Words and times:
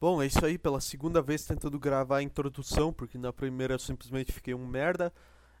Bom, 0.00 0.22
é 0.22 0.26
isso 0.26 0.42
aí, 0.42 0.56
pela 0.56 0.80
segunda 0.80 1.20
vez 1.20 1.44
tentando 1.44 1.78
gravar 1.78 2.16
a 2.16 2.22
introdução, 2.22 2.90
porque 2.90 3.18
na 3.18 3.34
primeira 3.34 3.74
eu 3.74 3.78
simplesmente 3.78 4.32
fiquei 4.32 4.54
um 4.54 4.66
merda. 4.66 5.12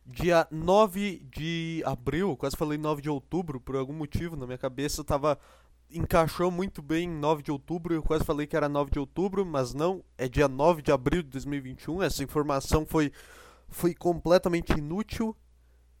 Dia 0.06 0.48
9 0.50 1.26
de 1.30 1.82
abril, 1.84 2.34
quase 2.38 2.56
falei 2.56 2.78
9 2.78 3.02
de 3.02 3.10
outubro, 3.10 3.60
por 3.60 3.76
algum 3.76 3.92
motivo, 3.92 4.36
na 4.36 4.46
minha 4.46 4.56
cabeça 4.56 5.04
tava. 5.04 5.38
encaixou 5.90 6.50
muito 6.50 6.80
bem 6.80 7.06
em 7.06 7.18
9 7.18 7.42
de 7.42 7.52
outubro, 7.52 7.92
eu 7.92 8.02
quase 8.02 8.24
falei 8.24 8.46
que 8.46 8.56
era 8.56 8.66
9 8.66 8.90
de 8.90 8.98
outubro, 8.98 9.44
mas 9.44 9.74
não, 9.74 10.02
é 10.16 10.26
dia 10.26 10.48
9 10.48 10.80
de 10.80 10.90
abril 10.90 11.22
de 11.22 11.28
2021, 11.28 12.02
essa 12.02 12.24
informação 12.24 12.86
foi, 12.86 13.12
foi 13.68 13.94
completamente 13.94 14.72
inútil. 14.72 15.36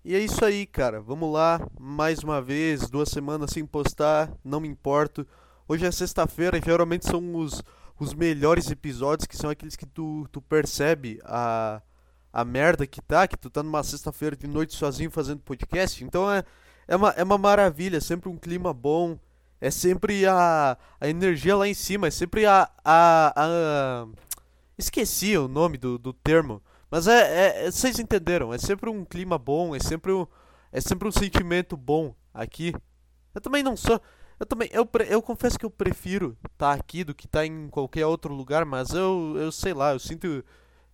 E 0.02 0.14
é 0.14 0.18
isso 0.18 0.42
aí, 0.42 0.64
cara, 0.64 0.98
vamos 0.98 1.30
lá, 1.30 1.60
mais 1.78 2.20
uma 2.20 2.40
vez, 2.40 2.88
duas 2.88 3.10
semanas 3.10 3.50
sem 3.50 3.66
postar, 3.66 4.32
não 4.42 4.60
me 4.60 4.68
importo. 4.68 5.26
Hoje 5.68 5.84
é 5.84 5.90
sexta-feira, 5.90 6.58
geralmente 6.58 7.04
são 7.04 7.36
os 7.36 7.62
os 8.00 8.14
melhores 8.14 8.70
episódios, 8.70 9.26
que 9.26 9.36
são 9.36 9.50
aqueles 9.50 9.76
que 9.76 9.84
tu, 9.84 10.26
tu 10.32 10.40
percebe 10.40 11.20
a, 11.22 11.82
a 12.32 12.44
merda 12.46 12.86
que 12.86 13.02
tá, 13.02 13.28
que 13.28 13.36
tu 13.36 13.50
tá 13.50 13.62
numa 13.62 13.82
sexta-feira 13.82 14.34
de 14.34 14.46
noite 14.46 14.74
sozinho 14.74 15.10
fazendo 15.10 15.42
podcast. 15.42 16.02
Então 16.02 16.32
é, 16.32 16.42
é, 16.88 16.96
uma, 16.96 17.10
é 17.10 17.22
uma 17.22 17.36
maravilha, 17.36 17.98
é 17.98 18.00
sempre 18.00 18.30
um 18.30 18.38
clima 18.38 18.72
bom, 18.72 19.18
é 19.60 19.70
sempre 19.70 20.26
a, 20.26 20.78
a 20.98 21.08
energia 21.08 21.54
lá 21.54 21.68
em 21.68 21.74
cima, 21.74 22.06
é 22.06 22.10
sempre 22.10 22.46
a. 22.46 22.70
a, 22.82 23.34
a... 23.36 24.06
Esqueci 24.78 25.36
o 25.36 25.46
nome 25.46 25.76
do, 25.76 25.98
do 25.98 26.14
termo, 26.14 26.62
mas 26.90 27.06
é, 27.06 27.20
é, 27.20 27.66
é, 27.66 27.70
Vocês 27.70 27.98
entenderam, 27.98 28.54
é 28.54 28.56
sempre 28.56 28.88
um 28.88 29.04
clima 29.04 29.36
bom, 29.36 29.76
é 29.76 29.78
sempre 29.78 30.10
um, 30.10 30.26
é 30.72 30.80
sempre 30.80 31.06
um 31.06 31.12
sentimento 31.12 31.76
bom 31.76 32.14
aqui. 32.32 32.74
Eu 33.34 33.42
também 33.42 33.62
não 33.62 33.76
sou. 33.76 34.00
Eu 34.40 34.46
também, 34.46 34.70
eu, 34.72 34.88
eu 35.06 35.20
confesso 35.20 35.58
que 35.58 35.66
eu 35.66 35.70
prefiro 35.70 36.34
estar 36.50 36.72
tá 36.72 36.72
aqui 36.72 37.04
do 37.04 37.14
que 37.14 37.26
estar 37.26 37.40
tá 37.40 37.46
em 37.46 37.68
qualquer 37.68 38.06
outro 38.06 38.32
lugar, 38.32 38.64
mas 38.64 38.88
eu, 38.94 39.34
eu 39.36 39.52
sei 39.52 39.74
lá, 39.74 39.92
eu 39.92 39.98
sinto, 39.98 40.42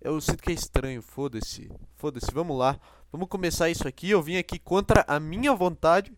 eu 0.01 0.21
sinto 0.21 0.43
que 0.43 0.51
é 0.51 0.55
estranho, 0.55 1.01
foda-se, 1.01 1.71
foda-se, 1.95 2.27
vamos 2.35 2.59
lá, 2.59 2.77
vamos 3.13 3.29
começar 3.29 3.71
isso 3.71 3.87
aqui, 3.87 4.11
eu 4.11 4.21
vim 4.21 4.37
aqui 4.37 4.59
contra 4.59 5.05
a 5.07 5.21
minha 5.21 5.55
vontade, 5.55 6.13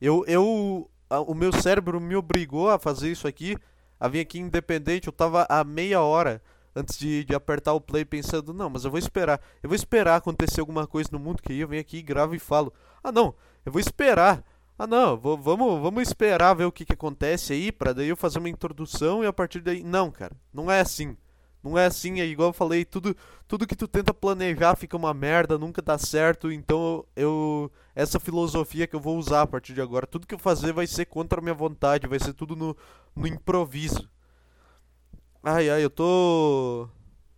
eu, 0.00 0.24
eu, 0.28 0.88
a, 1.10 1.18
o 1.20 1.34
meu 1.34 1.52
cérebro 1.52 2.00
me 2.00 2.14
obrigou 2.14 2.70
a 2.70 2.78
fazer 2.78 3.10
isso 3.10 3.26
aqui, 3.26 3.56
a 3.98 4.06
vir 4.06 4.20
aqui 4.20 4.38
independente, 4.38 5.08
eu 5.08 5.12
tava 5.12 5.48
a 5.48 5.64
meia 5.64 6.00
hora 6.00 6.40
antes 6.76 6.96
de, 6.96 7.24
de 7.24 7.34
apertar 7.34 7.72
o 7.72 7.80
play 7.80 8.04
pensando, 8.04 8.54
não, 8.54 8.70
mas 8.70 8.84
eu 8.84 8.90
vou 8.92 9.00
esperar, 9.00 9.40
eu 9.64 9.68
vou 9.68 9.74
esperar 9.74 10.14
acontecer 10.14 10.60
alguma 10.60 10.86
coisa 10.86 11.08
no 11.10 11.18
mundo 11.18 11.42
que 11.42 11.52
aí 11.52 11.58
eu 11.58 11.66
venho 11.66 11.80
aqui, 11.80 12.00
gravo 12.00 12.36
e 12.36 12.38
falo, 12.38 12.72
ah 13.02 13.10
não, 13.10 13.34
eu 13.66 13.72
vou 13.72 13.80
esperar, 13.80 14.44
ah, 14.78 14.86
não, 14.86 15.16
vou, 15.16 15.36
vamos, 15.36 15.80
vamos 15.82 16.02
esperar 16.02 16.54
ver 16.54 16.64
o 16.64 16.72
que, 16.72 16.84
que 16.84 16.92
acontece 16.92 17.52
aí, 17.52 17.72
pra 17.72 17.92
daí 17.92 18.08
eu 18.08 18.16
fazer 18.16 18.38
uma 18.38 18.48
introdução 18.48 19.24
e 19.24 19.26
a 19.26 19.32
partir 19.32 19.60
daí. 19.60 19.82
Não, 19.82 20.10
cara, 20.10 20.36
não 20.52 20.70
é 20.70 20.80
assim. 20.80 21.16
Não 21.62 21.76
é 21.76 21.86
assim, 21.86 22.20
é 22.20 22.24
igual 22.24 22.50
eu 22.50 22.52
falei, 22.52 22.84
tudo, 22.84 23.16
tudo 23.48 23.66
que 23.66 23.74
tu 23.74 23.88
tenta 23.88 24.14
planejar 24.14 24.76
fica 24.76 24.96
uma 24.96 25.12
merda, 25.12 25.58
nunca 25.58 25.82
dá 25.82 25.98
certo, 25.98 26.52
então 26.52 27.04
eu. 27.16 27.70
Essa 27.94 28.20
filosofia 28.20 28.86
que 28.86 28.94
eu 28.94 29.00
vou 29.00 29.18
usar 29.18 29.42
a 29.42 29.46
partir 29.46 29.74
de 29.74 29.80
agora. 29.80 30.06
Tudo 30.06 30.26
que 30.26 30.34
eu 30.34 30.38
fazer 30.38 30.72
vai 30.72 30.86
ser 30.86 31.06
contra 31.06 31.40
a 31.40 31.42
minha 31.42 31.54
vontade, 31.54 32.06
vai 32.06 32.20
ser 32.20 32.32
tudo 32.32 32.54
no, 32.54 32.76
no 33.16 33.26
improviso. 33.26 34.08
Ai 35.42 35.68
ai, 35.70 35.84
eu 35.84 35.90
tô. 35.90 36.88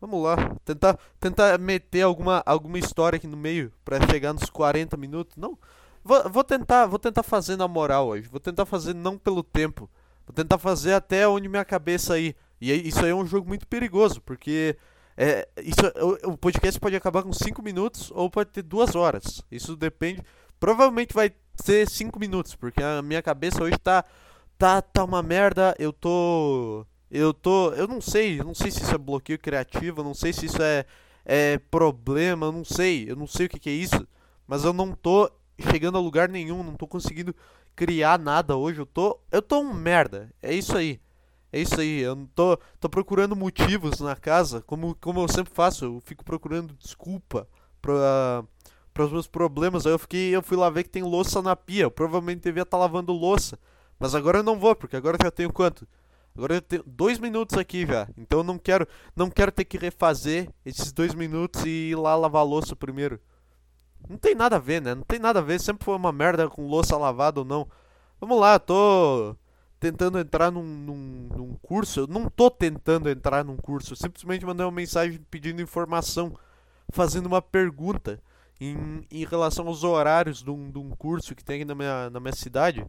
Vamos 0.00 0.22
lá, 0.22 0.36
tentar, 0.64 0.98
tentar 1.18 1.58
meter 1.58 2.02
alguma, 2.02 2.42
alguma 2.46 2.78
história 2.78 3.16
aqui 3.16 3.26
no 3.26 3.36
meio 3.36 3.72
para 3.84 4.00
chegar 4.06 4.32
nos 4.32 4.48
40 4.50 4.96
minutos. 4.96 5.36
Não, 5.36 5.58
Vou, 6.02 6.28
vou, 6.30 6.44
tentar, 6.44 6.86
vou 6.86 6.98
tentar 6.98 7.22
fazer 7.22 7.56
na 7.56 7.68
moral 7.68 8.08
hoje. 8.08 8.28
Vou 8.28 8.40
tentar 8.40 8.66
fazer 8.66 8.94
não 8.94 9.18
pelo 9.18 9.42
tempo. 9.42 9.88
Vou 10.26 10.34
tentar 10.34 10.58
fazer 10.58 10.94
até 10.94 11.26
onde 11.28 11.48
minha 11.48 11.64
cabeça 11.64 12.18
ir. 12.18 12.36
E 12.60 12.72
isso 12.88 13.04
aí 13.04 13.10
é 13.10 13.14
um 13.14 13.26
jogo 13.26 13.48
muito 13.48 13.66
perigoso, 13.66 14.20
porque 14.20 14.76
é, 15.16 15.48
isso, 15.58 15.80
o, 16.24 16.32
o 16.32 16.38
podcast 16.38 16.78
pode 16.78 16.96
acabar 16.96 17.22
com 17.22 17.32
5 17.32 17.62
minutos 17.62 18.10
ou 18.14 18.30
pode 18.30 18.50
ter 18.50 18.62
2 18.62 18.94
horas. 18.94 19.42
Isso 19.50 19.76
depende. 19.76 20.22
Provavelmente 20.58 21.14
vai 21.14 21.32
ser 21.62 21.88
5 21.88 22.18
minutos, 22.18 22.54
porque 22.54 22.82
a 22.82 23.02
minha 23.02 23.22
cabeça 23.22 23.62
hoje 23.62 23.78
tá, 23.78 24.04
tá, 24.58 24.80
tá 24.80 25.04
uma 25.04 25.22
merda. 25.22 25.74
Eu 25.78 25.92
tô. 25.92 26.86
Eu 27.10 27.34
tô. 27.34 27.72
Eu 27.72 27.86
não 27.88 28.00
sei. 28.00 28.40
Eu 28.40 28.44
não 28.44 28.54
sei 28.54 28.70
se 28.70 28.82
isso 28.82 28.94
é 28.94 28.98
bloqueio 28.98 29.38
criativo. 29.38 30.00
Eu 30.00 30.04
não 30.04 30.14
sei 30.14 30.32
se 30.32 30.46
isso 30.46 30.62
é, 30.62 30.84
é 31.24 31.58
problema. 31.70 32.46
Eu 32.46 32.52
não 32.52 32.64
sei. 32.64 33.10
Eu 33.10 33.16
não 33.16 33.26
sei 33.26 33.46
o 33.46 33.48
que, 33.48 33.58
que 33.58 33.70
é 33.70 33.74
isso. 33.74 34.06
Mas 34.46 34.64
eu 34.64 34.72
não 34.72 34.92
tô 34.92 35.30
chegando 35.62 35.98
a 35.98 36.00
lugar 36.00 36.28
nenhum, 36.28 36.62
não 36.62 36.74
tô 36.74 36.86
conseguindo 36.86 37.34
criar 37.74 38.18
nada 38.18 38.56
hoje. 38.56 38.80
Eu 38.80 38.86
tô, 38.86 39.18
eu 39.30 39.42
tô 39.42 39.60
um 39.60 39.72
merda. 39.72 40.32
É 40.42 40.54
isso 40.54 40.76
aí. 40.76 41.00
É 41.52 41.60
isso 41.60 41.80
aí. 41.80 42.00
Eu 42.00 42.14
não 42.14 42.26
tô, 42.26 42.58
tô 42.78 42.88
procurando 42.88 43.34
motivos 43.36 44.00
na 44.00 44.16
casa, 44.16 44.62
como, 44.62 44.94
como 44.96 45.20
eu 45.20 45.28
sempre 45.28 45.52
faço. 45.52 45.84
Eu 45.84 46.00
fico 46.04 46.24
procurando 46.24 46.74
desculpa 46.74 47.48
para 47.80 48.44
para 48.92 49.04
os 49.04 49.12
meus 49.12 49.26
problemas. 49.26 49.86
Aí 49.86 49.92
eu 49.92 49.98
fiquei, 49.98 50.34
eu 50.34 50.42
fui 50.42 50.56
lá 50.56 50.68
ver 50.68 50.84
que 50.84 50.90
tem 50.90 51.02
louça 51.02 51.40
na 51.40 51.56
pia. 51.56 51.84
Eu 51.84 51.90
provavelmente 51.90 52.42
devia 52.42 52.62
estar 52.62 52.76
tá 52.76 52.80
lavando 52.80 53.12
louça, 53.12 53.58
mas 53.98 54.14
agora 54.14 54.38
eu 54.38 54.42
não 54.42 54.58
vou, 54.58 54.74
porque 54.74 54.96
agora 54.96 55.16
eu 55.18 55.24
já 55.24 55.30
tenho 55.30 55.52
quanto? 55.52 55.86
Agora 56.36 56.54
eu 56.54 56.62
tenho 56.62 56.82
dois 56.86 57.18
minutos 57.18 57.58
aqui 57.58 57.86
já. 57.86 58.08
Então 58.16 58.40
eu 58.40 58.44
não 58.44 58.58
quero, 58.58 58.86
não 59.16 59.30
quero 59.30 59.50
ter 59.50 59.64
que 59.64 59.78
refazer 59.78 60.48
esses 60.64 60.92
dois 60.92 61.14
minutos 61.14 61.64
e 61.64 61.90
ir 61.90 61.96
lá 61.96 62.14
lavar 62.14 62.44
louça 62.44 62.76
primeiro. 62.76 63.20
Não 64.08 64.16
tem 64.16 64.34
nada 64.34 64.56
a 64.56 64.58
ver, 64.58 64.80
né? 64.82 64.94
Não 64.94 65.02
tem 65.02 65.18
nada 65.18 65.38
a 65.38 65.42
ver. 65.42 65.60
Sempre 65.60 65.84
foi 65.84 65.96
uma 65.96 66.12
merda 66.12 66.48
com 66.48 66.66
louça 66.66 66.96
lavada 66.96 67.40
ou 67.40 67.46
não. 67.46 67.68
Vamos 68.20 68.38
lá, 68.38 68.58
tô 68.58 69.36
tentando 69.78 70.18
entrar 70.18 70.50
num, 70.50 70.62
num, 70.62 71.28
num, 71.34 71.54
curso. 71.62 72.00
Eu 72.00 72.06
não 72.06 72.28
tô 72.28 72.50
tentando 72.50 73.08
entrar 73.08 73.44
num 73.44 73.56
curso. 73.56 73.92
Eu 73.92 73.96
simplesmente 73.96 74.44
mandei 74.44 74.64
uma 74.66 74.72
mensagem 74.72 75.18
pedindo 75.30 75.62
informação, 75.62 76.36
fazendo 76.90 77.26
uma 77.26 77.40
pergunta 77.40 78.20
em, 78.60 79.06
em 79.10 79.24
relação 79.24 79.66
aos 79.66 79.82
horários 79.82 80.42
de 80.42 80.50
um, 80.50 80.70
de 80.70 80.78
um 80.78 80.90
curso 80.90 81.34
que 81.34 81.42
tem 81.42 81.56
aqui 81.56 81.64
na 81.64 81.74
minha, 81.74 82.10
na 82.10 82.20
minha 82.20 82.34
cidade. 82.34 82.80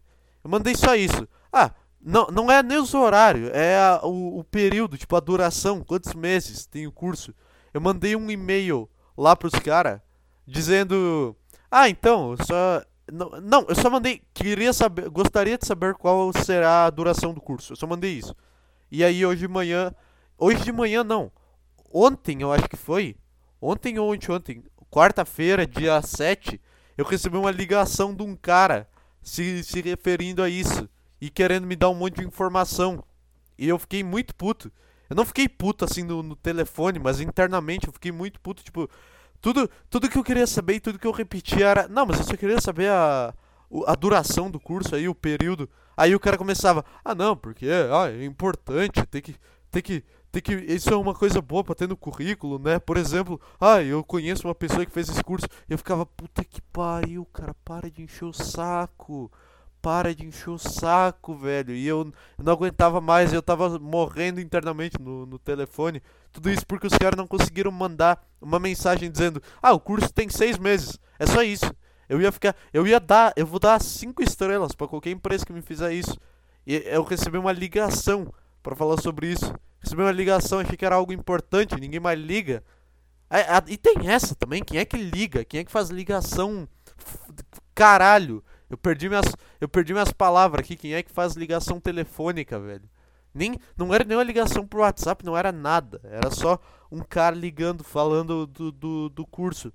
Eu 0.44 0.50
mandei 0.50 0.76
só 0.76 0.96
isso. 0.96 1.28
Ah, 1.52 1.72
não, 2.04 2.28
não 2.28 2.52
é 2.52 2.62
nem 2.62 2.80
os 2.80 2.94
horários, 2.94 3.50
é 3.54 3.78
a, 3.78 4.02
o, 4.04 4.40
o 4.40 4.44
período, 4.44 4.98
tipo 4.98 5.16
a 5.16 5.20
duração, 5.20 5.84
quantos 5.84 6.14
meses 6.14 6.66
tem 6.66 6.88
o 6.88 6.92
curso. 6.92 7.34
Eu 7.74 7.80
mandei 7.80 8.16
um 8.16 8.30
e-mail 8.30 8.90
lá 9.16 9.36
pros 9.36 9.54
caras 9.54 10.02
dizendo: 10.51 11.35
Ah, 11.69 11.89
então, 11.89 12.35
só. 12.45 12.84
Não, 13.12 13.66
eu 13.67 13.75
só 13.75 13.89
mandei. 13.89 14.22
Queria 14.34 14.73
saber. 14.73 15.09
Gostaria 15.09 15.57
de 15.57 15.66
saber 15.66 15.95
qual 15.95 16.31
será 16.34 16.85
a 16.85 16.89
duração 16.89 17.34
do 17.34 17.41
curso. 17.41 17.73
Eu 17.73 17.78
só 17.78 17.88
mandei 17.88 18.12
isso. 18.12 18.35
E 18.91 19.03
aí 19.03 19.25
hoje 19.25 19.41
de 19.41 19.47
manhã. 19.47 19.94
Hoje 20.38 20.63
de 20.63 20.72
manhã 20.72 21.03
não. 21.03 21.31
Ontem 21.94 22.41
eu 22.41 22.51
acho 22.51 22.67
que 22.69 22.78
foi. 22.78 23.16
Ontem 23.62 24.00
ou 24.00 24.12
ontem, 24.12 24.63
quarta-feira, 24.89 25.67
dia 25.67 26.01
7, 26.01 26.59
eu 26.97 27.06
recebi 27.06 27.38
uma 27.38 27.51
ligação 27.51 28.13
de 28.13 28.23
um 28.23 28.35
cara 28.35 28.89
se, 29.22 29.63
se 29.63 29.81
referindo 29.81 30.41
a 30.41 30.50
isso 30.50 30.89
e 31.19 31.29
querendo 31.29 31.68
me 31.68 31.75
dar 31.75 31.89
um 31.89 31.94
monte 31.94 32.16
de 32.16 32.25
informação. 32.25 33.03
E 33.57 33.68
eu 33.68 33.78
fiquei 33.78 34.03
muito 34.03 34.33
puto. 34.33 34.72
Eu 35.09 35.16
não 35.16 35.25
fiquei 35.25 35.47
puto 35.47 35.85
assim 35.85 36.03
no, 36.03 36.23
no 36.23 36.35
telefone, 36.35 36.97
mas 36.97 37.19
internamente 37.19 37.85
eu 37.85 37.94
fiquei 37.94 38.12
muito 38.12 38.39
puto. 38.39 38.63
Tipo, 38.63 38.89
tudo, 39.41 39.69
tudo 39.90 40.09
que 40.09 40.18
eu 40.18 40.24
queria 40.24 40.46
saber 40.46 40.75
e 40.75 40.79
tudo 40.79 41.00
que 41.00 41.07
eu 41.07 41.12
repetia 41.12 41.68
era. 41.68 41.88
Não, 41.88 42.06
mas 42.06 42.19
eu 42.19 42.25
só 42.25 42.38
queria 42.38 42.62
saber 42.62 42.90
a, 42.90 43.34
a 43.88 43.96
duração 43.96 44.50
do 44.50 44.59
curso 44.59 44.96
aí, 44.96 45.09
o 45.09 45.16
período. 45.16 45.69
Aí 45.97 46.16
o 46.16 46.19
cara 46.19 46.38
começava, 46.38 46.85
ah 47.03 47.13
não, 47.16 47.35
porque 47.35 47.68
ah, 47.68 48.09
é 48.09 48.24
importante, 48.24 49.06
tem 49.07 49.22
que. 49.22 49.35
Tem 49.72 49.81
que. 49.81 50.03
Tem 50.31 50.41
que. 50.41 50.53
Isso 50.53 50.90
é 50.90 50.96
uma 50.96 51.13
coisa 51.13 51.41
boa 51.41 51.63
pra 51.63 51.75
ter 51.75 51.90
no 51.90 51.97
currículo, 51.97 52.59
né? 52.59 52.80
Por 52.80 52.97
exemplo, 52.97 53.41
ah, 53.59 53.81
eu 53.81 54.03
conheço 54.03 54.47
uma 54.47 54.56
pessoa 54.56 54.85
que 54.85 54.91
fez 54.91 55.09
esse 55.09 55.24
curso. 55.24 55.47
E 55.69 55.74
eu 55.74 55.78
ficava, 55.78 56.06
puta 56.06 56.44
que 56.46 56.62
pariu, 56.62 57.25
cara, 57.34 57.53
para 57.66 57.90
de 57.90 58.03
encher 58.03 58.25
o 58.25 58.34
saco 58.34 59.31
para 59.81 60.14
de 60.14 60.25
encher 60.25 60.50
o 60.50 60.58
saco, 60.58 61.36
velho. 61.36 61.74
E 61.74 61.88
eu, 61.88 62.12
não 62.38 62.53
aguentava 62.53 63.02
mais, 63.02 63.34
eu 63.34 63.42
tava 63.42 63.80
morrendo 63.80 64.40
internamente 64.40 65.00
no, 65.00 65.25
no 65.25 65.40
telefone. 65.40 66.02
Tudo 66.31 66.50
isso 66.50 66.66
porque 66.66 66.88
os 66.88 66.94
caras 66.94 67.18
não 67.18 67.28
conseguiram 67.28 67.72
mandar 67.72 68.24
uma 68.39 68.60
mensagem 68.60 69.10
dizendo: 69.10 69.42
Ah, 69.62 69.74
o 69.74 69.80
curso 69.80 70.13
tem 70.13 70.30
seis 70.30 70.57
meses. 70.57 71.00
É 71.18 71.25
só 71.25 71.42
isso. 71.42 71.74
Eu 72.07 72.22
ia 72.22 72.31
ficar. 72.31 72.56
Eu 72.72 72.86
ia 72.86 73.00
dar. 73.00 73.33
Eu 73.36 73.45
vou 73.45 73.60
dar 73.60 73.81
cinco 73.81 74.22
estrelas 74.22 74.74
para 74.74 74.88
qualquer 74.88 75.12
empresa 75.12 75.45
que 75.45 75.54
me 75.54 75.62
fizer 75.62 75.94
isso. 75.94 76.18
E 76.66 76.75
eu 76.86 77.04
recebi 77.04 77.38
uma 77.38 77.51
ligação 77.51 78.31
para 78.62 78.75
falar 78.75 79.01
sobre 79.01 79.28
isso. 79.28 79.54
Recebi 79.80 80.01
uma 80.01 80.12
ligação, 80.12 80.60
achei 80.60 80.78
que 80.78 80.86
era 80.86 80.95
algo 80.95 81.12
importante, 81.12 81.80
ninguém 81.80 82.00
mais 82.00 82.19
liga. 82.19 82.63
E 83.68 83.78
tem 83.78 84.10
essa 84.10 84.36
também, 84.36 84.63
quem 84.63 84.80
é 84.80 84.86
que 84.86 84.98
liga? 84.98 85.44
Quem 85.44 85.62
é 85.62 85.63
que 85.63 85.72
faz 85.72 85.89
ligação? 85.89 86.68
Caralho. 87.74 88.44
Eu 88.71 88.77
perdi 88.77 89.09
minhas, 89.09 89.25
eu 89.59 89.68
perdi 89.68 89.91
minhas 89.91 90.13
palavras 90.13 90.63
aqui. 90.63 90.77
Quem 90.77 90.94
é 90.94 91.03
que 91.03 91.12
faz 91.12 91.33
ligação 91.33 91.77
telefônica, 91.77 92.57
velho? 92.57 92.89
Nem, 93.33 93.59
não 93.75 93.94
era 93.94 94.06
nenhuma 94.06 94.23
ligação 94.23 94.65
pro 94.65 94.79
WhatsApp, 94.79 95.25
não 95.25 95.35
era 95.35 95.51
nada. 95.51 96.00
Era 96.06 96.31
só 96.31 96.57
um 96.89 97.00
cara 97.00 97.35
ligando, 97.35 97.83
falando 97.83 98.47
do, 98.47 98.71
do, 98.71 99.09
do 99.09 99.27
curso. 99.27 99.73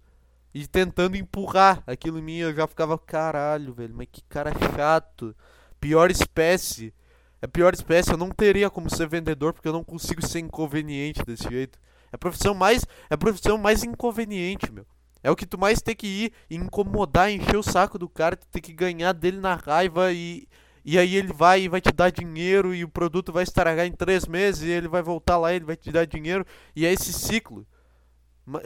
E 0.55 0.67
tentando 0.67 1.15
empurrar 1.15 1.83
aquilo 1.87 2.19
em 2.19 2.23
mim. 2.23 2.37
Eu 2.39 2.55
já 2.55 2.67
ficava, 2.67 2.97
caralho, 2.99 3.75
velho, 3.75 3.95
mas 3.95 4.09
que 4.11 4.23
cara 4.31 4.51
chato. 4.75 5.37
Pior 5.79 6.11
espécie. 6.11 6.95
É 7.43 7.47
pior 7.47 7.75
espécie, 7.75 8.11
eu 8.11 8.17
não 8.17 8.31
teria 8.31 8.71
como 8.71 8.89
ser 8.89 9.07
vendedor 9.07 9.53
porque 9.53 9.69
eu 9.69 9.73
não 9.75 9.85
consigo 9.85 10.27
ser 10.27 10.39
inconveniente 10.39 11.23
desse 11.23 11.47
jeito. 11.47 11.79
É 12.11 12.17
a 12.17 12.19
profissão 12.19 12.55
mais, 12.55 12.83
é 13.11 13.15
a 13.15 13.19
profissão 13.19 13.59
mais 13.59 13.85
inconveniente, 13.85 14.73
meu. 14.73 14.87
É 15.27 15.31
o 15.31 15.35
que 15.35 15.45
tu 15.45 15.59
mais 15.59 15.83
tem 15.83 15.97
que 15.97 16.07
ir 16.07 16.33
incomodar, 16.49 17.33
encher 17.33 17.57
o 17.57 17.63
saco 17.63 17.99
do 17.99 18.09
cara, 18.09 18.37
tu 18.37 18.47
tem 18.47 18.63
que 18.63 18.73
ganhar 18.73 19.13
dele 19.13 19.41
na 19.41 19.57
raiva 19.57 20.13
e 20.13 20.47
e 20.85 20.97
aí 21.01 21.17
ele 21.17 21.33
vai 21.33 21.63
e 21.63 21.69
vai 21.69 21.81
te 21.81 21.91
dar 21.91 22.11
dinheiro 22.13 22.73
e 22.73 22.85
o 22.85 22.89
produto 22.89 23.33
vai 23.33 23.43
estragar 23.43 23.87
em 23.87 23.91
três 23.91 24.25
meses 24.25 24.63
e 24.63 24.69
ele 24.69 24.87
vai 24.87 25.03
voltar 25.03 25.37
lá 25.37 25.53
e 25.53 25.57
ele 25.57 25.65
vai 25.65 25.75
te 25.75 25.91
dar 25.91 26.07
dinheiro 26.07 26.47
e 26.77 26.87
é 26.87 26.93
esse 26.93 27.13
ciclo. 27.13 27.67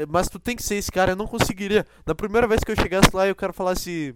Mas 0.07 0.29
tu 0.29 0.39
tem 0.39 0.55
que 0.55 0.63
ser 0.63 0.75
esse 0.75 0.93
cara, 0.93 1.13
eu 1.13 1.17
não 1.17 1.27
conseguiria. 1.27 1.87
Na 2.05 2.15
primeira 2.15 2.47
vez 2.47 2.63
que 2.63 2.71
eu 2.71 2.77
chegasse 2.77 3.09
lá 3.15 3.27
e 3.27 3.31
o 3.31 3.35
cara 3.35 3.55
falasse. 3.55 4.15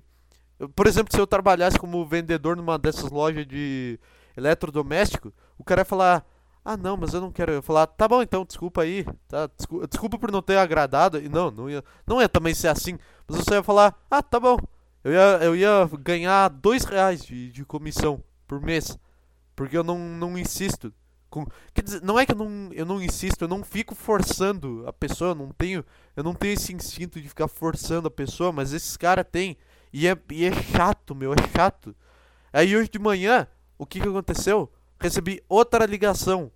Por 0.77 0.87
exemplo, 0.87 1.15
se 1.15 1.19
eu 1.19 1.27
trabalhasse 1.27 1.79
como 1.79 2.05
vendedor 2.05 2.59
numa 2.59 2.79
dessas 2.79 3.11
lojas 3.11 3.47
de 3.47 3.99
eletrodoméstico, 4.37 5.33
o 5.57 5.65
cara 5.65 5.81
ia 5.81 5.87
falar: 5.87 6.27
Ah, 6.65 6.77
não, 6.77 6.97
mas 6.97 7.13
eu 7.13 7.21
não 7.21 7.31
quero. 7.31 7.53
Eu 7.53 7.63
falar: 7.63 7.87
Tá 7.87 8.09
bom, 8.09 8.23
então, 8.23 8.45
desculpa 8.45 8.83
aí. 8.83 9.05
Tá, 9.29 9.49
desculpa, 9.57 9.87
desculpa 9.87 10.19
por 10.19 10.33
não 10.33 10.41
ter 10.41 10.57
agradado. 10.57 11.19
E 11.19 11.29
não, 11.29 11.51
não 11.51 11.69
ia, 11.69 11.85
não 12.07 12.21
ia 12.21 12.29
também 12.29 12.55
ser 12.55 12.69
assim. 12.69 12.99
Mas 13.29 13.39
você 13.39 13.55
ia 13.55 13.63
falar: 13.63 13.95
Ah, 14.11 14.23
tá 14.23 14.41
bom. 14.41 14.57
Eu 15.05 15.13
ia, 15.13 15.39
eu 15.43 15.57
ia 15.57 15.91
ganhar 16.01 16.49
dois 16.49 16.85
reais 16.85 17.23
de, 17.23 17.53
de 17.53 17.65
comissão 17.65 18.25
por 18.49 18.61
mês. 18.61 18.99
Porque 19.55 19.77
eu 19.77 19.85
não, 19.85 19.99
não 19.99 20.39
insisto. 20.39 20.93
Com, 21.29 21.47
quer 21.75 21.83
dizer, 21.83 22.03
não 22.03 22.19
é 22.19 22.25
que 22.25 22.33
eu 22.33 22.37
não, 22.37 22.73
eu 22.73 22.87
não 22.87 23.03
insisto, 23.03 23.43
eu 23.43 23.49
não 23.49 23.65
fico 23.65 23.95
forçando 23.95 24.85
a 24.87 24.93
pessoa, 24.93 25.33
eu 25.33 25.35
não 25.35 25.51
tenho, 25.51 25.85
eu 26.17 26.23
não 26.23 26.33
tenho 26.33 26.55
esse 26.55 26.73
instinto 26.73 27.21
de 27.21 27.29
ficar 27.29 27.49
forçando 27.49 28.07
a 28.07 28.11
pessoa, 28.11 28.53
mas 28.53 28.73
esses 28.73 28.97
caras 28.97 29.27
têm. 29.31 29.57
E 29.93 30.09
é, 30.09 30.17
e 30.31 30.45
é 30.45 30.53
chato, 30.53 31.15
meu, 31.15 31.33
é 31.33 31.37
chato. 31.55 31.95
Aí 32.53 32.77
hoje 32.77 32.89
de 32.89 32.99
manhã, 32.99 33.47
o 33.77 33.85
que, 33.85 34.01
que 34.01 34.09
aconteceu? 34.09 34.73
Recebi 34.99 35.43
outra 35.49 35.85
ligação. 35.87 36.51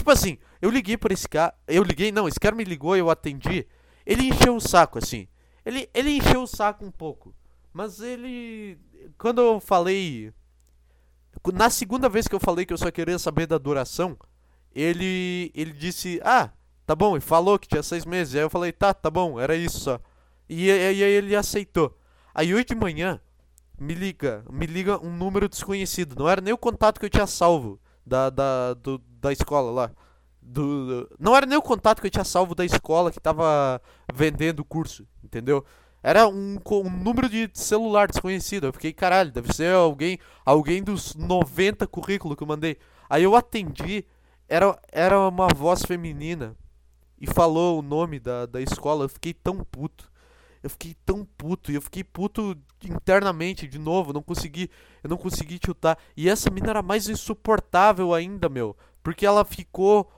Tipo 0.00 0.12
assim, 0.12 0.38
eu 0.62 0.70
liguei 0.70 0.96
para 0.96 1.12
esse 1.12 1.28
cara. 1.28 1.54
Eu 1.68 1.82
liguei, 1.82 2.10
não, 2.10 2.26
esse 2.26 2.40
cara 2.40 2.56
me 2.56 2.64
ligou 2.64 2.96
e 2.96 3.00
eu 3.00 3.10
atendi. 3.10 3.66
Ele 4.06 4.28
encheu 4.28 4.56
o 4.56 4.60
saco, 4.60 4.98
assim. 4.98 5.28
Ele, 5.62 5.90
ele 5.92 6.16
encheu 6.16 6.42
o 6.42 6.46
saco 6.46 6.86
um 6.86 6.90
pouco. 6.90 7.34
Mas 7.70 8.00
ele. 8.00 8.78
Quando 9.18 9.42
eu 9.42 9.60
falei 9.60 10.32
na 11.52 11.68
segunda 11.68 12.08
vez 12.08 12.26
que 12.26 12.34
eu 12.34 12.40
falei 12.40 12.64
que 12.64 12.72
eu 12.72 12.78
só 12.78 12.90
queria 12.90 13.18
saber 13.18 13.46
da 13.46 13.58
duração, 13.58 14.16
ele, 14.74 15.52
ele 15.54 15.72
disse, 15.72 16.18
ah, 16.24 16.50
tá 16.86 16.94
bom, 16.94 17.14
e 17.14 17.20
falou 17.20 17.58
que 17.58 17.68
tinha 17.68 17.82
seis 17.82 18.06
meses. 18.06 18.34
Aí 18.34 18.40
eu 18.40 18.48
falei, 18.48 18.72
tá, 18.72 18.94
tá 18.94 19.10
bom, 19.10 19.38
era 19.38 19.54
isso 19.54 19.80
só. 19.80 20.00
E, 20.48 20.70
aí 20.70 21.02
ele 21.02 21.36
aceitou. 21.36 21.94
Aí 22.34 22.54
hoje 22.54 22.64
de 22.64 22.74
manhã, 22.74 23.20
me 23.78 23.92
liga, 23.92 24.44
me 24.50 24.64
liga 24.64 24.98
um 24.98 25.14
número 25.14 25.46
desconhecido. 25.46 26.16
Não 26.18 26.26
era 26.26 26.40
nem 26.40 26.54
o 26.54 26.58
contato 26.58 26.98
que 26.98 27.04
eu 27.04 27.10
tinha 27.10 27.26
salvo 27.26 27.78
da, 28.06 28.30
da, 28.30 28.72
do, 28.72 28.98
da 29.20 29.32
escola 29.32 29.70
lá. 29.70 29.90
Do, 30.42 31.08
não 31.18 31.36
era 31.36 31.46
nem 31.46 31.58
o 31.58 31.62
contato 31.62 32.00
que 32.00 32.06
eu 32.06 32.10
tinha 32.10 32.24
salvo 32.24 32.54
da 32.54 32.64
escola 32.64 33.12
que 33.12 33.20
tava 33.20 33.80
vendendo 34.12 34.60
o 34.60 34.64
curso, 34.64 35.06
entendeu? 35.22 35.64
Era 36.02 36.26
um, 36.26 36.58
um 36.70 36.90
número 36.90 37.28
de 37.28 37.50
celular 37.52 38.08
desconhecido. 38.08 38.66
Eu 38.66 38.72
fiquei, 38.72 38.92
caralho, 38.92 39.30
deve 39.30 39.52
ser 39.52 39.74
alguém, 39.74 40.18
alguém 40.44 40.82
dos 40.82 41.14
90 41.14 41.86
currículos 41.86 42.36
que 42.36 42.42
eu 42.42 42.46
mandei. 42.46 42.78
Aí 43.08 43.22
eu 43.22 43.36
atendi, 43.36 44.04
era, 44.48 44.78
era 44.90 45.28
uma 45.28 45.48
voz 45.48 45.82
feminina 45.82 46.56
e 47.20 47.26
falou 47.26 47.78
o 47.78 47.82
nome 47.82 48.18
da, 48.18 48.46
da 48.46 48.62
escola. 48.62 49.04
Eu 49.04 49.08
fiquei 49.10 49.34
tão 49.34 49.62
puto. 49.62 50.10
Eu 50.62 50.70
fiquei 50.70 50.96
tão 51.04 51.24
puto. 51.36 51.70
E 51.70 51.74
eu 51.74 51.82
fiquei 51.82 52.02
puto 52.02 52.56
internamente 52.82 53.68
de 53.68 53.78
novo. 53.78 54.12
Não 54.12 54.22
consegui, 54.22 54.70
eu 55.04 55.10
não 55.10 55.18
consegui 55.18 55.60
chutar. 55.62 55.98
E 56.16 56.30
essa 56.30 56.50
mina 56.50 56.70
era 56.70 56.82
mais 56.82 57.08
insuportável 57.08 58.14
ainda, 58.14 58.48
meu. 58.48 58.74
Porque 59.10 59.26
ela 59.26 59.44
ficou 59.44 60.08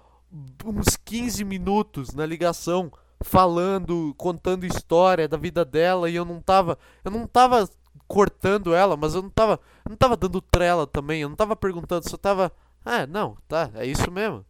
uns 0.66 0.98
15 1.02 1.42
minutos 1.44 2.12
na 2.12 2.26
ligação 2.26 2.92
falando, 3.22 4.14
contando 4.18 4.66
história 4.66 5.26
da 5.26 5.38
vida 5.38 5.64
dela 5.64 6.10
e 6.10 6.14
eu 6.14 6.26
não 6.26 6.42
tava, 6.42 6.78
eu 7.02 7.10
não 7.10 7.26
tava 7.26 7.66
cortando 8.06 8.74
ela, 8.74 8.94
mas 8.94 9.14
eu 9.14 9.22
não 9.22 9.30
tava, 9.30 9.58
não 9.88 9.96
tava 9.96 10.14
dando 10.14 10.42
trela 10.42 10.86
também, 10.86 11.22
eu 11.22 11.30
não 11.30 11.36
tava 11.36 11.56
perguntando, 11.56 12.06
só 12.06 12.18
tava, 12.18 12.52
ah, 12.84 13.06
não, 13.06 13.38
tá, 13.48 13.70
é 13.76 13.86
isso 13.86 14.10
mesmo. 14.10 14.44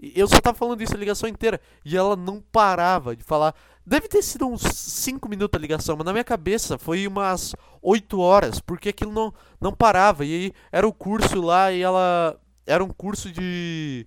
E 0.00 0.18
eu 0.18 0.26
só 0.26 0.40
tava 0.40 0.56
falando 0.56 0.80
isso 0.80 0.94
a 0.94 0.98
ligação 0.98 1.28
inteira 1.28 1.60
e 1.84 1.94
ela 1.94 2.16
não 2.16 2.40
parava 2.40 3.14
de 3.14 3.22
falar. 3.22 3.54
Deve 3.84 4.08
ter 4.08 4.22
sido 4.22 4.46
uns 4.46 4.62
5 4.62 5.28
minutos 5.28 5.58
a 5.58 5.60
ligação, 5.60 5.98
mas 5.98 6.06
na 6.06 6.12
minha 6.12 6.24
cabeça 6.24 6.78
foi 6.78 7.06
umas 7.06 7.54
8 7.82 8.18
horas, 8.18 8.58
porque 8.58 8.88
aquilo 8.88 9.12
não, 9.12 9.34
não 9.60 9.70
parava. 9.74 10.24
E 10.24 10.34
aí 10.34 10.52
era 10.72 10.88
o 10.88 10.94
curso 10.94 11.42
lá 11.42 11.70
e 11.70 11.82
ela. 11.82 12.38
Era 12.66 12.82
um 12.84 12.90
curso 12.90 13.30
de. 13.30 14.06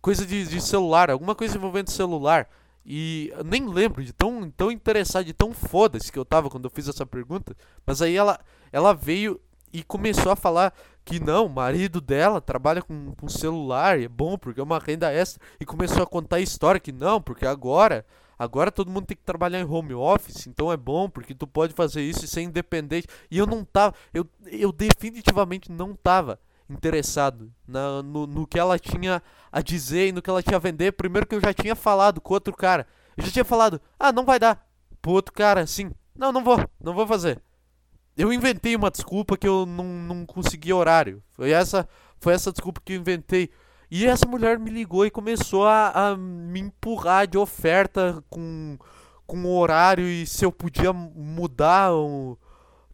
coisa 0.00 0.24
de, 0.24 0.46
de 0.46 0.60
celular, 0.60 1.10
alguma 1.10 1.34
coisa 1.34 1.56
envolvendo 1.56 1.90
celular. 1.90 2.48
E 2.84 3.32
nem 3.44 3.68
lembro 3.68 4.04
de 4.04 4.12
tão, 4.12 4.48
tão 4.50 4.70
interessado, 4.70 5.24
de 5.24 5.32
tão 5.32 5.52
foda-se 5.52 6.12
que 6.12 6.18
eu 6.18 6.24
tava 6.24 6.48
quando 6.48 6.66
eu 6.66 6.70
fiz 6.70 6.86
essa 6.86 7.04
pergunta. 7.04 7.56
Mas 7.84 8.00
aí 8.00 8.14
ela, 8.14 8.38
ela 8.70 8.94
veio 8.94 9.40
e 9.72 9.82
começou 9.82 10.30
a 10.30 10.36
falar 10.36 10.72
que 11.04 11.20
não, 11.20 11.46
o 11.46 11.50
marido 11.50 12.00
dela 12.00 12.40
trabalha 12.40 12.80
com, 12.80 13.12
com 13.14 13.28
celular, 13.28 14.00
é 14.00 14.08
bom 14.08 14.38
porque 14.38 14.60
é 14.60 14.62
uma 14.62 14.78
renda 14.78 15.12
extra. 15.12 15.42
E 15.60 15.64
começou 15.64 16.02
a 16.02 16.06
contar 16.06 16.36
a 16.36 16.40
história 16.40 16.80
que 16.80 16.92
não, 16.92 17.20
porque 17.20 17.44
agora, 17.44 18.06
agora 18.38 18.70
todo 18.72 18.90
mundo 18.90 19.06
tem 19.06 19.16
que 19.16 19.22
trabalhar 19.22 19.60
em 19.60 19.64
home 19.64 19.94
office, 19.94 20.46
então 20.46 20.72
é 20.72 20.76
bom 20.76 21.10
porque 21.10 21.34
tu 21.34 21.46
pode 21.46 21.74
fazer 21.74 22.02
isso 22.02 22.24
e 22.24 22.28
ser 22.28 22.42
independente. 22.42 23.08
E 23.30 23.36
eu 23.36 23.46
não 23.46 23.64
tava, 23.64 23.94
eu, 24.14 24.26
eu 24.46 24.72
definitivamente 24.72 25.70
não 25.70 25.94
tava 25.94 26.38
interessado 26.68 27.52
na, 27.66 28.02
no, 28.02 28.26
no 28.26 28.46
que 28.46 28.58
ela 28.58 28.78
tinha 28.78 29.22
a 29.50 29.60
dizer 29.60 30.08
e 30.08 30.12
no 30.12 30.20
que 30.20 30.30
ela 30.30 30.42
tinha 30.42 30.56
a 30.56 30.60
vender. 30.60 30.92
Primeiro 30.92 31.26
que 31.26 31.34
eu 31.34 31.40
já 31.40 31.52
tinha 31.52 31.74
falado 31.74 32.20
com 32.20 32.34
outro 32.34 32.54
cara. 32.54 32.86
Eu 33.16 33.24
já 33.24 33.30
tinha 33.30 33.44
falado, 33.44 33.80
ah, 33.98 34.12
não 34.12 34.24
vai 34.24 34.38
dar. 34.38 34.66
Pro 35.00 35.12
outro 35.12 35.32
cara, 35.32 35.60
assim, 35.60 35.90
não, 36.14 36.32
não 36.32 36.42
vou, 36.42 36.58
não 36.80 36.94
vou 36.94 37.06
fazer. 37.06 37.40
Eu 38.16 38.32
inventei 38.32 38.74
uma 38.74 38.90
desculpa 38.90 39.36
que 39.36 39.46
eu 39.46 39.66
não, 39.66 39.84
não 39.84 40.26
consegui 40.26 40.72
horário. 40.72 41.22
Foi 41.30 41.50
essa, 41.50 41.88
foi 42.18 42.32
essa 42.34 42.50
desculpa 42.50 42.80
que 42.84 42.94
eu 42.94 42.96
inventei. 42.96 43.50
E 43.90 44.06
essa 44.06 44.26
mulher 44.26 44.58
me 44.58 44.70
ligou 44.70 45.06
e 45.06 45.10
começou 45.10 45.66
a, 45.66 45.90
a 45.90 46.16
me 46.16 46.60
empurrar 46.60 47.26
de 47.26 47.38
oferta 47.38 48.22
com, 48.28 48.76
com 49.26 49.46
horário 49.46 50.04
e 50.08 50.26
se 50.26 50.44
eu 50.44 50.50
podia 50.50 50.92
mudar, 50.92 51.94
um, 51.94 52.36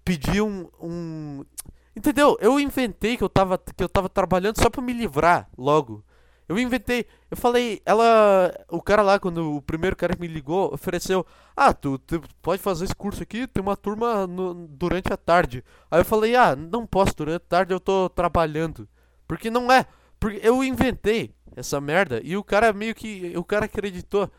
pedir 0.04 0.42
um, 0.42 0.68
um 0.80 1.44
Entendeu? 1.94 2.36
Eu 2.40 2.58
inventei 2.58 3.16
que 3.16 3.24
eu 3.24 3.28
tava, 3.28 3.58
que 3.58 3.84
eu 3.84 3.88
tava 3.88 4.08
trabalhando 4.08 4.60
só 4.60 4.70
pra 4.70 4.82
me 4.82 4.92
livrar 4.92 5.48
logo. 5.56 6.04
Eu 6.48 6.58
inventei, 6.58 7.06
eu 7.30 7.36
falei, 7.36 7.80
ela. 7.86 8.52
O 8.68 8.82
cara 8.82 9.02
lá, 9.02 9.18
quando 9.18 9.56
o 9.56 9.62
primeiro 9.62 9.96
cara 9.96 10.16
me 10.18 10.26
ligou, 10.26 10.72
ofereceu: 10.74 11.24
Ah, 11.56 11.72
tu, 11.72 11.98
tu 11.98 12.20
pode 12.42 12.60
fazer 12.60 12.84
esse 12.84 12.94
curso 12.94 13.22
aqui, 13.22 13.46
tem 13.46 13.62
uma 13.62 13.76
turma 13.76 14.26
no, 14.26 14.66
durante 14.68 15.12
a 15.12 15.16
tarde. 15.16 15.64
Aí 15.90 16.00
eu 16.00 16.04
falei: 16.04 16.34
Ah, 16.34 16.56
não 16.56 16.86
posso, 16.86 17.14
durante 17.16 17.36
a 17.36 17.48
tarde 17.48 17.72
eu 17.72 17.80
tô 17.80 18.08
trabalhando. 18.10 18.88
Porque 19.26 19.50
não 19.50 19.70
é. 19.70 19.86
Porque 20.18 20.40
eu 20.42 20.62
inventei 20.62 21.34
essa 21.56 21.80
merda 21.80 22.20
e 22.22 22.36
o 22.36 22.44
cara 22.44 22.72
meio 22.72 22.94
que. 22.94 23.32
O 23.36 23.44
cara 23.44 23.66
acreditou. 23.66 24.30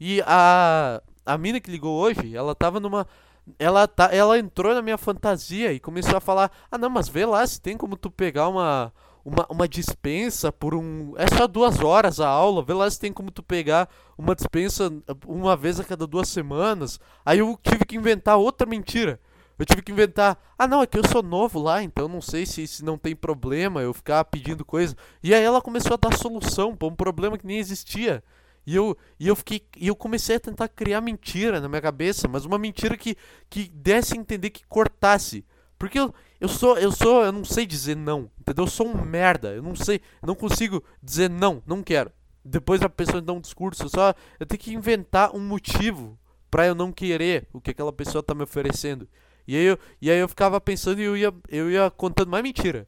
E 0.00 0.22
a. 0.26 1.02
A 1.26 1.36
mina 1.36 1.60
que 1.60 1.70
ligou 1.70 1.94
hoje, 1.94 2.34
ela 2.34 2.54
tava 2.54 2.80
numa 2.80 3.06
ela, 3.58 3.86
tá, 3.86 4.10
ela 4.12 4.38
entrou 4.38 4.74
na 4.74 4.82
minha 4.82 4.98
fantasia 4.98 5.72
e 5.72 5.80
começou 5.80 6.16
a 6.16 6.20
falar: 6.20 6.50
Ah, 6.70 6.78
não, 6.78 6.90
mas 6.90 7.08
vê 7.08 7.24
lá 7.24 7.46
se 7.46 7.60
tem 7.60 7.76
como 7.76 7.96
tu 7.96 8.10
pegar 8.10 8.48
uma, 8.48 8.92
uma, 9.24 9.46
uma 9.48 9.68
dispensa 9.68 10.50
por 10.50 10.74
um. 10.74 11.14
É 11.16 11.26
só 11.36 11.46
duas 11.46 11.80
horas 11.80 12.20
a 12.20 12.28
aula, 12.28 12.62
vê 12.62 12.72
lá 12.72 12.90
se 12.90 12.98
tem 12.98 13.12
como 13.12 13.30
tu 13.30 13.42
pegar 13.42 13.88
uma 14.16 14.34
dispensa 14.34 14.92
uma 15.26 15.56
vez 15.56 15.78
a 15.78 15.84
cada 15.84 16.06
duas 16.06 16.28
semanas. 16.28 16.98
Aí 17.24 17.38
eu 17.38 17.58
tive 17.62 17.84
que 17.84 17.96
inventar 17.96 18.36
outra 18.36 18.66
mentira. 18.66 19.20
Eu 19.58 19.66
tive 19.66 19.82
que 19.82 19.90
inventar, 19.90 20.38
ah 20.56 20.68
não, 20.68 20.82
é 20.82 20.86
que 20.86 20.96
eu 20.96 21.02
sou 21.10 21.20
novo 21.20 21.60
lá, 21.60 21.82
então 21.82 22.06
não 22.06 22.20
sei 22.20 22.46
se, 22.46 22.64
se 22.64 22.84
não 22.84 22.96
tem 22.96 23.16
problema 23.16 23.82
eu 23.82 23.92
ficar 23.92 24.24
pedindo 24.24 24.64
coisa. 24.64 24.96
E 25.20 25.34
aí 25.34 25.42
ela 25.42 25.60
começou 25.60 25.94
a 25.94 25.96
dar 25.96 26.16
solução 26.16 26.76
para 26.76 26.86
um 26.86 26.94
problema 26.94 27.36
que 27.36 27.46
nem 27.46 27.58
existia. 27.58 28.22
E 28.68 28.76
eu, 28.76 28.94
e 29.18 29.26
eu 29.26 29.34
fiquei. 29.34 29.66
E 29.78 29.88
eu 29.88 29.96
comecei 29.96 30.36
a 30.36 30.40
tentar 30.40 30.68
criar 30.68 31.00
mentira 31.00 31.58
na 31.58 31.70
minha 31.70 31.80
cabeça, 31.80 32.28
mas 32.28 32.44
uma 32.44 32.58
mentira 32.58 32.98
que, 32.98 33.16
que 33.48 33.66
desse 33.70 34.12
a 34.12 34.20
entender 34.20 34.50
que 34.50 34.62
cortasse. 34.66 35.42
Porque 35.78 35.98
eu, 35.98 36.14
eu 36.38 36.48
sou, 36.48 36.76
eu 36.76 36.92
sou, 36.92 37.24
eu 37.24 37.32
não 37.32 37.46
sei 37.46 37.64
dizer 37.64 37.96
não, 37.96 38.30
entendeu? 38.38 38.64
Eu 38.64 38.70
sou 38.70 38.86
um 38.86 39.02
merda, 39.02 39.54
eu 39.54 39.62
não 39.62 39.74
sei, 39.74 40.02
eu 40.20 40.26
não 40.26 40.34
consigo 40.34 40.84
dizer 41.02 41.30
não, 41.30 41.62
não 41.66 41.82
quero. 41.82 42.12
Depois 42.44 42.82
a 42.82 42.90
pessoa 42.90 43.22
dá 43.22 43.32
um 43.32 43.40
discurso, 43.40 43.84
eu 43.84 43.88
só 43.88 44.14
eu 44.38 44.44
tenho 44.44 44.60
que 44.60 44.74
inventar 44.74 45.34
um 45.34 45.40
motivo 45.40 46.18
para 46.50 46.66
eu 46.66 46.74
não 46.74 46.92
querer 46.92 47.48
o 47.54 47.62
que 47.62 47.70
aquela 47.70 47.92
pessoa 47.92 48.22
tá 48.22 48.34
me 48.34 48.42
oferecendo. 48.42 49.08
E 49.46 49.56
aí 49.56 49.64
eu, 49.64 49.78
e 49.98 50.10
aí 50.10 50.18
eu 50.18 50.28
ficava 50.28 50.60
pensando 50.60 51.00
e 51.00 51.04
eu 51.04 51.16
ia, 51.16 51.32
eu 51.48 51.70
ia 51.70 51.90
contando 51.90 52.30
mais 52.30 52.42
mentira. 52.42 52.86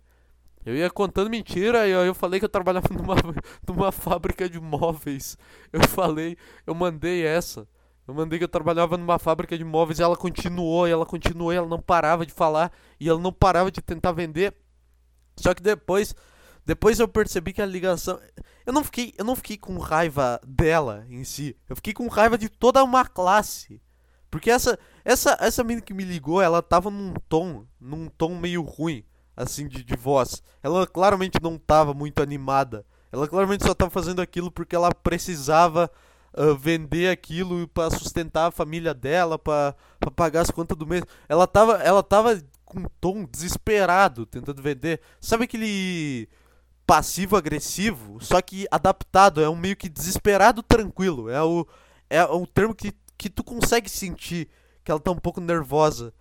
Eu 0.64 0.76
ia 0.76 0.90
contando 0.90 1.30
mentira 1.30 1.86
e 1.86 1.90
eu 1.90 2.14
falei 2.14 2.38
que 2.38 2.44
eu 2.44 2.50
trabalhava 2.50 2.88
numa, 2.94 3.14
numa 3.66 3.92
fábrica 3.92 4.48
de 4.48 4.60
móveis. 4.60 5.36
Eu 5.72 5.82
falei, 5.88 6.36
eu 6.66 6.74
mandei 6.74 7.24
essa. 7.24 7.66
Eu 8.06 8.14
mandei 8.14 8.38
que 8.38 8.44
eu 8.44 8.48
trabalhava 8.48 8.96
numa 8.96 9.18
fábrica 9.18 9.56
de 9.56 9.64
móveis 9.64 9.98
e 9.98 10.02
ela 10.02 10.16
continuou, 10.16 10.88
e 10.88 10.90
ela 10.90 11.06
continuou, 11.06 11.52
e 11.52 11.56
ela 11.56 11.68
não 11.68 11.80
parava 11.80 12.26
de 12.26 12.32
falar, 12.32 12.72
e 12.98 13.08
ela 13.08 13.20
não 13.20 13.32
parava 13.32 13.70
de 13.70 13.80
tentar 13.80 14.12
vender. 14.12 14.54
Só 15.36 15.54
que 15.54 15.62
depois, 15.62 16.14
Depois 16.66 17.00
eu 17.00 17.08
percebi 17.08 17.52
que 17.52 17.62
a 17.62 17.66
ligação. 17.66 18.20
Eu 18.66 18.72
não 18.72 18.84
fiquei, 18.84 19.14
eu 19.18 19.24
não 19.24 19.34
fiquei 19.36 19.56
com 19.56 19.78
raiva 19.78 20.40
dela 20.46 21.06
em 21.08 21.24
si. 21.24 21.56
Eu 21.68 21.76
fiquei 21.76 21.92
com 21.92 22.06
raiva 22.08 22.36
de 22.38 22.48
toda 22.48 22.84
uma 22.84 23.04
classe. 23.06 23.80
Porque 24.30 24.50
essa 24.50 24.78
essa 25.04 25.36
essa 25.40 25.64
menina 25.64 25.84
que 25.84 25.94
me 25.94 26.04
ligou, 26.04 26.40
ela 26.40 26.62
tava 26.62 26.90
num 26.90 27.14
tom, 27.28 27.66
num 27.80 28.08
tom 28.08 28.36
meio 28.36 28.62
ruim, 28.62 29.04
assim 29.42 29.68
de, 29.68 29.82
de 29.85 29.97
voz. 29.97 30.42
Ela 30.62 30.87
claramente 30.87 31.38
não 31.42 31.59
tava 31.59 31.94
muito 31.94 32.23
animada. 32.23 32.85
Ela 33.12 33.26
claramente 33.26 33.64
só 33.64 33.75
tava 33.75 33.90
fazendo 33.90 34.20
aquilo 34.20 34.50
porque 34.50 34.76
ela 34.76 34.94
precisava 34.94 35.90
uh, 36.37 36.54
vender 36.54 37.11
aquilo 37.11 37.66
para 37.68 37.90
sustentar 37.90 38.47
a 38.47 38.52
família 38.52 38.94
dela, 38.94 39.38
para 39.38 39.75
pagar 40.14 40.42
as 40.42 40.50
contas 40.50 40.76
do 40.76 40.87
mês. 40.87 41.02
Ela 41.28 41.47
tava 41.47 41.75
ela 41.78 42.02
tava 42.02 42.40
com 42.64 42.80
um 42.80 42.87
tom 43.00 43.25
desesperado 43.25 44.25
tentando 44.26 44.62
vender. 44.62 45.00
Sabe 45.20 45.44
aquele 45.44 46.28
passivo-agressivo, 46.87 48.18
só 48.20 48.40
que 48.40 48.66
adaptado, 48.68 49.40
é 49.40 49.49
um 49.49 49.54
meio 49.54 49.76
que 49.76 49.88
desesperado 49.88 50.62
tranquilo. 50.62 51.28
É 51.28 51.42
o, 51.42 51.66
é 52.09 52.25
o 52.25 52.47
termo 52.47 52.75
que, 52.75 52.92
que 53.16 53.30
tu 53.30 53.44
consegue 53.44 53.88
sentir 53.88 54.49
que 54.85 54.90
ela 54.90 54.99
tá 54.99 55.11
um 55.11 55.16
pouco 55.16 55.40
nervosa. 55.40 56.12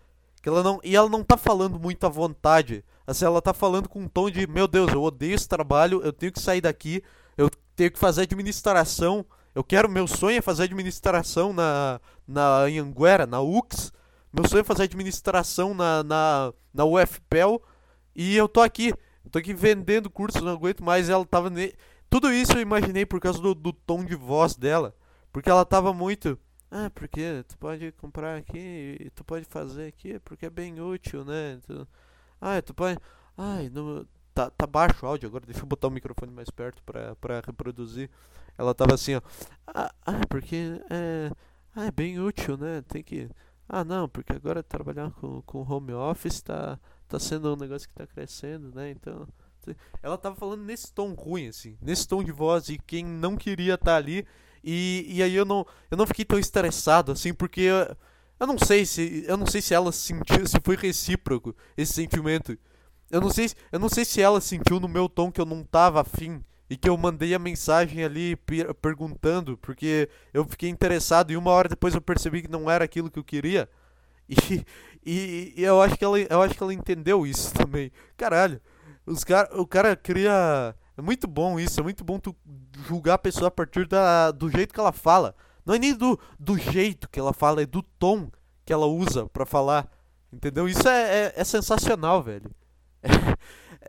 Que 0.41 0.47
ela 0.47 0.63
não, 0.63 0.79
e 0.83 0.95
ela 0.95 1.09
não 1.09 1.23
tá 1.23 1.37
falando 1.37 1.79
muito 1.79 2.05
à 2.05 2.09
vontade. 2.09 2.83
Assim, 3.09 3.25
ela 3.25 3.41
tá 3.41 3.55
falando 3.55 3.89
com 3.89 4.01
um 4.01 4.07
tom 4.07 4.29
de, 4.29 4.45
meu 4.45 4.67
Deus, 4.67 4.93
eu 4.93 5.01
odeio 5.01 5.33
esse 5.33 5.49
trabalho, 5.49 5.99
eu 6.03 6.13
tenho 6.13 6.31
que 6.31 6.39
sair 6.39 6.61
daqui, 6.61 7.03
eu 7.35 7.49
tenho 7.75 7.89
que 7.89 7.97
fazer 7.97 8.21
administração. 8.21 9.25
Eu 9.55 9.63
quero, 9.63 9.89
meu 9.89 10.05
sonho 10.05 10.37
é 10.37 10.41
fazer 10.41 10.65
administração 10.65 11.51
na, 11.51 11.99
na 12.27 12.59
Anhanguera, 12.59 13.25
na 13.25 13.41
UX. 13.41 13.91
Meu 14.31 14.47
sonho 14.47 14.61
é 14.61 14.63
fazer 14.63 14.83
administração 14.83 15.73
na, 15.73 16.03
na, 16.03 16.53
na 16.71 16.85
UFPEL. 16.85 17.59
E 18.15 18.37
eu 18.37 18.47
tô 18.47 18.61
aqui. 18.61 18.93
Eu 19.25 19.31
tô 19.31 19.39
aqui 19.39 19.55
vendendo 19.55 20.07
curso, 20.07 20.45
não 20.45 20.51
aguento 20.51 20.83
mais. 20.83 21.09
Ela 21.09 21.25
tava. 21.25 21.49
Ne... 21.49 21.73
Tudo 22.11 22.31
isso 22.31 22.53
eu 22.53 22.61
imaginei 22.61 23.07
por 23.07 23.19
causa 23.19 23.41
do, 23.41 23.55
do 23.55 23.73
tom 23.73 24.05
de 24.05 24.13
voz 24.13 24.55
dela. 24.55 24.95
Porque 25.33 25.49
ela 25.49 25.65
tava 25.65 25.91
muito. 25.95 26.37
Ah, 26.69 26.91
porque 26.93 27.43
tu 27.47 27.57
pode 27.57 27.91
comprar 27.93 28.37
aqui 28.37 29.11
tu 29.15 29.23
pode 29.23 29.45
fazer 29.45 29.87
aqui, 29.87 30.19
porque 30.19 30.45
é 30.45 30.49
bem 30.51 30.79
útil, 30.79 31.25
né? 31.25 31.59
Tu... 31.65 31.87
Ah, 32.41 32.61
tu 32.61 32.73
pode. 32.73 32.99
Ai, 33.37 33.69
não... 33.69 34.05
tá, 34.33 34.49
tá 34.49 34.67
baixo 34.67 35.05
o 35.05 35.09
áudio 35.09 35.27
agora, 35.27 35.45
deixa 35.45 35.61
eu 35.61 35.65
botar 35.65 35.87
o 35.87 35.91
microfone 35.91 36.31
mais 36.31 36.49
perto 36.49 36.81
pra, 36.83 37.15
pra 37.15 37.41
reproduzir. 37.45 38.09
Ela 38.57 38.73
tava 38.73 38.93
assim, 38.95 39.15
ó. 39.15 39.21
Ah, 39.67 39.91
ah 40.05 40.21
porque 40.29 40.81
é. 40.89 41.31
Ah, 41.75 41.85
é 41.85 41.91
bem 41.91 42.19
útil, 42.19 42.57
né? 42.57 42.81
Tem 42.87 43.03
que. 43.03 43.29
Ah, 43.67 43.83
não, 43.83 44.09
porque 44.09 44.33
agora 44.33 44.63
trabalhar 44.63 45.11
com, 45.11 45.41
com 45.43 45.61
home 45.61 45.93
office 45.93 46.41
tá 46.41 46.79
tá 47.09 47.19
sendo 47.19 47.51
um 47.51 47.57
negócio 47.57 47.87
que 47.87 47.93
tá 47.93 48.05
crescendo, 48.05 48.71
né? 48.73 48.91
Então, 48.91 49.27
ela 50.01 50.17
tava 50.17 50.35
falando 50.35 50.63
nesse 50.63 50.93
tom 50.93 51.13
ruim, 51.13 51.47
assim, 51.47 51.75
nesse 51.81 52.07
tom 52.07 52.23
de 52.23 52.31
voz 52.31 52.65
de 52.65 52.77
quem 52.77 53.03
não 53.03 53.35
queria 53.35 53.73
estar 53.73 53.91
tá 53.91 53.97
ali. 53.97 54.25
E, 54.63 55.05
e 55.09 55.23
aí 55.23 55.33
eu 55.33 55.45
não, 55.45 55.65
eu 55.89 55.97
não 55.97 56.05
fiquei 56.05 56.23
tão 56.23 56.37
estressado, 56.37 57.11
assim, 57.11 57.33
porque 57.33 57.61
eu, 57.61 57.97
eu 58.39 58.47
não 58.47 58.57
sei 58.57 58.85
se 58.85 59.25
eu 59.27 59.37
não 59.37 59.45
sei 59.45 59.61
se 59.61 59.73
ela 59.73 59.91
sentiu, 59.91 60.47
se 60.47 60.57
foi 60.63 60.75
recíproco 60.75 61.55
esse 61.75 61.93
sentimento. 61.93 62.57
Eu 63.11 63.19
não 63.21 63.29
sei, 63.29 63.49
eu 63.71 63.79
não 63.79 63.89
sei 63.89 64.05
se 64.05 64.21
ela 64.21 64.39
sentiu 64.39 64.79
no 64.79 64.87
meu 64.87 65.09
tom 65.09 65.31
que 65.31 65.41
eu 65.41 65.45
não 65.45 65.63
tava 65.63 66.01
afim 66.01 66.43
e 66.69 66.77
que 66.77 66.87
eu 66.87 66.95
mandei 66.95 67.33
a 67.33 67.39
mensagem 67.39 68.03
ali 68.03 68.35
per 68.35 68.73
perguntando, 68.75 69.57
porque 69.57 70.07
eu 70.33 70.45
fiquei 70.45 70.69
interessado 70.69 71.31
e 71.31 71.37
uma 71.37 71.51
hora 71.51 71.67
depois 71.67 71.95
eu 71.95 72.01
percebi 72.01 72.43
que 72.43 72.51
não 72.51 72.69
era 72.69 72.85
aquilo 72.85 73.09
que 73.09 73.19
eu 73.19 73.23
queria. 73.23 73.67
E, 75.01 75.11
e, 75.11 75.53
e, 75.57 75.63
eu 75.63 75.81
acho 75.81 75.97
que 75.97 76.03
ela, 76.03 76.19
eu 76.19 76.41
acho 76.41 76.53
que 76.53 76.61
ela 76.61 76.73
entendeu 76.73 77.25
isso 77.25 77.53
também. 77.53 77.89
Caralho, 78.17 78.61
os 79.05 79.23
cara, 79.23 79.49
o 79.59 79.65
cara 79.65 79.95
cria. 79.95 80.75
É 80.95 81.01
muito 81.01 81.25
bom 81.25 81.59
isso, 81.59 81.79
é 81.79 81.83
muito 81.83 82.03
bom 82.03 82.19
tu 82.19 82.35
julgar 82.85 83.15
a 83.15 83.17
pessoa 83.17 83.47
a 83.47 83.51
partir 83.51 83.87
da, 83.87 84.29
do 84.31 84.51
jeito 84.51 84.73
que 84.73 84.79
ela 84.79 84.91
fala. 84.91 85.33
Não 85.65 85.75
é 85.75 85.79
nem 85.79 85.93
do, 85.93 86.19
do 86.39 86.57
jeito 86.57 87.09
que 87.09 87.19
ela 87.19 87.33
fala, 87.33 87.61
é 87.61 87.65
do 87.65 87.81
tom 87.81 88.29
que 88.65 88.73
ela 88.73 88.85
usa 88.85 89.27
para 89.27 89.45
falar. 89.45 89.89
Entendeu? 90.31 90.67
Isso 90.67 90.87
é, 90.87 91.25
é, 91.25 91.33
é 91.35 91.43
sensacional, 91.43 92.21
velho. 92.21 92.49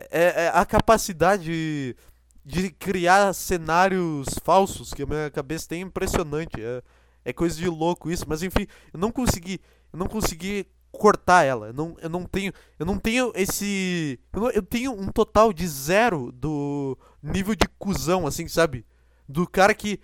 É, 0.09 0.45
é, 0.45 0.51
a 0.53 0.65
capacidade 0.65 1.43
de, 1.43 1.95
de, 2.43 2.71
criar 2.71 3.33
cenários 3.33 4.27
falsos 4.43 4.93
que 4.93 5.03
a 5.03 5.05
minha 5.05 5.29
cabeça 5.29 5.67
tem 5.67 5.81
é 5.81 5.85
impressionante. 5.85 6.59
É, 6.59 6.81
é 7.25 7.33
coisa 7.33 7.55
de 7.55 7.67
louco 7.67 8.09
isso. 8.09 8.25
Mas 8.27 8.41
enfim, 8.41 8.65
eu 8.91 8.99
não 8.99 9.11
consegui. 9.11 9.61
Eu 9.93 9.99
não 9.99 10.07
consegui 10.07 10.65
cortar 10.91 11.43
ela. 11.43 11.67
Eu 11.67 11.73
não, 11.73 11.97
eu 12.01 12.09
não 12.09 12.25
tenho, 12.25 12.53
eu 12.77 12.85
não 12.85 12.97
tenho 12.97 13.31
esse, 13.35 14.19
eu, 14.33 14.41
não, 14.41 14.49
eu 14.51 14.61
tenho 14.61 14.91
um 14.91 15.07
total 15.07 15.53
de 15.53 15.67
zero 15.67 16.31
do 16.31 16.97
nível 17.23 17.55
de 17.55 17.67
cuzão, 17.79 18.27
assim, 18.27 18.47
sabe? 18.47 18.85
Do 19.27 19.47
cara 19.47 19.73
que 19.73 19.99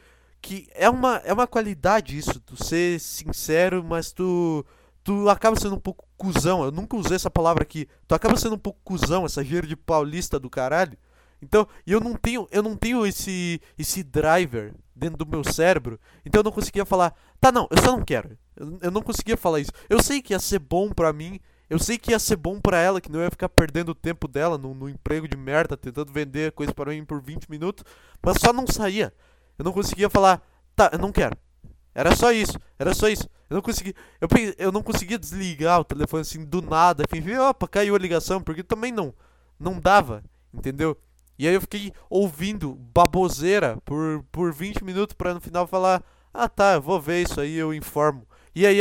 que 0.47 0.65
é 0.73 0.89
uma 0.89 1.17
é 1.25 1.33
uma 1.33 1.45
qualidade 1.45 2.17
isso, 2.17 2.39
tu 2.39 2.63
ser 2.63 3.01
sincero, 3.01 3.83
mas 3.83 4.13
tu 4.13 4.65
tu 5.03 5.27
acaba 5.29 5.59
sendo 5.59 5.75
um 5.75 5.79
pouco 5.79 6.07
cuzão. 6.15 6.63
Eu 6.63 6.71
nunca 6.71 6.95
usei 6.95 7.17
essa 7.17 7.29
palavra 7.29 7.63
aqui. 7.63 7.85
Tu 8.07 8.15
acaba 8.15 8.37
sendo 8.37 8.55
um 8.55 8.59
pouco 8.59 8.79
cuzão, 8.81 9.25
essa 9.25 9.43
gíria 9.43 9.67
de 9.67 9.75
paulista 9.75 10.39
do 10.39 10.49
caralho. 10.49 10.97
Então, 11.41 11.67
eu 11.85 11.99
não 11.99 12.15
tenho, 12.15 12.47
eu 12.49 12.63
não 12.63 12.77
tenho 12.77 13.05
esse 13.05 13.59
esse 13.77 14.03
driver 14.03 14.73
dentro 14.95 15.17
do 15.17 15.27
meu 15.27 15.43
cérebro. 15.43 15.99
Então 16.25 16.39
eu 16.39 16.43
não 16.45 16.51
conseguia 16.53 16.85
falar, 16.85 17.13
tá 17.41 17.51
não, 17.51 17.67
eu 17.69 17.83
só 17.83 17.91
não 17.91 18.05
quero. 18.05 18.37
Eu, 18.55 18.79
eu 18.83 18.91
não 18.91 19.01
conseguia 19.01 19.35
falar 19.35 19.59
isso. 19.59 19.71
Eu 19.89 20.01
sei 20.01 20.21
que 20.21 20.33
ia 20.33 20.39
ser 20.39 20.59
bom 20.59 20.91
pra 20.93 21.11
mim, 21.11 21.41
eu 21.69 21.77
sei 21.77 21.97
que 21.97 22.11
ia 22.11 22.19
ser 22.19 22.37
bom 22.37 22.61
pra 22.61 22.79
ela, 22.79 23.01
que 23.01 23.11
não 23.11 23.19
ia 23.19 23.29
ficar 23.29 23.49
perdendo 23.49 23.89
o 23.89 23.95
tempo 23.95 24.29
dela 24.29 24.57
no, 24.57 24.73
no 24.73 24.87
emprego 24.87 25.27
de 25.27 25.35
merda, 25.35 25.75
tentando 25.75 26.13
vender 26.13 26.53
coisa 26.53 26.73
para 26.73 26.91
mim 26.91 27.03
por 27.03 27.21
20 27.21 27.51
minutos, 27.51 27.83
mas 28.23 28.37
só 28.39 28.53
não 28.53 28.65
saía. 28.65 29.11
Eu 29.57 29.65
não 29.65 29.71
conseguia 29.71 30.09
falar, 30.09 30.41
tá, 30.75 30.89
eu 30.93 30.99
não 30.99 31.11
quero. 31.11 31.37
Era 31.93 32.15
só 32.15 32.31
isso, 32.31 32.59
era 32.77 32.93
só 32.93 33.07
isso. 33.07 33.27
Eu 33.49 33.55
não 33.55 33.61
conseguia, 33.61 33.93
eu, 34.21 34.27
eu 34.57 34.71
não 34.71 34.83
conseguia 34.83 35.17
desligar 35.17 35.79
o 35.79 35.85
telefone 35.85 36.21
assim 36.21 36.45
do 36.45 36.61
nada, 36.61 37.05
fingir, 37.09 37.39
opa, 37.39 37.67
caiu 37.67 37.95
a 37.95 37.99
ligação, 37.99 38.41
porque 38.41 38.61
também 38.61 38.91
não, 38.91 39.13
não 39.59 39.79
dava, 39.79 40.23
entendeu? 40.53 40.97
E 41.39 41.47
aí 41.47 41.53
eu 41.53 41.61
fiquei 41.61 41.93
ouvindo 42.09 42.75
baboseira 42.75 43.77
por, 43.85 44.23
por 44.31 44.51
20 44.51 44.83
minutos 44.83 45.15
para 45.15 45.33
no 45.33 45.41
final 45.41 45.67
falar: 45.67 46.03
Ah 46.33 46.49
tá, 46.49 46.73
eu 46.73 46.81
vou 46.81 46.99
ver 46.99 47.21
isso 47.21 47.39
aí, 47.39 47.55
eu 47.55 47.73
informo. 47.73 48.27
E 48.55 48.65
aí, 48.65 48.79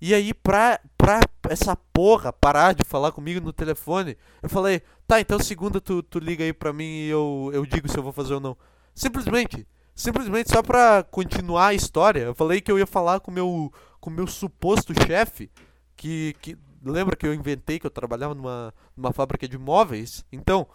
e 0.00 0.14
aí 0.14 0.32
pra, 0.32 0.80
pra 0.96 1.20
essa 1.50 1.76
porra 1.92 2.32
parar 2.32 2.74
de 2.74 2.82
falar 2.82 3.12
comigo 3.12 3.44
no 3.44 3.52
telefone, 3.52 4.16
eu 4.42 4.48
falei: 4.48 4.80
Tá, 5.06 5.20
então 5.20 5.38
segunda 5.38 5.80
tu, 5.80 6.02
tu 6.02 6.18
liga 6.18 6.42
aí 6.42 6.52
pra 6.52 6.72
mim 6.72 6.84
e 6.84 7.08
eu, 7.08 7.50
eu 7.52 7.66
digo 7.66 7.88
se 7.88 7.98
eu 7.98 8.02
vou 8.02 8.12
fazer 8.12 8.34
ou 8.34 8.40
não. 8.40 8.56
Simplesmente, 8.94 9.66
simplesmente 9.98 10.50
só 10.50 10.62
pra 10.62 11.02
continuar 11.02 11.68
a 11.68 11.74
história, 11.74 12.20
eu 12.20 12.34
falei 12.34 12.60
que 12.60 12.70
eu 12.70 12.78
ia 12.78 12.86
falar 12.86 13.18
com 13.18 13.32
meu, 13.32 13.48
o 13.48 13.72
com 14.00 14.10
meu 14.10 14.28
suposto 14.28 14.94
chefe, 15.06 15.50
que, 15.96 16.36
que 16.40 16.56
lembra 16.82 17.16
que 17.16 17.26
eu 17.26 17.34
inventei 17.34 17.80
que 17.80 17.86
eu 17.86 17.90
trabalhava 17.90 18.32
numa, 18.32 18.72
numa 18.96 19.12
fábrica 19.12 19.46
de 19.48 19.58
móveis? 19.58 20.24
Então. 20.32 20.66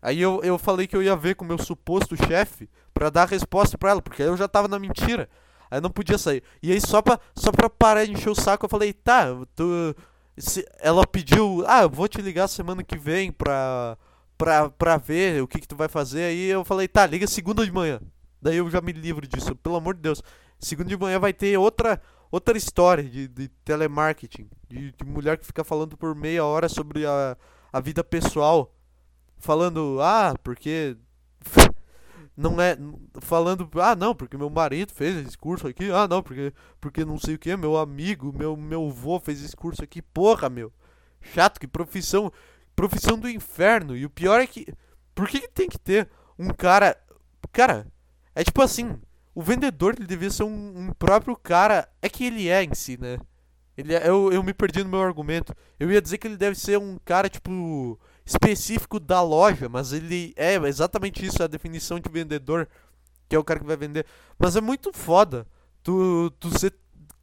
Aí 0.00 0.20
eu, 0.20 0.40
eu 0.42 0.58
falei 0.58 0.88
que 0.88 0.96
eu 0.96 1.02
ia 1.02 1.14
ver 1.14 1.36
com 1.36 1.44
o 1.44 1.48
meu 1.48 1.58
suposto 1.58 2.16
chefe 2.16 2.68
para 2.92 3.08
dar 3.08 3.22
a 3.22 3.26
resposta 3.26 3.78
para 3.78 3.90
ela, 3.90 4.02
porque 4.02 4.20
aí 4.20 4.28
eu 4.28 4.36
já 4.36 4.48
tava 4.48 4.66
na 4.66 4.78
mentira. 4.78 5.28
Aí 5.70 5.80
não 5.80 5.90
podia 5.90 6.18
sair. 6.18 6.42
E 6.60 6.72
aí 6.72 6.80
só 6.80 7.00
pra, 7.00 7.20
só 7.36 7.52
pra 7.52 7.70
parar 7.70 8.04
de 8.04 8.12
encher 8.12 8.30
o 8.30 8.34
saco, 8.34 8.64
eu 8.64 8.70
falei, 8.70 8.92
tá, 8.92 9.26
tu. 9.54 9.94
Se, 10.36 10.66
ela 10.80 11.06
pediu, 11.06 11.64
ah, 11.68 11.82
eu 11.82 11.90
vou 11.90 12.08
te 12.08 12.20
ligar 12.20 12.48
semana 12.48 12.82
que 12.82 12.96
vem 12.96 13.30
pra, 13.30 13.96
pra, 14.36 14.70
pra 14.70 14.96
ver 14.96 15.42
o 15.42 15.46
que, 15.46 15.60
que 15.60 15.68
tu 15.68 15.76
vai 15.76 15.88
fazer. 15.88 16.24
Aí 16.24 16.46
eu 16.46 16.64
falei, 16.64 16.88
tá, 16.88 17.06
liga 17.06 17.26
segunda 17.26 17.64
de 17.64 17.72
manhã. 17.72 18.00
Daí 18.42 18.56
eu 18.56 18.68
já 18.68 18.80
me 18.80 18.92
livro 18.92 19.26
disso, 19.26 19.54
pelo 19.54 19.76
amor 19.76 19.94
de 19.94 20.00
Deus. 20.00 20.20
Segunda 20.58 20.88
de 20.88 20.96
manhã 20.96 21.18
vai 21.20 21.32
ter 21.32 21.56
outra, 21.56 22.02
outra 22.30 22.58
história 22.58 23.04
de, 23.04 23.28
de 23.28 23.48
telemarketing. 23.64 24.50
De, 24.68 24.90
de 24.90 25.04
mulher 25.04 25.38
que 25.38 25.46
fica 25.46 25.62
falando 25.62 25.96
por 25.96 26.14
meia 26.14 26.44
hora 26.44 26.68
sobre 26.68 27.06
a, 27.06 27.36
a 27.72 27.80
vida 27.80 28.02
pessoal 28.02 28.74
falando, 29.42 29.98
ah, 30.00 30.34
porque 30.42 30.96
não 32.36 32.60
é 32.60 32.78
falando, 33.20 33.68
ah, 33.80 33.96
não, 33.96 34.14
porque 34.14 34.36
meu 34.36 34.48
marido 34.48 34.92
fez 34.92 35.16
esse 35.26 35.36
curso 35.36 35.66
aqui, 35.66 35.90
ah, 35.90 36.06
não, 36.06 36.22
porque 36.22 36.52
porque 36.80 37.04
não 37.04 37.18
sei 37.18 37.34
o 37.34 37.38
que, 37.38 37.56
meu 37.56 37.76
amigo, 37.76 38.32
meu 38.32 38.56
meu 38.56 38.86
avô 38.88 39.18
fez 39.18 39.42
esse 39.42 39.56
curso 39.56 39.82
aqui, 39.82 40.00
porra, 40.00 40.48
meu. 40.48 40.72
Chato, 41.20 41.58
que 41.60 41.66
profissão, 41.66 42.32
profissão 42.74 43.18
do 43.18 43.28
inferno. 43.28 43.96
E 43.96 44.06
o 44.06 44.10
pior 44.10 44.40
é 44.40 44.46
que 44.46 44.66
por 45.14 45.28
que, 45.28 45.40
que 45.40 45.48
tem 45.48 45.68
que 45.68 45.78
ter 45.78 46.08
um 46.38 46.48
cara, 46.50 46.96
cara, 47.52 47.86
é 48.34 48.44
tipo 48.44 48.62
assim, 48.62 48.98
o 49.34 49.42
vendedor 49.42 49.94
ele 49.96 50.06
devia 50.06 50.30
ser 50.30 50.44
um, 50.44 50.88
um 50.88 50.92
próprio 50.92 51.36
cara, 51.36 51.88
é 52.00 52.08
que 52.08 52.24
ele 52.24 52.48
é 52.48 52.62
em 52.62 52.74
si, 52.74 52.98
né? 52.98 53.18
Ele 53.76 53.94
é, 53.94 54.08
eu, 54.08 54.30
eu 54.32 54.42
me 54.42 54.52
perdi 54.52 54.82
no 54.82 54.90
meu 54.90 55.00
argumento. 55.00 55.54
Eu 55.80 55.90
ia 55.90 56.02
dizer 56.02 56.18
que 56.18 56.26
ele 56.26 56.36
deve 56.36 56.58
ser 56.58 56.78
um 56.78 56.98
cara 57.04 57.28
tipo 57.28 57.98
específico 58.24 59.00
da 59.00 59.22
loja, 59.22 59.68
mas 59.68 59.92
ele 59.92 60.32
é 60.36 60.54
exatamente 60.56 61.24
isso, 61.24 61.42
a 61.42 61.46
definição 61.46 61.98
de 61.98 62.10
vendedor, 62.10 62.68
que 63.28 63.34
é 63.34 63.38
o 63.38 63.44
cara 63.44 63.60
que 63.60 63.66
vai 63.66 63.76
vender. 63.76 64.06
Mas 64.38 64.56
é 64.56 64.60
muito 64.60 64.92
foda. 64.92 65.46
Tu, 65.82 66.30
tu, 66.38 66.56
se, 66.58 66.70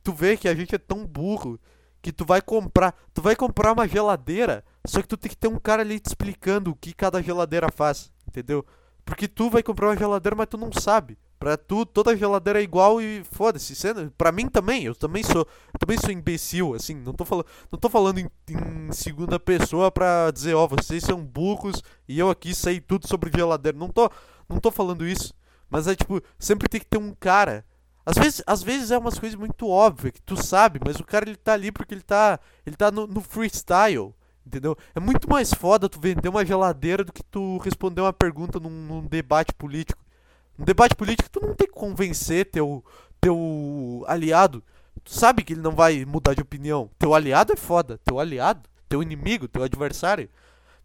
tu 0.03 0.11
vê 0.11 0.35
que 0.35 0.47
a 0.47 0.55
gente 0.55 0.73
é 0.73 0.79
tão 0.79 1.05
burro 1.05 1.59
que 2.01 2.11
tu 2.11 2.25
vai 2.25 2.41
comprar, 2.41 2.95
tu 3.13 3.21
vai 3.21 3.35
comprar 3.35 3.73
uma 3.73 3.87
geladeira, 3.87 4.63
só 4.85 5.01
que 5.01 5.07
tu 5.07 5.17
tem 5.17 5.29
que 5.29 5.37
ter 5.37 5.47
um 5.47 5.59
cara 5.59 5.81
ali 5.81 5.99
te 5.99 6.07
explicando 6.07 6.71
o 6.71 6.75
que 6.75 6.93
cada 6.93 7.21
geladeira 7.21 7.69
faz, 7.71 8.11
entendeu? 8.27 8.65
Porque 9.05 9.27
tu 9.27 9.49
vai 9.49 9.63
comprar 9.63 9.87
uma 9.87 9.97
geladeira, 9.97 10.35
mas 10.35 10.47
tu 10.47 10.57
não 10.57 10.71
sabe. 10.71 11.17
Pra 11.39 11.55
tu, 11.55 11.85
toda 11.85 12.17
geladeira 12.17 12.59
é 12.59 12.63
igual 12.63 13.01
e 13.01 13.23
foda-se. 13.31 13.73
Pra 14.17 14.29
mim 14.29 14.49
também, 14.49 14.83
eu 14.83 14.93
também 14.93 15.23
sou. 15.23 15.47
Eu 15.73 15.79
também 15.79 15.97
sou 15.97 16.11
imbecil, 16.11 16.73
assim. 16.73 16.95
Não 16.95 17.13
tô, 17.13 17.23
falando 17.23 17.45
não 17.71 17.79
tô 17.79 17.89
falando 17.89 18.19
em, 18.19 18.29
em 18.49 18.91
segunda 18.91 19.39
pessoa 19.39 19.89
pra 19.89 20.31
dizer, 20.31 20.53
ó, 20.53 20.65
oh, 20.65 20.67
vocês 20.67 21.01
são 21.01 21.23
burros 21.23 21.81
e 22.09 22.19
eu 22.19 22.29
aqui 22.29 22.53
sei 22.53 22.81
tudo 22.81 23.07
sobre 23.07 23.31
geladeira. 23.33 23.77
Não 23.77 23.87
tô, 23.87 24.11
não 24.49 24.59
tô 24.59 24.69
falando 24.69 25.07
isso. 25.07 25.33
Mas 25.69 25.87
é 25.87 25.95
tipo, 25.95 26.21
sempre 26.37 26.67
tem 26.67 26.81
que 26.81 26.87
ter 26.87 26.97
um 26.97 27.13
cara. 27.17 27.63
Às 28.05 28.17
vezes, 28.17 28.43
às 28.45 28.61
vezes 28.61 28.91
é 28.91 28.97
umas 28.97 29.17
coisas 29.17 29.39
muito 29.39 29.67
óbvias 29.67 30.13
que 30.13 30.21
tu 30.21 30.35
sabe, 30.35 30.79
mas 30.83 30.99
o 30.99 31.05
cara 31.05 31.29
ele 31.29 31.37
tá 31.37 31.53
ali 31.53 31.71
porque 31.71 31.93
ele 31.93 32.01
tá. 32.01 32.37
Ele 32.65 32.75
tá 32.75 32.91
no, 32.91 33.07
no 33.07 33.21
freestyle. 33.21 34.13
Entendeu? 34.49 34.75
É 34.95 34.99
muito 34.99 35.29
mais 35.29 35.53
foda 35.53 35.87
tu 35.87 36.01
vender 36.01 36.27
uma 36.27 36.43
geladeira 36.43 37.03
do 37.03 37.13
que 37.13 37.21
tu 37.21 37.59
responder 37.59 38.01
uma 38.01 38.11
pergunta 38.11 38.59
num, 38.59 38.71
num 38.71 39.05
debate 39.05 39.53
político. 39.53 40.03
No 40.57 40.65
debate 40.65 40.95
político, 40.95 41.29
tu 41.29 41.39
não 41.39 41.53
tem 41.53 41.67
que 41.67 41.73
convencer 41.73 42.49
teu, 42.49 42.83
teu 43.21 44.03
aliado. 44.07 44.63
Tu 45.03 45.13
sabe 45.13 45.43
que 45.43 45.53
ele 45.53 45.61
não 45.61 45.73
vai 45.75 46.03
mudar 46.03 46.33
de 46.33 46.41
opinião. 46.41 46.89
Teu 46.97 47.13
aliado 47.13 47.53
é 47.53 47.55
foda. 47.55 47.99
Teu 48.03 48.19
aliado, 48.19 48.67
teu 48.89 49.03
inimigo, 49.03 49.47
teu 49.47 49.61
adversário. 49.61 50.27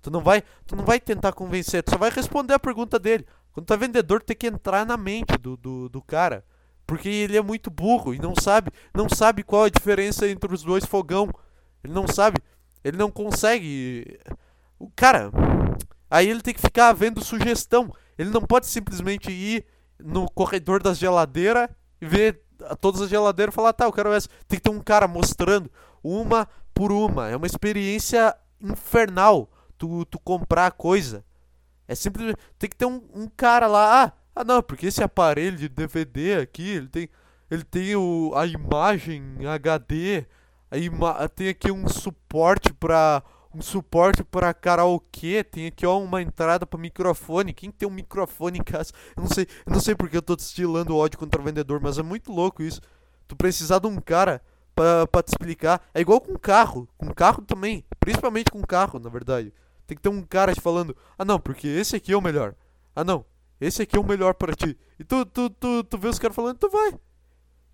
Tu 0.03 0.11
não 0.11 0.21
vai, 0.21 0.43
tu 0.67 0.77
não 0.77 0.85
vai 0.85 1.01
tentar 1.01 1.33
convencer, 1.33 1.83
tu 1.83 1.93
só 1.93 1.97
vai 1.97 2.11
responder 2.11 2.53
a 2.53 2.59
pergunta 2.59 2.99
dele. 2.99 3.27
Quando 3.51 3.65
tu 3.65 3.73
é 3.73 3.77
vendedor, 3.79 4.21
tu 4.21 4.27
tem 4.27 4.37
que 4.37 4.47
entrar 4.47 4.85
na 4.85 4.99
mente 4.99 5.39
do, 5.39 5.57
do, 5.57 5.89
do 5.89 6.03
cara. 6.03 6.45
Porque 6.87 7.09
ele 7.09 7.39
é 7.39 7.43
muito 7.43 7.71
burro 7.71 8.13
e 8.13 8.19
não 8.19 8.35
sabe, 8.39 8.71
não 8.95 9.09
sabe 9.09 9.43
qual 9.43 9.65
a 9.65 9.71
diferença 9.71 10.29
entre 10.29 10.53
os 10.53 10.63
dois 10.63 10.85
fogão. 10.85 11.31
Ele 11.83 11.95
não 11.95 12.07
sabe, 12.07 12.37
ele 12.85 12.97
não 12.97 13.11
consegue. 13.11 14.21
O 14.79 14.91
cara, 14.95 15.31
aí 16.11 16.29
ele 16.29 16.43
tem 16.43 16.55
que 16.55 16.61
ficar 16.61 16.93
vendo 16.93 17.25
sugestão. 17.25 17.93
Ele 18.19 18.31
não 18.31 18.43
pode 18.43 18.67
simplesmente 18.67 19.33
ir 19.33 19.65
no 19.99 20.31
corredor 20.31 20.83
das 20.83 20.99
geladeiras 20.99 21.69
e 22.01 22.07
ver 22.07 22.43
todas 22.81 23.01
as 23.01 23.09
geladeiras 23.09 23.53
e 23.53 23.57
falar, 23.57 23.73
tá, 23.73 23.87
eu 23.87 23.93
quero 23.93 24.13
essa. 24.13 24.29
Tem 24.47 24.59
que 24.59 24.63
ter 24.63 24.71
um 24.71 24.81
cara 24.81 25.09
mostrando 25.09 25.71
uma 26.03 26.47
por 26.75 26.93
uma. 26.93 27.29
É 27.29 27.37
uma 27.37 27.47
experiência 27.47 28.37
infernal 28.61 29.51
tu, 29.79 30.05
tu 30.05 30.19
comprar 30.19 30.71
coisa. 30.73 31.25
É 31.89 31.95
simplesmente. 31.95 32.39
Tem 32.59 32.69
que 32.69 32.77
ter 32.77 32.87
um, 32.87 33.03
um 33.15 33.29
cara 33.29 33.67
lá. 33.67 34.05
Ah, 34.05 34.13
ah, 34.37 34.45
não, 34.45 34.63
porque 34.63 34.87
esse 34.87 35.03
aparelho 35.03 35.57
de 35.57 35.69
DVD 35.69 36.37
aqui, 36.37 36.69
ele 36.69 36.89
tem. 36.89 37.09
Ele 37.51 37.63
tem 37.63 37.95
o, 37.95 38.33
a 38.35 38.47
imagem 38.47 39.47
HD. 39.47 40.27
A 40.71 40.79
ima 40.79 41.29
tem 41.29 41.49
aqui 41.49 41.71
um 41.71 41.89
suporte 41.89 42.73
pra 42.73 43.23
um 43.55 43.63
suporte 43.63 44.25
para 44.25 44.53
karaokê, 44.53 45.45
tem 45.45 45.69
aqui 45.69 45.87
ó 45.87 45.99
uma 46.01 46.21
entrada 46.21 46.67
para 46.67 46.79
microfone. 46.81 47.53
Quem 47.55 47.71
tem 47.71 47.89
um 47.89 47.93
microfone 47.93 48.59
em 48.59 48.65
casa? 48.65 48.93
Eu 49.17 49.23
não 49.23 49.31
sei, 49.31 49.47
eu 49.65 49.73
não 49.73 49.81
sei 49.81 49.95
porque 49.95 50.17
eu 50.17 50.23
tô 50.23 50.35
destilando 50.35 50.97
ódio 50.97 51.19
contra 51.19 51.41
o 51.41 51.45
vendedor, 51.45 51.81
mas 51.81 51.99
é 51.99 52.03
muito 52.03 52.33
louco 52.33 52.63
isso. 52.63 52.81
Tu 53.29 53.37
precisar 53.37 53.79
de 53.79 53.87
um 53.87 53.97
cara 54.01 54.43
para 54.75 55.23
te 55.23 55.29
explicar. 55.29 55.81
É 55.95 56.01
igual 56.01 56.21
com 56.21 56.37
carro, 56.37 56.89
com 56.99 57.15
carro 57.15 57.43
também, 57.43 57.85
principalmente 58.01 58.51
com 58.51 58.61
carro, 58.63 58.99
na 58.99 59.09
verdade. 59.09 59.53
Tem 59.87 59.97
que 59.97 60.03
ter 60.03 60.09
um 60.09 60.23
cara 60.23 60.53
te 60.53 60.61
falando: 60.61 60.97
"Ah, 61.17 61.25
não, 61.25 61.39
porque 61.39 61.69
esse 61.69 61.95
aqui 61.97 62.13
é 62.13 62.17
o 62.17 62.23
melhor". 62.23 62.55
Ah, 62.97 63.05
não. 63.05 63.25
Esse 63.61 63.83
aqui 63.83 63.97
é 63.97 64.01
o 64.01 64.05
melhor 64.05 64.35
para 64.35 64.55
ti. 64.55 64.77
E 64.99 65.05
tu 65.05 65.25
tu 65.27 65.49
tu, 65.49 65.85
tu 65.85 65.99
vê 65.99 66.09
os 66.09 66.19
caras 66.19 66.35
falando, 66.35 66.59
tu 66.59 66.69
vai. 66.69 66.99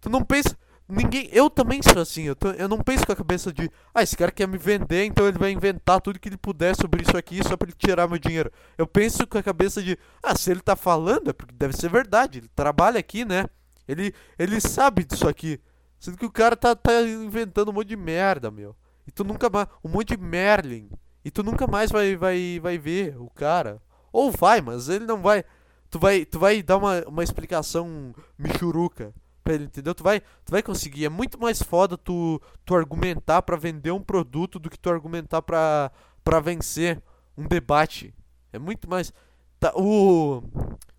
Tu 0.01 0.11
não 0.11 0.23
pensa 0.23 0.57
Ninguém. 0.91 1.29
Eu 1.33 1.49
também 1.49 1.81
sou 1.83 2.03
assim. 2.03 2.25
Eu, 2.25 2.35
tô, 2.35 2.51
eu 2.51 2.69
não 2.69 2.79
penso 2.79 3.07
com 3.07 3.13
a 3.13 3.17
cabeça 3.17 3.53
de. 3.53 3.71
Ah, 3.95 4.03
esse 4.03 4.17
cara 4.17 4.33
quer 4.33 4.49
me 4.49 4.59
vender, 4.59 5.05
então 5.05 5.27
ele 5.27 5.39
vai 5.39 5.51
inventar 5.53 6.01
tudo 6.01 6.19
que 6.19 6.29
ele 6.29 6.37
puder 6.37 6.75
sobre 6.75 7.03
isso 7.03 7.17
aqui 7.17 7.43
só 7.43 7.57
pra 7.57 7.69
ele 7.69 7.77
tirar 7.79 8.09
meu 8.09 8.19
dinheiro. 8.19 8.51
Eu 8.77 8.87
penso 8.87 9.27
com 9.27 9.39
a 9.39 9.43
cabeça 9.43 9.83
de. 9.83 9.99
Ah, 10.23 10.37
se 10.37 10.51
ele 10.51 10.61
tá 10.61 10.75
falando, 10.75 11.31
é 11.31 11.33
porque 11.33 11.55
deve 11.55 11.75
ser 11.75 11.89
verdade. 11.89 12.39
Ele 12.41 12.49
trabalha 12.49 12.99
aqui, 12.99 13.25
né? 13.25 13.47
Ele, 13.87 14.13
ele 14.39 14.61
sabe 14.61 15.05
disso 15.05 15.29
aqui. 15.29 15.61
Sendo 15.99 16.17
que 16.17 16.27
o 16.27 16.31
cara 16.31 16.57
tá, 16.57 16.75
tá 16.75 17.03
inventando 17.03 17.71
um 17.71 17.75
monte 17.75 17.89
de 17.89 17.97
merda, 17.97 18.50
meu. 18.50 18.75
E 19.07 19.11
tu 19.11 19.23
nunca 19.23 19.49
mais. 19.49 19.69
Um 19.85 19.89
monte 19.89 20.17
de 20.17 20.23
Merlin. 20.23 20.91
E 21.25 21.31
tu 21.31 21.43
nunca 21.43 21.67
mais 21.67 21.91
vai, 21.91 22.17
vai, 22.17 22.59
vai 22.61 22.79
ver 22.79 23.17
o 23.19 23.29
cara. 23.31 23.81
Ou 24.13 24.31
vai, 24.31 24.61
mas 24.61 24.89
ele 24.89 25.05
não 25.05 25.21
vai. 25.21 25.45
Tu 25.91 25.99
vai, 25.99 26.25
tu 26.25 26.39
vai 26.39 26.63
dar 26.63 26.79
uma, 26.79 27.03
uma 27.07 27.23
explicação 27.23 28.15
michuruca 28.39 29.13
ele, 29.52 29.65
entendeu? 29.65 29.95
Tu 29.95 30.02
vai, 30.02 30.21
tu 30.21 30.50
vai 30.50 30.63
conseguir. 30.63 31.04
É 31.04 31.08
muito 31.08 31.39
mais 31.41 31.63
foda 31.63 31.97
tu, 31.97 32.41
tu 32.65 32.75
argumentar 32.75 33.43
para 33.43 33.56
vender 33.56 33.91
um 33.91 34.02
produto 34.02 34.58
do 34.58 34.71
que 34.71 34.78
tu 34.78 34.91
argumentar 34.91 35.43
pra, 35.43 35.91
pra 36.25 36.41
vencer 36.41 37.02
um 37.36 37.47
debate. 37.47 38.15
É 38.52 38.58
muito 38.58 38.89
mais. 38.89 39.13
Tá, 39.58 39.73
o, 39.75 40.43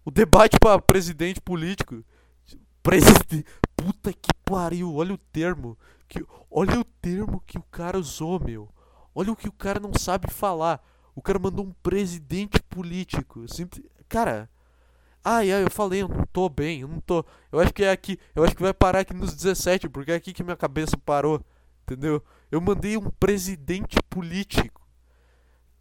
o 0.05 0.11
debate 0.11 0.57
para 0.59 0.81
presidente 0.81 1.41
político. 1.41 2.03
Presidente. 2.83 3.45
Puta 3.75 4.13
que 4.13 4.29
pariu, 4.45 4.95
olha 4.95 5.13
o 5.13 5.17
termo. 5.17 5.77
Que, 6.07 6.25
olha 6.49 6.79
o 6.79 6.83
termo 6.83 7.41
que 7.45 7.57
o 7.57 7.63
cara 7.63 7.97
usou, 7.97 8.39
meu. 8.39 8.69
Olha 9.13 9.31
o 9.31 9.35
que 9.35 9.47
o 9.47 9.51
cara 9.51 9.79
não 9.79 9.93
sabe 9.93 10.31
falar. 10.31 10.81
O 11.15 11.21
cara 11.21 11.39
mandou 11.39 11.65
um 11.65 11.73
presidente 11.83 12.61
político. 12.63 13.47
Simples, 13.47 13.83
cara, 14.07 14.49
Ai, 15.23 15.51
ai, 15.51 15.63
eu 15.63 15.69
falei, 15.69 16.01
eu 16.01 16.07
não 16.07 16.25
tô 16.25 16.49
bem, 16.49 16.81
eu 16.81 16.87
não 16.87 16.99
tô. 16.99 17.23
Eu 17.51 17.59
acho 17.59 17.73
que 17.73 17.83
é 17.83 17.91
aqui, 17.91 18.19
eu 18.35 18.43
acho 18.43 18.55
que 18.55 18.61
vai 18.61 18.73
parar 18.73 19.01
aqui 19.01 19.13
nos 19.13 19.33
17, 19.33 19.87
porque 19.89 20.11
é 20.11 20.15
aqui 20.15 20.33
que 20.33 20.43
minha 20.43 20.57
cabeça 20.57 20.97
parou, 20.97 21.39
entendeu? 21.83 22.23
Eu 22.51 22.59
mandei 22.59 22.97
um 22.97 23.09
presidente 23.09 23.97
político. 24.09 24.81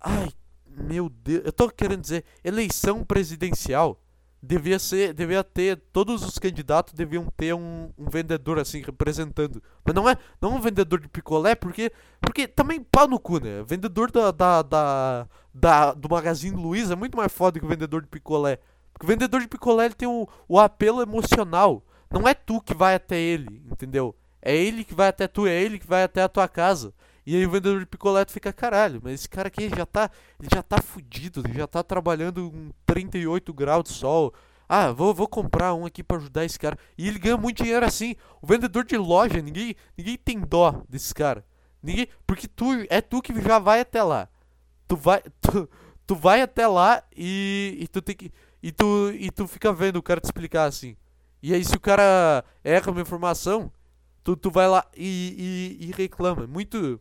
Ai, 0.01 0.31
meu 0.67 1.09
Deus, 1.09 1.43
eu 1.45 1.53
tô 1.53 1.71
querendo 1.71 2.03
dizer, 2.03 2.25
eleição 2.45 3.05
presidencial 3.05 4.01
devia 4.43 4.79
ser, 4.79 5.13
devia 5.13 5.45
ter, 5.45 5.77
todos 5.93 6.23
os 6.23 6.39
candidatos 6.39 6.95
deviam 6.95 7.27
ter 7.37 7.55
um, 7.55 7.91
um, 7.97 8.09
vendedor 8.09 8.59
assim 8.59 8.81
representando. 8.83 9.63
Mas 9.85 9.95
não 9.95 10.09
é, 10.09 10.17
não 10.41 10.57
um 10.57 10.61
vendedor 10.61 11.01
de 11.01 11.09
picolé, 11.09 11.55
porque, 11.55 11.93
porque 12.21 12.49
também 12.49 12.83
pau 12.83 13.07
no 13.07 13.19
cu, 13.19 13.39
né? 13.39 13.63
Vendedor 13.67 14.11
da, 14.11 14.31
da, 14.31 14.63
da, 14.63 15.29
da 15.53 15.93
do 15.93 16.09
Magazine 16.09 16.57
Luiza 16.57 16.95
é 16.95 16.97
muito 16.97 17.17
mais 17.17 17.33
foda 17.33 17.59
que 17.59 17.67
o 17.67 17.69
vendedor 17.69 18.03
de 18.03 18.09
picolé. 18.09 18.59
O 19.03 19.07
vendedor 19.07 19.41
de 19.41 19.49
picolé 19.49 19.87
ele 19.87 19.95
tem 19.95 20.09
o, 20.09 20.29
o 20.49 20.59
apelo 20.59 21.01
emocional. 21.01 21.83
Não 22.11 22.29
é 22.29 22.35
tu 22.35 22.61
que 22.61 22.75
vai 22.75 22.95
até 22.95 23.17
ele, 23.19 23.63
entendeu? 23.71 24.15
É 24.43 24.55
ele 24.55 24.85
que 24.85 24.95
vai 24.95 25.09
até 25.09 25.29
tu, 25.29 25.47
é 25.47 25.55
ele 25.55 25.79
que 25.79 25.87
vai 25.87 26.03
até 26.03 26.23
a 26.23 26.29
tua 26.29 26.49
casa. 26.49 26.93
E 27.25 27.37
aí 27.37 27.47
o 27.47 27.51
vendedor 27.51 27.81
de 27.81 27.87
picolé 27.87 28.25
fica, 28.27 28.53
caralho, 28.53 29.01
mas 29.03 29.15
esse 29.15 29.29
cara 29.29 29.49
aqui 29.49 29.69
já 29.69 29.87
tá, 29.87 30.11
ele 30.39 30.49
já 30.53 30.63
tá 30.63 30.81
fudido, 30.81 31.43
ele 31.45 31.59
já 31.59 31.67
tá 31.67 31.83
trabalhando 31.83 32.51
com 32.51 32.71
38 32.87 33.53
graus 33.53 33.85
de 33.85 33.91
sol. 33.91 34.35
Ah, 34.69 34.93
vou, 34.93 35.15
vou 35.15 35.29
comprar 35.29 35.75
um 35.75 35.85
aqui 35.85 36.03
para 36.03 36.17
ajudar 36.17 36.45
esse 36.45 36.59
cara. 36.59 36.79
E 36.97 37.09
ele 37.09 37.19
ganha 37.19 37.37
muito 37.37 37.63
dinheiro 37.63 37.85
assim. 37.85 38.15
O 38.41 38.47
vendedor 38.47 38.85
de 38.85 38.97
loja, 38.97 39.41
ninguém, 39.43 39.75
ninguém 39.97 40.17
tem 40.17 40.41
dó 40.41 40.83
desse 40.89 41.15
cara. 41.15 41.45
Ninguém, 41.83 42.09
porque 42.27 42.47
tu 42.47 42.67
é 42.89 43.01
tu 43.01 43.21
que 43.21 43.39
já 43.41 43.59
vai 43.59 43.81
até 43.81 44.03
lá. 44.03 44.29
Tu 44.87 44.97
vai, 44.97 45.23
tu, 45.41 45.69
tu 46.07 46.15
vai 46.15 46.41
até 46.41 46.67
lá 46.67 47.03
e, 47.17 47.79
e 47.81 47.89
tu 47.89 48.01
tem 48.01 48.15
que 48.15 48.33
e 48.63 48.71
tu, 48.73 49.11
e 49.13 49.31
tu 49.31 49.47
fica 49.47 49.73
vendo 49.73 49.97
o 49.97 50.03
cara 50.03 50.21
te 50.21 50.25
explicar 50.25 50.65
assim. 50.65 50.97
E 51.43 51.55
aí 51.55 51.65
se 51.65 51.75
o 51.75 51.81
cara 51.81 52.45
erra 52.63 52.91
uma 52.91 53.01
informação, 53.01 53.73
tu, 54.23 54.37
tu 54.37 54.51
vai 54.51 54.69
lá 54.69 54.85
e, 54.97 55.79
e, 55.81 55.87
e 55.87 55.93
reclama. 55.93 56.47
Muito. 56.47 57.01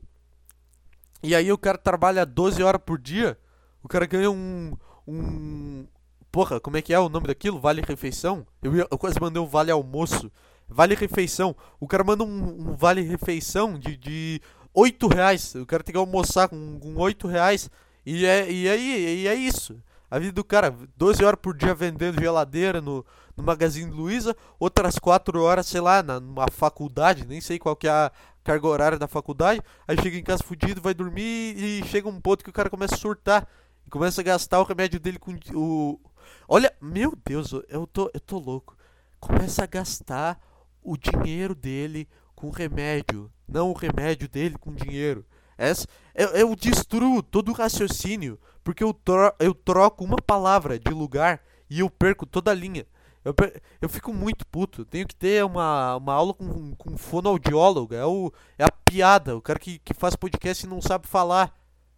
E 1.21 1.35
aí 1.35 1.51
o 1.51 1.57
cara 1.57 1.77
trabalha 1.77 2.25
12 2.25 2.63
horas 2.63 2.81
por 2.85 2.97
dia, 2.97 3.37
o 3.83 3.87
cara 3.87 4.05
ganha 4.05 4.31
um. 4.31 4.77
um. 5.07 5.85
Porra, 6.31 6.59
como 6.59 6.77
é 6.77 6.81
que 6.81 6.93
é 6.93 6.99
o 6.99 7.09
nome 7.09 7.27
daquilo? 7.27 7.59
Vale 7.59 7.81
refeição? 7.81 8.45
Eu, 8.61 8.73
eu 8.75 8.97
quase 8.97 9.19
mandei 9.19 9.41
um 9.41 9.47
vale 9.47 9.71
almoço. 9.71 10.31
Vale 10.67 10.93
refeição. 10.93 11.55
O 11.79 11.87
cara 11.87 12.03
manda 12.03 12.23
um, 12.23 12.69
um 12.69 12.75
vale 12.75 13.01
refeição 13.01 13.77
de, 13.79 13.97
de 13.97 14.41
8 14.73 15.07
reais. 15.07 15.55
O 15.55 15.65
cara 15.65 15.83
tem 15.83 15.93
que 15.93 15.99
almoçar 15.99 16.47
com, 16.47 16.79
com 16.79 16.95
8 16.95 17.27
reais. 17.27 17.69
E 18.05 18.25
é, 18.25 18.49
e, 18.49 18.69
aí, 18.69 19.23
e 19.23 19.27
é 19.27 19.33
isso. 19.33 19.81
A 20.09 20.17
vida 20.17 20.31
do 20.31 20.43
cara, 20.43 20.75
12 20.97 21.23
horas 21.23 21.39
por 21.41 21.55
dia 21.55 21.75
vendendo 21.75 22.19
geladeira 22.19 22.81
no, 22.81 23.05
no 23.37 23.43
Magazine 23.43 23.91
Luiza, 23.91 24.35
outras 24.59 24.97
4 24.97 25.41
horas, 25.41 25.67
sei 25.67 25.81
lá, 25.81 26.01
na, 26.01 26.19
numa 26.19 26.47
faculdade, 26.51 27.27
nem 27.27 27.39
sei 27.39 27.59
qual 27.59 27.75
que 27.75 27.87
é 27.87 27.91
a 27.91 28.11
carga 28.43 28.67
horária 28.67 28.97
da 28.97 29.07
faculdade. 29.07 29.61
Aí 29.87 29.95
chega 30.01 30.17
em 30.17 30.23
casa 30.23 30.43
fudido, 30.43 30.81
vai 30.81 30.93
dormir 30.93 31.55
e 31.55 31.83
chega 31.85 32.09
um 32.09 32.19
ponto 32.19 32.43
que 32.43 32.49
o 32.49 32.53
cara 32.53 32.69
começa 32.69 32.95
a 32.95 32.97
surtar. 32.97 33.47
E 33.85 33.89
começa 33.89 34.21
a 34.21 34.23
gastar 34.23 34.59
o 34.59 34.63
remédio 34.63 34.99
dele 34.99 35.19
com 35.19 35.37
o. 35.53 35.99
Olha, 36.47 36.73
meu 36.81 37.15
Deus, 37.25 37.53
eu 37.69 37.85
tô, 37.85 38.09
eu 38.13 38.19
tô 38.19 38.39
louco. 38.39 38.75
Começa 39.19 39.63
a 39.63 39.67
gastar 39.67 40.39
o 40.81 40.97
dinheiro 40.97 41.53
dele 41.53 42.07
com 42.35 42.49
remédio. 42.49 43.31
Não 43.47 43.69
o 43.69 43.73
remédio 43.73 44.27
dele 44.27 44.57
com 44.57 44.73
dinheiro. 44.73 45.25
Essa, 45.57 45.85
eu, 46.15 46.29
eu 46.29 46.55
destruo 46.55 47.21
todo 47.21 47.49
o 47.49 47.53
raciocínio 47.53 48.39
porque 48.69 48.83
eu, 48.83 48.93
tro 48.93 49.33
eu 49.39 49.55
troco 49.55 50.05
uma 50.05 50.17
palavra 50.17 50.77
de 50.77 50.91
lugar 50.91 51.41
e 51.67 51.79
eu 51.79 51.89
perco 51.89 52.23
toda 52.23 52.51
a 52.51 52.53
linha. 52.53 52.85
Eu, 53.25 53.33
eu 53.81 53.89
fico 53.89 54.13
muito 54.13 54.45
puto. 54.45 54.85
tenho 54.85 55.07
que 55.07 55.15
ter 55.15 55.43
uma, 55.43 55.95
uma 55.95 56.13
aula 56.13 56.35
com, 56.35 56.75
com 56.75 56.95
fonoaudiólogo. 56.95 57.95
É, 57.95 58.05
o, 58.05 58.31
é 58.59 58.63
a 58.63 58.71
piada. 58.71 59.35
O 59.35 59.41
cara 59.41 59.57
que, 59.57 59.79
que 59.79 59.91
faz 59.95 60.15
podcast 60.15 60.63
e 60.63 60.69
não 60.69 60.83
sabe 60.83 61.07
falar. 61.07 61.51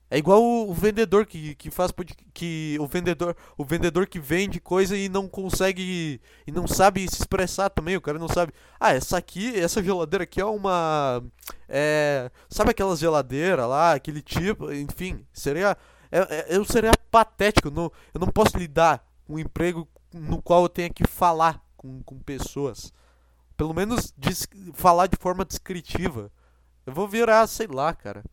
É 0.10 0.18
igual 0.18 0.42
o, 0.42 0.70
o 0.70 0.74
vendedor 0.74 1.26
que, 1.26 1.56
que 1.56 1.70
faz 1.70 1.92
que 2.34 2.78
o 2.80 2.88
vendedor 2.88 3.36
o 3.58 3.66
vendedor 3.66 4.08
que 4.08 4.20
vende 4.20 4.62
coisa 4.62 4.96
e 4.96 5.10
não 5.10 5.28
consegue 5.28 6.22
e 6.48 6.52
não 6.54 6.68
sabe 6.68 7.02
se 7.10 7.20
expressar 7.20 7.70
também. 7.70 7.98
O 7.98 8.02
cara 8.02 8.18
não 8.18 8.30
sabe. 8.30 8.54
Ah, 8.80 8.94
essa 8.94 9.18
aqui, 9.18 9.60
essa 9.60 9.84
geladeira 9.84 10.24
aqui 10.24 10.40
é 10.40 10.46
uma 10.46 11.22
é, 11.68 12.32
sabe 12.50 12.72
aquelas 12.72 13.00
geladeiras 13.00 13.68
lá, 13.68 13.94
aquele 13.94 14.22
tipo, 14.22 14.72
enfim, 14.72 15.26
seria 15.34 15.78
eu 16.48 16.66
seria 16.66 16.92
patético. 17.10 17.72
Não, 17.72 17.92
eu 18.14 18.20
não 18.20 18.28
posso 18.28 18.58
lidar 18.58 19.06
com 19.26 19.36
um 19.36 19.40
emprego 19.40 19.88
no 20.14 20.42
qual 20.42 20.64
eu 20.64 20.70
tenha 20.70 20.90
que 20.90 21.08
falar 21.08 21.64
com, 21.78 22.02
com 22.04 22.20
pessoas. 22.20 22.94
Pelo 23.56 23.74
menos 23.74 24.14
falar 24.74 25.08
de 25.08 25.18
forma 25.18 25.46
descritiva. 25.46 26.32
Eu 26.86 26.94
vou 26.94 27.08
virar, 27.08 27.46
sei 27.48 27.68
lá, 27.68 27.94
cara. 27.94 28.24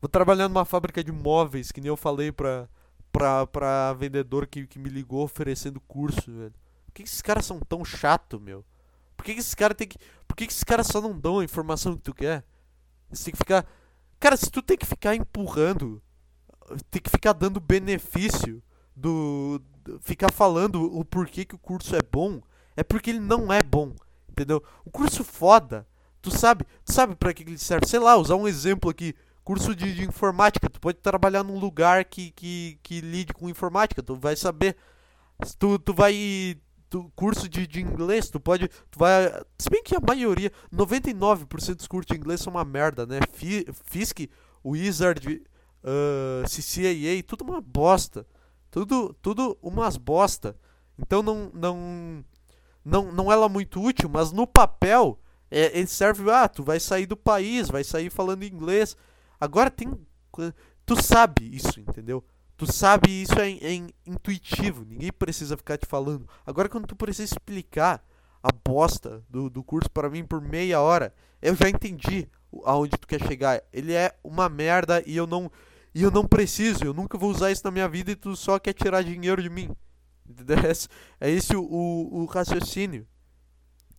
Vou 0.00 0.08
trabalhar 0.08 0.48
numa 0.48 0.64
fábrica 0.64 1.02
de 1.02 1.10
móveis, 1.10 1.72
que 1.72 1.80
nem 1.80 1.88
eu 1.88 1.96
falei 1.96 2.30
pra, 2.30 2.68
pra, 3.10 3.46
pra 3.46 3.92
vendedor 3.94 4.46
que, 4.46 4.66
que 4.66 4.78
me 4.78 4.88
ligou 4.88 5.24
oferecendo 5.24 5.80
curso, 5.80 6.30
velho. 6.30 6.54
Por 6.86 6.92
que, 6.94 7.02
que 7.02 7.08
esses 7.08 7.22
caras 7.22 7.44
são 7.46 7.58
tão 7.60 7.84
chato, 7.84 8.38
meu? 8.38 8.64
Por 9.16 9.24
que, 9.24 9.34
que 9.34 9.40
esses 9.40 9.54
caras 9.54 9.76
tem 9.76 9.88
que. 9.88 9.98
Por 10.26 10.36
que, 10.36 10.46
que 10.46 10.52
esses 10.52 10.62
caras 10.62 10.86
só 10.86 11.00
não 11.00 11.18
dão 11.18 11.40
a 11.40 11.44
informação 11.44 11.96
que 11.96 12.02
tu 12.02 12.14
quer? 12.14 12.44
Você 13.10 13.24
tem 13.24 13.32
que 13.32 13.38
ficar. 13.38 13.66
Cara, 14.20 14.36
se 14.36 14.50
tu 14.50 14.62
tem 14.62 14.76
que 14.76 14.86
ficar 14.86 15.16
empurrando, 15.16 16.00
tem 16.90 17.02
que 17.02 17.10
ficar 17.10 17.32
dando 17.32 17.60
benefício 17.60 18.62
do. 18.94 19.60
Ficar 20.00 20.32
falando 20.32 20.84
o 20.98 21.04
porquê 21.04 21.44
que 21.44 21.54
o 21.54 21.58
curso 21.58 21.96
é 21.96 22.00
bom, 22.02 22.40
é 22.76 22.82
porque 22.82 23.10
ele 23.10 23.20
não 23.20 23.52
é 23.52 23.62
bom. 23.62 23.92
Entendeu? 24.28 24.62
O 24.84 24.90
curso 24.90 25.24
foda. 25.24 25.86
Tu 26.20 26.30
sabe, 26.30 26.66
tu 26.84 26.92
sabe 26.92 27.14
para 27.14 27.32
que 27.32 27.42
ele 27.42 27.56
serve? 27.56 27.86
Sei 27.86 27.98
lá, 27.98 28.16
usar 28.16 28.34
um 28.34 28.48
exemplo 28.48 28.90
aqui 28.90 29.14
curso 29.48 29.74
de, 29.74 29.94
de, 29.94 30.04
informática, 30.04 30.68
tu 30.68 30.78
pode 30.78 30.98
trabalhar 30.98 31.42
num 31.42 31.58
lugar 31.58 32.04
que, 32.04 32.32
que, 32.32 32.78
que 32.82 33.00
lide 33.00 33.32
com 33.32 33.48
informática, 33.48 34.02
tu 34.02 34.14
vai 34.14 34.36
saber. 34.36 34.76
Tu, 35.58 35.78
tu 35.78 35.94
vai. 35.94 36.58
Tu, 36.90 37.10
curso 37.16 37.48
de, 37.48 37.66
de 37.66 37.80
inglês, 37.80 38.28
tu 38.28 38.38
pode. 38.38 38.68
Tu 38.68 38.98
vai. 38.98 39.32
Se 39.58 39.70
bem 39.70 39.82
que 39.82 39.96
a 39.96 40.00
maioria, 40.06 40.52
99% 40.70 41.76
dos 41.76 41.86
cursos 41.86 42.12
de 42.12 42.20
inglês 42.20 42.42
são 42.42 42.52
uma 42.52 42.64
merda, 42.64 43.06
né? 43.06 43.20
Fisk, 43.84 44.28
Wizard, 44.62 45.42
uh, 45.84 46.44
CCAA, 46.44 47.22
tudo 47.26 47.44
uma 47.44 47.60
bosta. 47.60 48.26
Tudo, 48.70 49.14
tudo 49.22 49.58
umas 49.62 49.96
bosta. 49.96 50.56
Então 50.98 51.22
não, 51.22 51.50
não, 51.54 52.24
não, 52.84 53.12
não 53.12 53.32
é 53.32 53.36
lá 53.36 53.48
muito 53.48 53.82
útil, 53.82 54.08
mas 54.08 54.32
no 54.32 54.46
papel 54.46 55.18
é, 55.50 55.78
ele 55.78 55.86
serve. 55.86 56.30
Ah, 56.30 56.48
tu 56.48 56.62
vai 56.62 56.78
sair 56.78 57.06
do 57.06 57.16
país, 57.16 57.68
vai 57.68 57.84
sair 57.84 58.10
falando 58.10 58.44
inglês. 58.44 58.96
Agora 59.40 59.70
tem. 59.70 59.90
Tu 60.84 61.02
sabe 61.02 61.54
isso, 61.54 61.80
entendeu? 61.80 62.24
Tu 62.56 62.70
sabe 62.70 63.22
isso 63.22 63.38
é, 63.38 63.52
é 63.52 63.74
intuitivo, 64.04 64.84
ninguém 64.84 65.12
precisa 65.12 65.56
ficar 65.56 65.78
te 65.78 65.86
falando. 65.86 66.28
Agora, 66.44 66.68
quando 66.68 66.86
tu 66.88 66.96
precisa 66.96 67.32
explicar 67.32 68.04
a 68.42 68.50
bosta 68.52 69.22
do, 69.28 69.48
do 69.48 69.62
curso 69.62 69.88
para 69.90 70.10
mim 70.10 70.24
por 70.24 70.40
meia 70.40 70.80
hora, 70.80 71.14
eu 71.40 71.54
já 71.54 71.68
entendi 71.68 72.28
aonde 72.64 72.96
tu 72.98 73.06
quer 73.06 73.22
chegar. 73.22 73.62
Ele 73.72 73.92
é 73.92 74.12
uma 74.24 74.48
merda 74.48 75.02
e 75.06 75.16
eu 75.16 75.26
não 75.26 75.50
e 75.98 76.02
eu 76.02 76.12
não 76.12 76.24
preciso, 76.24 76.84
eu 76.84 76.94
nunca 76.94 77.18
vou 77.18 77.28
usar 77.28 77.50
isso 77.50 77.62
na 77.64 77.72
minha 77.72 77.88
vida 77.88 78.12
e 78.12 78.14
tu 78.14 78.36
só 78.36 78.56
quer 78.56 78.72
tirar 78.72 79.02
dinheiro 79.02 79.42
de 79.42 79.50
mim. 79.50 79.74
É 81.18 81.28
esse 81.28 81.56
o, 81.56 81.62
o, 81.64 82.20
o 82.20 82.24
raciocínio. 82.26 83.04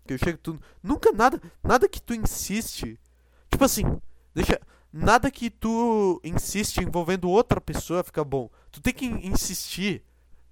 Que 0.07 0.13
eu 0.13 0.17
chego, 0.17 0.37
tu 0.37 0.57
nunca 0.81 1.11
nada, 1.11 1.41
nada 1.61 1.89
que 1.89 2.01
tu 2.01 2.13
insiste. 2.13 2.97
Tipo 3.51 3.65
assim, 3.65 3.83
deixa 4.33 4.57
nada 4.93 5.29
que 5.29 5.49
tu 5.49 6.21
insiste 6.23 6.77
envolvendo 6.77 7.29
outra 7.29 7.59
pessoa 7.59 8.01
fica 8.01 8.23
bom. 8.23 8.49
Tu 8.71 8.79
tem 8.79 8.93
que 8.93 9.05
insistir 9.05 10.01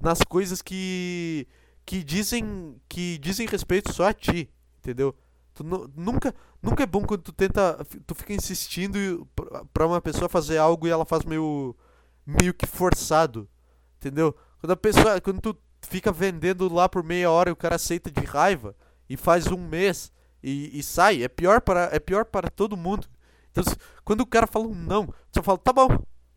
nas 0.01 0.19
coisas 0.23 0.61
que 0.61 1.47
que 1.85 2.03
dizem 2.03 2.75
que 2.89 3.17
dizem 3.19 3.47
respeito 3.47 3.93
só 3.93 4.09
a 4.09 4.13
ti, 4.13 4.49
entendeu? 4.79 5.15
Tu 5.57 5.63
nunca 5.63 6.35
nunca 6.61 6.83
é 6.83 6.85
bom 6.85 7.01
quando 7.01 7.23
tu 7.23 7.31
tenta 7.31 7.83
tu 8.05 8.13
fica 8.13 8.31
insistindo 8.31 9.27
para 9.73 9.87
uma 9.87 9.99
pessoa 9.99 10.29
fazer 10.29 10.59
algo 10.59 10.85
e 10.85 10.91
ela 10.91 11.03
faz 11.03 11.25
meio 11.25 11.75
meio 12.23 12.53
que 12.53 12.67
forçado, 12.67 13.49
entendeu? 13.97 14.35
Quando 14.59 14.73
a 14.73 14.77
pessoa 14.77 15.19
quando 15.19 15.41
tu 15.41 15.57
fica 15.81 16.11
vendendo 16.11 16.71
lá 16.71 16.87
por 16.87 17.03
meia 17.03 17.31
hora 17.31 17.49
e 17.49 17.53
o 17.53 17.55
cara 17.55 17.75
aceita 17.75 18.11
de 18.11 18.21
raiva 18.23 18.75
e 19.09 19.17
faz 19.17 19.47
um 19.47 19.57
mês 19.57 20.11
e, 20.43 20.77
e 20.77 20.83
sai, 20.83 21.23
é 21.23 21.27
pior 21.27 21.59
para 21.59 21.89
é 21.91 21.99
pior 21.99 22.25
para 22.25 22.51
todo 22.51 22.77
mundo. 22.77 23.07
Então, 23.49 23.63
quando 24.05 24.21
o 24.21 24.27
cara 24.27 24.45
fala 24.45 24.67
um 24.67 24.75
não, 24.75 25.11
você 25.31 25.41
fala, 25.41 25.57
tá 25.57 25.73
bom, 25.73 25.87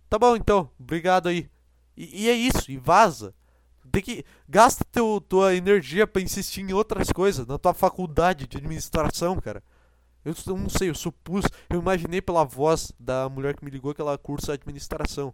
tá 0.09 0.18
bom 0.18 0.35
então, 0.35 0.70
obrigado 0.80 1.28
aí. 1.28 1.50
E, 1.94 2.24
e 2.24 2.30
é 2.30 2.33
isso, 2.33 2.70
e 2.70 2.78
vaza. 2.78 3.35
Tem 3.90 4.03
que. 4.03 4.24
Gasta 4.48 4.85
teu, 4.85 5.20
tua 5.20 5.55
energia 5.55 6.07
para 6.07 6.22
insistir 6.22 6.61
em 6.61 6.72
outras 6.72 7.11
coisas, 7.11 7.46
na 7.46 7.59
tua 7.59 7.74
faculdade 7.74 8.46
de 8.46 8.57
administração, 8.57 9.40
cara. 9.40 9.62
Eu, 10.24 10.35
não 10.55 10.68
sei, 10.68 10.90
eu 10.90 10.94
supus, 10.94 11.46
eu 11.68 11.81
imaginei 11.81 12.20
pela 12.20 12.44
voz 12.44 12.92
da 12.98 13.29
mulher 13.29 13.57
que 13.57 13.64
me 13.64 13.70
ligou 13.70 13.94
que 13.94 14.00
ela 14.00 14.18
cursa 14.18 14.53
administração. 14.53 15.33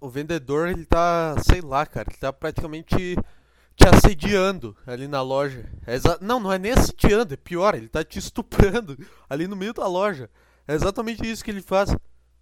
O 0.00 0.08
vendedor, 0.08 0.68
ele 0.68 0.84
tá, 0.84 1.36
sei 1.48 1.60
lá, 1.60 1.86
cara, 1.86 2.08
ele 2.10 2.18
tá 2.18 2.32
praticamente 2.32 3.16
te 3.76 3.88
assediando 3.88 4.76
ali 4.86 5.06
na 5.06 5.22
loja. 5.22 5.70
É 5.86 5.96
não, 6.20 6.40
não 6.40 6.52
é 6.52 6.58
nem 6.58 6.72
assediando, 6.72 7.34
é 7.34 7.36
pior, 7.36 7.74
ele 7.74 7.88
tá 7.88 8.04
te 8.04 8.18
estuprando 8.18 8.98
ali 9.30 9.46
no 9.46 9.56
meio 9.56 9.72
da 9.72 9.86
loja. 9.86 10.28
É 10.66 10.74
exatamente 10.74 11.24
isso 11.30 11.44
que 11.44 11.50
ele 11.50 11.62
faz. 11.62 11.94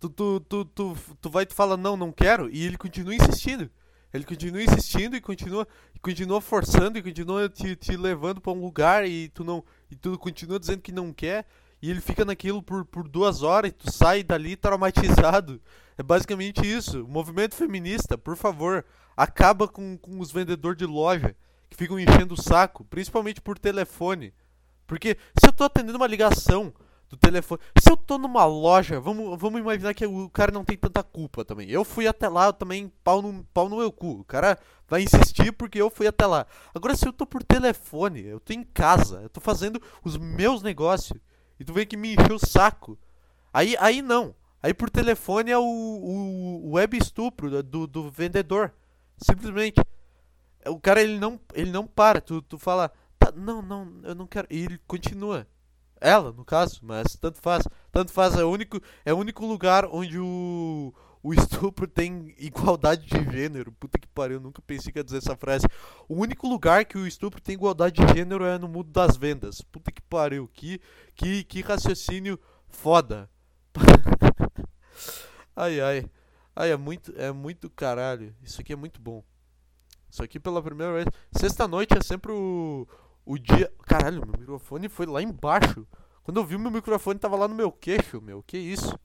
Tu, 0.02 0.10
tu, 0.10 0.40
tu, 0.40 0.64
tu, 0.64 0.96
tu 1.20 1.30
vai 1.30 1.44
e 1.44 1.46
tu 1.46 1.54
fala, 1.54 1.76
não, 1.76 1.96
não 1.96 2.10
quero, 2.10 2.50
e 2.50 2.64
ele 2.66 2.76
continua 2.76 3.14
insistindo. 3.14 3.70
Ele 4.12 4.24
continua 4.24 4.60
insistindo 4.60 5.14
e 5.14 5.20
continua, 5.20 5.66
continua 6.02 6.40
forçando 6.40 6.98
e 6.98 7.02
continua 7.02 7.48
te, 7.48 7.76
te 7.76 7.96
levando 7.96 8.40
para 8.40 8.52
um 8.52 8.60
lugar 8.60 9.08
e 9.08 9.28
tu 9.28 9.44
não 9.44 9.64
e 9.88 9.94
tu 9.94 10.18
continua 10.18 10.58
dizendo 10.58 10.82
que 10.82 10.90
não 10.90 11.12
quer 11.12 11.46
e 11.80 11.88
ele 11.88 12.00
fica 12.00 12.24
naquilo 12.24 12.60
por, 12.60 12.84
por 12.84 13.06
duas 13.06 13.44
horas 13.44 13.70
e 13.70 13.74
tu 13.74 13.92
sai 13.92 14.24
dali 14.24 14.56
traumatizado. 14.56 15.62
É 15.96 16.02
basicamente 16.02 16.60
isso. 16.60 17.04
O 17.04 17.08
movimento 17.08 17.54
feminista, 17.54 18.18
por 18.18 18.36
favor, 18.36 18.84
acaba 19.16 19.68
com, 19.68 19.96
com 19.96 20.18
os 20.18 20.32
vendedores 20.32 20.78
de 20.78 20.84
loja 20.84 21.36
que 21.70 21.76
ficam 21.76 21.98
enchendo 21.98 22.34
o 22.34 22.42
saco, 22.42 22.84
principalmente 22.84 23.40
por 23.40 23.56
telefone. 23.56 24.34
Porque 24.84 25.16
se 25.38 25.48
eu 25.48 25.52
tô 25.52 25.62
atendendo 25.62 25.96
uma 25.96 26.08
ligação 26.08 26.74
do 27.12 27.18
telefone. 27.18 27.60
Se 27.78 27.92
eu 27.92 27.96
tô 27.96 28.16
numa 28.16 28.46
loja, 28.46 28.98
vamos, 28.98 29.38
vamos 29.38 29.60
imaginar 29.60 29.92
que 29.92 30.06
o 30.06 30.30
cara 30.30 30.50
não 30.50 30.64
tem 30.64 30.78
tanta 30.78 31.02
culpa 31.02 31.44
também. 31.44 31.68
Eu 31.68 31.84
fui 31.84 32.06
até 32.08 32.26
lá, 32.26 32.46
eu 32.46 32.52
também 32.54 32.90
pau 33.04 33.20
no, 33.20 33.44
pau 33.52 33.68
no 33.68 33.76
meu 33.76 33.92
cu. 33.92 34.20
O 34.20 34.24
cara 34.24 34.58
vai 34.88 35.02
insistir 35.02 35.52
porque 35.52 35.80
eu 35.80 35.90
fui 35.90 36.06
até 36.06 36.26
lá. 36.26 36.46
Agora, 36.74 36.96
se 36.96 37.06
eu 37.06 37.12
tô 37.12 37.26
por 37.26 37.44
telefone, 37.44 38.24
eu 38.24 38.40
tô 38.40 38.54
em 38.54 38.64
casa, 38.64 39.20
eu 39.20 39.28
tô 39.28 39.42
fazendo 39.42 39.80
os 40.02 40.16
meus 40.16 40.62
negócios, 40.62 41.18
e 41.60 41.64
tu 41.64 41.74
vem 41.74 41.86
que 41.86 41.98
me 41.98 42.14
encher 42.14 42.32
o 42.32 42.38
saco. 42.38 42.98
Aí, 43.52 43.76
aí 43.78 44.00
não. 44.00 44.34
Aí 44.62 44.72
por 44.72 44.88
telefone 44.88 45.50
é 45.50 45.58
o, 45.58 45.62
o, 45.62 46.68
o 46.68 46.70
web 46.72 46.96
estupro 46.96 47.62
do, 47.62 47.86
do 47.86 48.10
vendedor. 48.10 48.72
Simplesmente. 49.18 49.78
O 50.64 50.80
cara 50.80 51.02
ele 51.02 51.18
não, 51.18 51.38
ele 51.52 51.70
não 51.70 51.86
para. 51.86 52.22
Tu, 52.22 52.40
tu 52.40 52.56
fala, 52.56 52.90
tá, 53.18 53.30
não, 53.36 53.60
não, 53.60 54.00
eu 54.02 54.14
não 54.14 54.26
quero. 54.26 54.46
E 54.48 54.64
ele 54.64 54.78
continua. 54.86 55.46
Ela, 56.02 56.32
no 56.32 56.44
caso, 56.44 56.80
mas 56.82 57.14
tanto 57.14 57.40
faz. 57.40 57.62
Tanto 57.92 58.12
faz. 58.12 58.36
É 58.36 58.44
o 58.44 58.50
único, 58.50 58.80
é 59.04 59.14
o 59.14 59.16
único 59.16 59.46
lugar 59.46 59.86
onde 59.86 60.18
o, 60.18 60.92
o 61.22 61.32
estupro 61.32 61.86
tem 61.86 62.34
igualdade 62.38 63.06
de 63.06 63.30
gênero. 63.30 63.70
Puta 63.70 64.00
que 64.00 64.08
pariu, 64.08 64.40
nunca 64.40 64.60
pensei 64.60 64.92
que 64.92 64.98
ia 64.98 65.04
dizer 65.04 65.18
essa 65.18 65.36
frase. 65.36 65.64
O 66.08 66.16
único 66.16 66.48
lugar 66.48 66.84
que 66.84 66.98
o 66.98 67.06
estupro 67.06 67.40
tem 67.40 67.54
igualdade 67.54 68.04
de 68.04 68.14
gênero 68.14 68.44
é 68.44 68.58
no 68.58 68.66
mundo 68.66 68.90
das 68.90 69.16
vendas. 69.16 69.60
Puta 69.60 69.92
que 69.92 70.02
pariu, 70.02 70.50
que, 70.52 70.80
que, 71.14 71.44
que 71.44 71.60
raciocínio 71.60 72.38
foda. 72.68 73.30
ai 75.54 75.80
ai. 75.80 76.10
Ai, 76.54 76.72
é 76.72 76.76
muito, 76.76 77.14
é 77.16 77.30
muito 77.30 77.70
caralho. 77.70 78.34
Isso 78.42 78.60
aqui 78.60 78.72
é 78.72 78.76
muito 78.76 79.00
bom. 79.00 79.22
Isso 80.10 80.22
aqui 80.22 80.38
pela 80.40 80.62
primeira 80.62 80.92
vez. 80.92 81.06
Sexta-noite 81.30 81.96
é 81.96 82.02
sempre 82.02 82.32
o, 82.32 82.86
o 83.24 83.38
dia. 83.38 83.72
Caralho, 83.86 84.24
meu 84.26 84.38
microfone 84.38 84.88
foi 84.88 85.06
lá 85.06 85.22
embaixo. 85.22 85.86
Quando 86.22 86.38
eu 86.38 86.44
vi, 86.44 86.56
meu 86.56 86.70
microfone 86.70 87.18
tava 87.18 87.36
lá 87.36 87.48
no 87.48 87.54
meu 87.54 87.72
queixo, 87.72 88.20
meu. 88.20 88.42
Que 88.42 88.56
isso? 88.58 88.98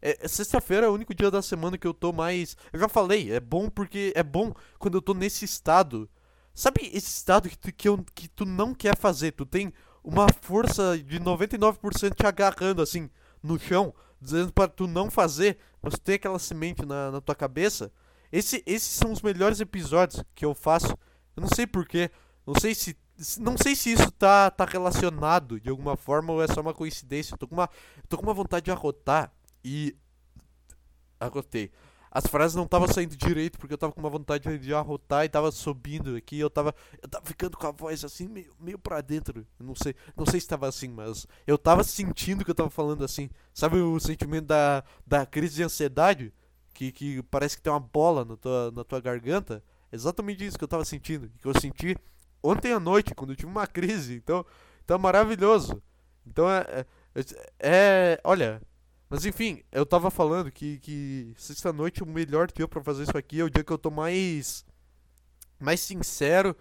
É, 0.00 0.24
é 0.24 0.28
Sexta-feira 0.28 0.86
é 0.86 0.88
o 0.88 0.92
único 0.92 1.14
dia 1.14 1.30
da 1.30 1.42
semana 1.42 1.78
que 1.78 1.86
eu 1.86 1.94
tô 1.94 2.12
mais. 2.12 2.56
Eu 2.72 2.80
já 2.80 2.88
falei, 2.88 3.32
é 3.32 3.40
bom 3.40 3.68
porque. 3.68 4.12
É 4.14 4.22
bom 4.22 4.52
quando 4.78 4.96
eu 4.96 5.02
tô 5.02 5.14
nesse 5.14 5.44
estado. 5.44 6.08
Sabe 6.54 6.88
esse 6.92 7.08
estado 7.08 7.48
que 7.48 7.58
tu, 7.58 7.72
que, 7.72 7.88
eu, 7.88 8.04
que 8.14 8.28
tu 8.28 8.44
não 8.44 8.74
quer 8.74 8.96
fazer? 8.96 9.32
Tu 9.32 9.44
tem 9.44 9.72
uma 10.04 10.26
força 10.42 10.96
de 10.98 11.18
99% 11.18 12.14
te 12.14 12.26
agarrando 12.26 12.80
assim 12.80 13.10
no 13.42 13.58
chão, 13.58 13.92
dizendo 14.20 14.52
para 14.52 14.68
tu 14.68 14.86
não 14.86 15.10
fazer, 15.10 15.58
mas 15.82 15.94
tu 15.94 16.00
tem 16.00 16.14
aquela 16.14 16.38
semente 16.38 16.86
na, 16.86 17.10
na 17.10 17.20
tua 17.20 17.34
cabeça. 17.34 17.90
Esse, 18.30 18.62
esses 18.66 18.88
são 18.88 19.12
os 19.12 19.22
melhores 19.22 19.60
episódios 19.60 20.22
que 20.34 20.44
eu 20.44 20.54
faço. 20.54 20.96
Eu 21.36 21.40
não 21.40 21.48
sei 21.48 21.66
porquê. 21.66 22.10
Não 22.46 22.54
sei 22.60 22.74
se 22.74 22.96
Não 23.38 23.56
sei 23.56 23.76
se 23.76 23.92
isso 23.92 24.10
tá, 24.10 24.50
tá 24.50 24.64
relacionado 24.64 25.60
de 25.60 25.70
alguma 25.70 25.96
forma 25.96 26.32
ou 26.32 26.42
é 26.42 26.48
só 26.48 26.60
uma 26.60 26.74
coincidência. 26.74 27.34
Eu 27.34 27.38
tô 27.38 27.46
com 27.46 27.54
uma, 27.54 27.70
tô 28.08 28.16
com 28.16 28.24
uma 28.24 28.34
vontade 28.34 28.64
de 28.64 28.70
arrotar 28.70 29.32
e. 29.64 29.96
Arrotei. 31.20 31.70
As 32.14 32.28
frases 32.28 32.54
não 32.54 32.62
estavam 32.62 32.86
saindo 32.86 33.16
direito 33.16 33.58
porque 33.58 33.74
eu 33.74 33.78
tava 33.78 33.92
com 33.92 33.98
uma 33.98 34.08
vontade 34.08 34.56
de 34.58 34.72
arrotar 34.72 35.24
e 35.24 35.28
tava 35.28 35.50
subindo 35.50 36.14
aqui. 36.14 36.38
Eu 36.38 36.48
tava, 36.48 36.72
eu 37.02 37.08
tava 37.08 37.26
ficando 37.26 37.56
com 37.56 37.66
a 37.66 37.72
voz 37.72 38.04
assim, 38.04 38.28
meio, 38.28 38.54
meio 38.60 38.78
pra 38.78 39.00
dentro. 39.00 39.44
não 39.58 39.74
sei, 39.74 39.96
não 40.16 40.24
sei 40.24 40.38
se 40.38 40.46
tava 40.46 40.68
assim, 40.68 40.86
mas 40.86 41.26
eu 41.44 41.58
tava 41.58 41.82
sentindo 41.82 42.44
que 42.44 42.50
eu 42.52 42.54
tava 42.54 42.70
falando 42.70 43.04
assim. 43.04 43.28
Sabe 43.52 43.78
o 43.78 43.98
sentimento 43.98 44.46
da, 44.46 44.84
da 45.04 45.26
crise 45.26 45.56
de 45.56 45.64
ansiedade? 45.64 46.32
Que, 46.72 46.92
que 46.92 47.22
parece 47.24 47.56
que 47.56 47.62
tem 47.62 47.72
uma 47.72 47.80
bola 47.80 48.24
na 48.24 48.36
tua, 48.36 48.70
na 48.70 48.84
tua 48.84 49.00
garganta? 49.00 49.60
Exatamente 49.90 50.46
isso 50.46 50.56
que 50.56 50.62
eu 50.62 50.68
tava 50.68 50.84
sentindo. 50.84 51.28
Que 51.40 51.48
eu 51.48 51.60
senti 51.60 51.96
ontem 52.44 52.72
à 52.72 52.78
noite, 52.78 53.14
quando 53.14 53.30
eu 53.30 53.36
tive 53.36 53.50
uma 53.50 53.66
crise. 53.66 54.14
Então, 54.16 54.44
então 54.84 54.96
é 54.96 55.00
maravilhoso. 55.00 55.82
Então 56.26 56.48
é, 56.48 56.86
é, 57.14 57.24
é. 57.58 58.20
Olha. 58.22 58.60
Mas 59.08 59.24
enfim, 59.24 59.62
eu 59.70 59.86
tava 59.86 60.10
falando 60.10 60.50
que, 60.50 60.78
que 60.78 61.34
sexta-noite 61.36 62.02
o 62.02 62.06
melhor 62.06 62.50
dia 62.50 62.66
para 62.66 62.82
fazer 62.82 63.04
isso 63.04 63.16
aqui 63.16 63.40
é 63.40 63.44
o 63.44 63.50
dia 63.50 63.62
que 63.62 63.72
eu 63.72 63.78
tô 63.78 63.90
mais. 63.90 64.64
mais 65.58 65.80
sincero, 65.80 66.56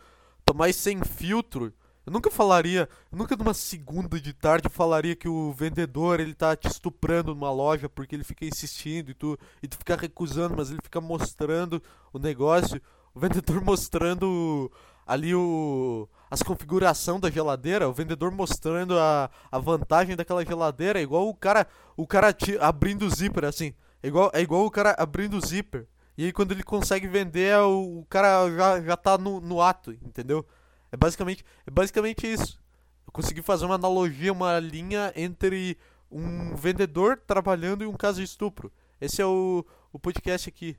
tô 0.45 0.53
mais 0.53 0.75
sem 0.75 1.03
filtro. 1.03 1.73
Eu 2.05 2.11
nunca 2.11 2.29
falaria, 2.29 2.87
eu 3.11 3.17
nunca 3.17 3.35
numa 3.35 3.53
segunda 3.53 4.19
de 4.19 4.33
tarde 4.33 4.67
falaria 4.69 5.15
que 5.15 5.27
o 5.27 5.53
vendedor 5.53 6.19
ele 6.19 6.33
tá 6.33 6.53
te 6.53 6.67
estuprando 6.67 7.33
numa 7.33 7.49
loja 7.49 7.87
porque 7.87 8.13
ele 8.13 8.25
fica 8.25 8.45
insistindo 8.45 9.11
e 9.11 9.13
tu, 9.13 9.39
e 9.61 9.67
tu 9.69 9.77
fica 9.77 9.95
recusando, 9.95 10.53
mas 10.55 10.69
ele 10.69 10.81
fica 10.83 10.99
mostrando 10.99 11.81
o 12.11 12.19
negócio. 12.19 12.81
O 13.15 13.19
vendedor 13.21 13.61
mostrando 13.63 14.69
ali 15.05 15.33
o 15.35 16.07
as 16.29 16.41
configuração 16.41 17.19
da 17.19 17.29
geladeira, 17.29 17.87
o 17.87 17.93
vendedor 17.93 18.31
mostrando 18.31 18.97
a, 18.97 19.29
a 19.51 19.59
vantagem 19.59 20.15
daquela 20.15 20.43
geladeira, 20.43 20.99
é 20.99 21.03
igual 21.03 21.27
o 21.29 21.35
cara 21.35 21.67
o 21.95 22.07
cara 22.07 22.35
abrindo 22.59 23.05
o 23.05 23.09
zíper 23.09 23.45
assim, 23.45 23.73
é 24.01 24.07
igual 24.07 24.31
é 24.33 24.41
igual 24.41 24.65
o 24.65 24.71
cara 24.71 24.95
abrindo 24.97 25.37
o 25.37 25.45
zíper. 25.45 25.87
E 26.17 26.25
aí 26.25 26.31
quando 26.31 26.51
ele 26.51 26.63
consegue 26.63 27.07
vender, 27.07 27.49
é 27.49 27.61
o, 27.61 27.99
o 27.99 28.05
cara 28.09 28.49
já, 28.49 28.81
já 28.81 28.97
tá 28.97 29.17
no, 29.17 29.39
no 29.39 29.61
ato, 29.61 29.91
entendeu? 29.91 30.45
É 30.91 30.97
basicamente 30.97 31.45
é 31.67 31.71
basicamente 31.71 32.31
isso. 32.31 32.59
Eu 33.05 33.11
consegui 33.11 33.41
fazer 33.41 33.65
uma 33.65 33.75
analogia, 33.75 34.31
uma 34.31 34.59
linha 34.59 35.11
entre 35.15 35.77
um 36.11 36.55
vendedor 36.55 37.19
trabalhando 37.25 37.83
e 37.83 37.87
um 37.87 37.93
caso 37.93 38.19
de 38.19 38.23
estupro. 38.23 38.71
Esse 39.01 39.21
é 39.21 39.25
o, 39.25 39.65
o 39.91 39.99
podcast 39.99 40.47
aqui. 40.47 40.77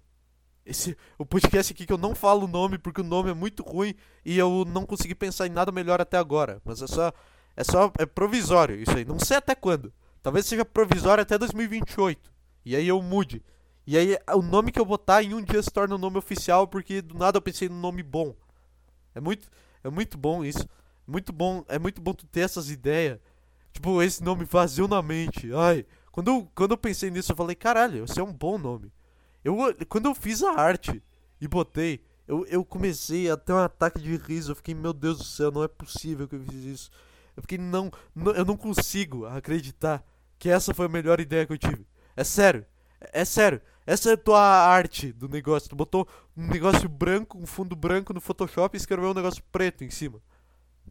Esse, 0.64 0.96
o 1.18 1.26
podcast 1.26 1.72
aqui 1.72 1.84
que 1.84 1.92
eu 1.92 1.98
não 1.98 2.14
falo 2.14 2.44
o 2.44 2.48
nome 2.48 2.78
porque 2.78 3.02
o 3.02 3.04
nome 3.04 3.30
é 3.30 3.34
muito 3.34 3.62
ruim 3.62 3.94
e 4.24 4.38
eu 4.38 4.64
não 4.66 4.86
consegui 4.86 5.14
pensar 5.14 5.46
em 5.46 5.50
nada 5.50 5.70
melhor 5.70 6.00
até 6.00 6.16
agora. 6.16 6.60
Mas 6.64 6.80
é 6.80 6.86
só. 6.86 7.12
É 7.54 7.62
só. 7.62 7.92
É 7.98 8.06
provisório 8.06 8.76
isso 8.76 8.96
aí. 8.96 9.04
Não 9.04 9.18
sei 9.18 9.36
até 9.36 9.54
quando. 9.54 9.92
Talvez 10.22 10.46
seja 10.46 10.64
provisório 10.64 11.20
até 11.20 11.36
2028. 11.36 12.32
E 12.64 12.74
aí 12.74 12.88
eu 12.88 13.00
mude. 13.02 13.42
E 13.86 13.98
aí 13.98 14.16
o 14.34 14.40
nome 14.40 14.72
que 14.72 14.80
eu 14.80 14.86
botar 14.86 15.22
em 15.22 15.34
um 15.34 15.42
dia 15.42 15.62
se 15.62 15.70
torna 15.70 15.94
o 15.94 15.98
um 15.98 16.00
nome 16.00 16.16
oficial 16.16 16.66
porque 16.66 17.02
do 17.02 17.14
nada 17.14 17.36
eu 17.36 17.42
pensei 17.42 17.68
num 17.68 17.80
nome 17.80 18.02
bom. 18.02 18.34
É 19.14 19.20
muito. 19.20 19.48
É 19.82 19.90
muito 19.90 20.16
bom 20.16 20.42
isso. 20.42 20.66
Muito 21.06 21.30
bom. 21.30 21.62
É 21.68 21.78
muito 21.78 22.00
bom 22.00 22.14
tu 22.14 22.26
ter 22.26 22.40
essas 22.40 22.70
ideias. 22.70 23.18
Tipo, 23.70 24.00
esse 24.02 24.22
nome 24.24 24.46
vazio 24.46 24.88
na 24.88 25.02
mente. 25.02 25.52
Ai. 25.52 25.84
Quando 26.10 26.28
eu, 26.28 26.50
quando 26.54 26.70
eu 26.70 26.78
pensei 26.78 27.10
nisso, 27.10 27.32
eu 27.32 27.36
falei, 27.36 27.56
caralho, 27.56 28.04
esse 28.04 28.18
é 28.18 28.22
um 28.22 28.32
bom 28.32 28.56
nome. 28.56 28.90
Eu, 29.44 29.56
quando 29.88 30.06
eu 30.06 30.14
fiz 30.14 30.42
a 30.42 30.52
arte 30.52 31.02
e 31.40 31.46
botei, 31.46 32.02
eu, 32.26 32.46
eu 32.46 32.64
comecei 32.64 33.30
a 33.30 33.36
ter 33.36 33.52
um 33.52 33.58
ataque 33.58 34.00
de 34.00 34.16
riso. 34.16 34.52
Eu 34.52 34.56
fiquei, 34.56 34.74
meu 34.74 34.92
Deus 34.92 35.18
do 35.18 35.24
céu, 35.24 35.50
não 35.50 35.62
é 35.62 35.68
possível 35.68 36.26
que 36.26 36.36
eu 36.36 36.42
fiz 36.42 36.64
isso. 36.64 36.90
Eu 37.36 37.42
fiquei, 37.42 37.58
não, 37.58 37.90
não 38.14 38.32
eu 38.32 38.44
não 38.44 38.56
consigo 38.56 39.26
acreditar 39.26 40.02
que 40.38 40.48
essa 40.48 40.72
foi 40.72 40.86
a 40.86 40.88
melhor 40.88 41.20
ideia 41.20 41.46
que 41.46 41.52
eu 41.52 41.58
tive. 41.58 41.86
É 42.16 42.24
sério, 42.24 42.64
é, 43.00 43.20
é 43.20 43.24
sério. 43.24 43.60
Essa 43.86 44.10
é 44.10 44.12
a 44.14 44.16
tua 44.16 44.40
arte 44.40 45.12
do 45.12 45.28
negócio. 45.28 45.68
Tu 45.68 45.76
botou 45.76 46.08
um 46.34 46.46
negócio 46.46 46.88
branco, 46.88 47.36
um 47.36 47.46
fundo 47.46 47.76
branco 47.76 48.14
no 48.14 48.20
Photoshop 48.20 48.74
e 48.74 48.78
escreveu 48.78 49.10
um 49.10 49.14
negócio 49.14 49.42
preto 49.52 49.84
em 49.84 49.90
cima. 49.90 50.22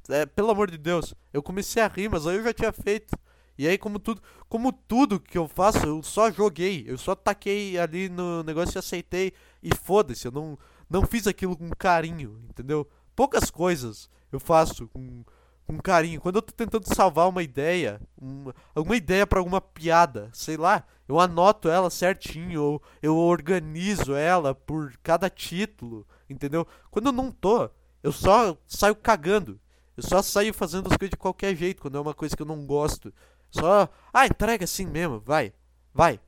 É, 0.09 0.25
pelo 0.25 0.51
amor 0.51 0.69
de 0.69 0.77
Deus. 0.77 1.15
Eu 1.31 1.41
comecei 1.41 1.81
a 1.81 1.87
rir, 1.87 2.09
mas 2.09 2.27
aí 2.27 2.35
eu 2.35 2.43
já 2.43 2.53
tinha 2.53 2.71
feito. 2.71 3.17
E 3.57 3.67
aí, 3.67 3.77
como 3.77 3.99
tudo, 3.99 4.21
como 4.49 4.71
tudo 4.71 5.19
que 5.19 5.37
eu 5.37 5.47
faço, 5.47 5.85
eu 5.85 6.01
só 6.01 6.31
joguei, 6.31 6.83
eu 6.87 6.97
só 6.97 7.15
taquei 7.15 7.77
ali 7.77 8.09
no 8.09 8.43
negócio 8.43 8.77
e 8.77 8.79
aceitei 8.79 9.33
e 9.61 9.75
foda-se, 9.75 10.27
eu 10.27 10.31
não, 10.31 10.57
não 10.89 11.05
fiz 11.05 11.27
aquilo 11.27 11.55
com 11.55 11.69
carinho, 11.71 12.41
entendeu? 12.49 12.87
Poucas 13.15 13.51
coisas 13.51 14.09
eu 14.31 14.39
faço 14.39 14.87
com, 14.87 15.23
com 15.65 15.77
carinho. 15.77 16.19
Quando 16.19 16.37
eu 16.37 16.41
tô 16.41 16.51
tentando 16.51 16.93
salvar 16.93 17.29
uma 17.29 17.43
ideia, 17.43 18.01
uma, 18.17 18.55
alguma 18.73 18.95
ideia 18.95 19.27
para 19.27 19.39
alguma 19.39 19.61
piada, 19.61 20.29
sei 20.33 20.57
lá, 20.57 20.83
eu 21.07 21.19
anoto 21.19 21.69
ela 21.69 21.89
certinho, 21.89 22.61
ou 22.63 22.81
eu 23.01 23.15
organizo 23.15 24.15
ela 24.15 24.55
por 24.55 24.93
cada 25.03 25.29
título, 25.29 26.07
entendeu? 26.29 26.65
Quando 26.89 27.07
eu 27.07 27.11
não 27.11 27.31
tô, 27.31 27.69
eu 28.01 28.11
só 28.11 28.57
saio 28.67 28.95
cagando. 28.95 29.59
Eu 29.95 30.01
só 30.01 30.23
saio 30.23 30.53
fazendo 30.53 30.87
as 30.87 30.97
coisas 30.97 31.11
de 31.11 31.17
qualquer 31.17 31.55
jeito, 31.55 31.81
quando 31.81 31.97
é 31.97 32.01
uma 32.01 32.15
coisa 32.15 32.35
que 32.35 32.41
eu 32.41 32.47
não 32.47 32.65
gosto. 32.65 33.13
Só, 33.53 33.87
ah, 34.11 34.25
entrega 34.25 34.63
assim 34.63 34.87
mesmo, 34.87 35.19
vai, 35.19 35.53
vai. 35.93 36.19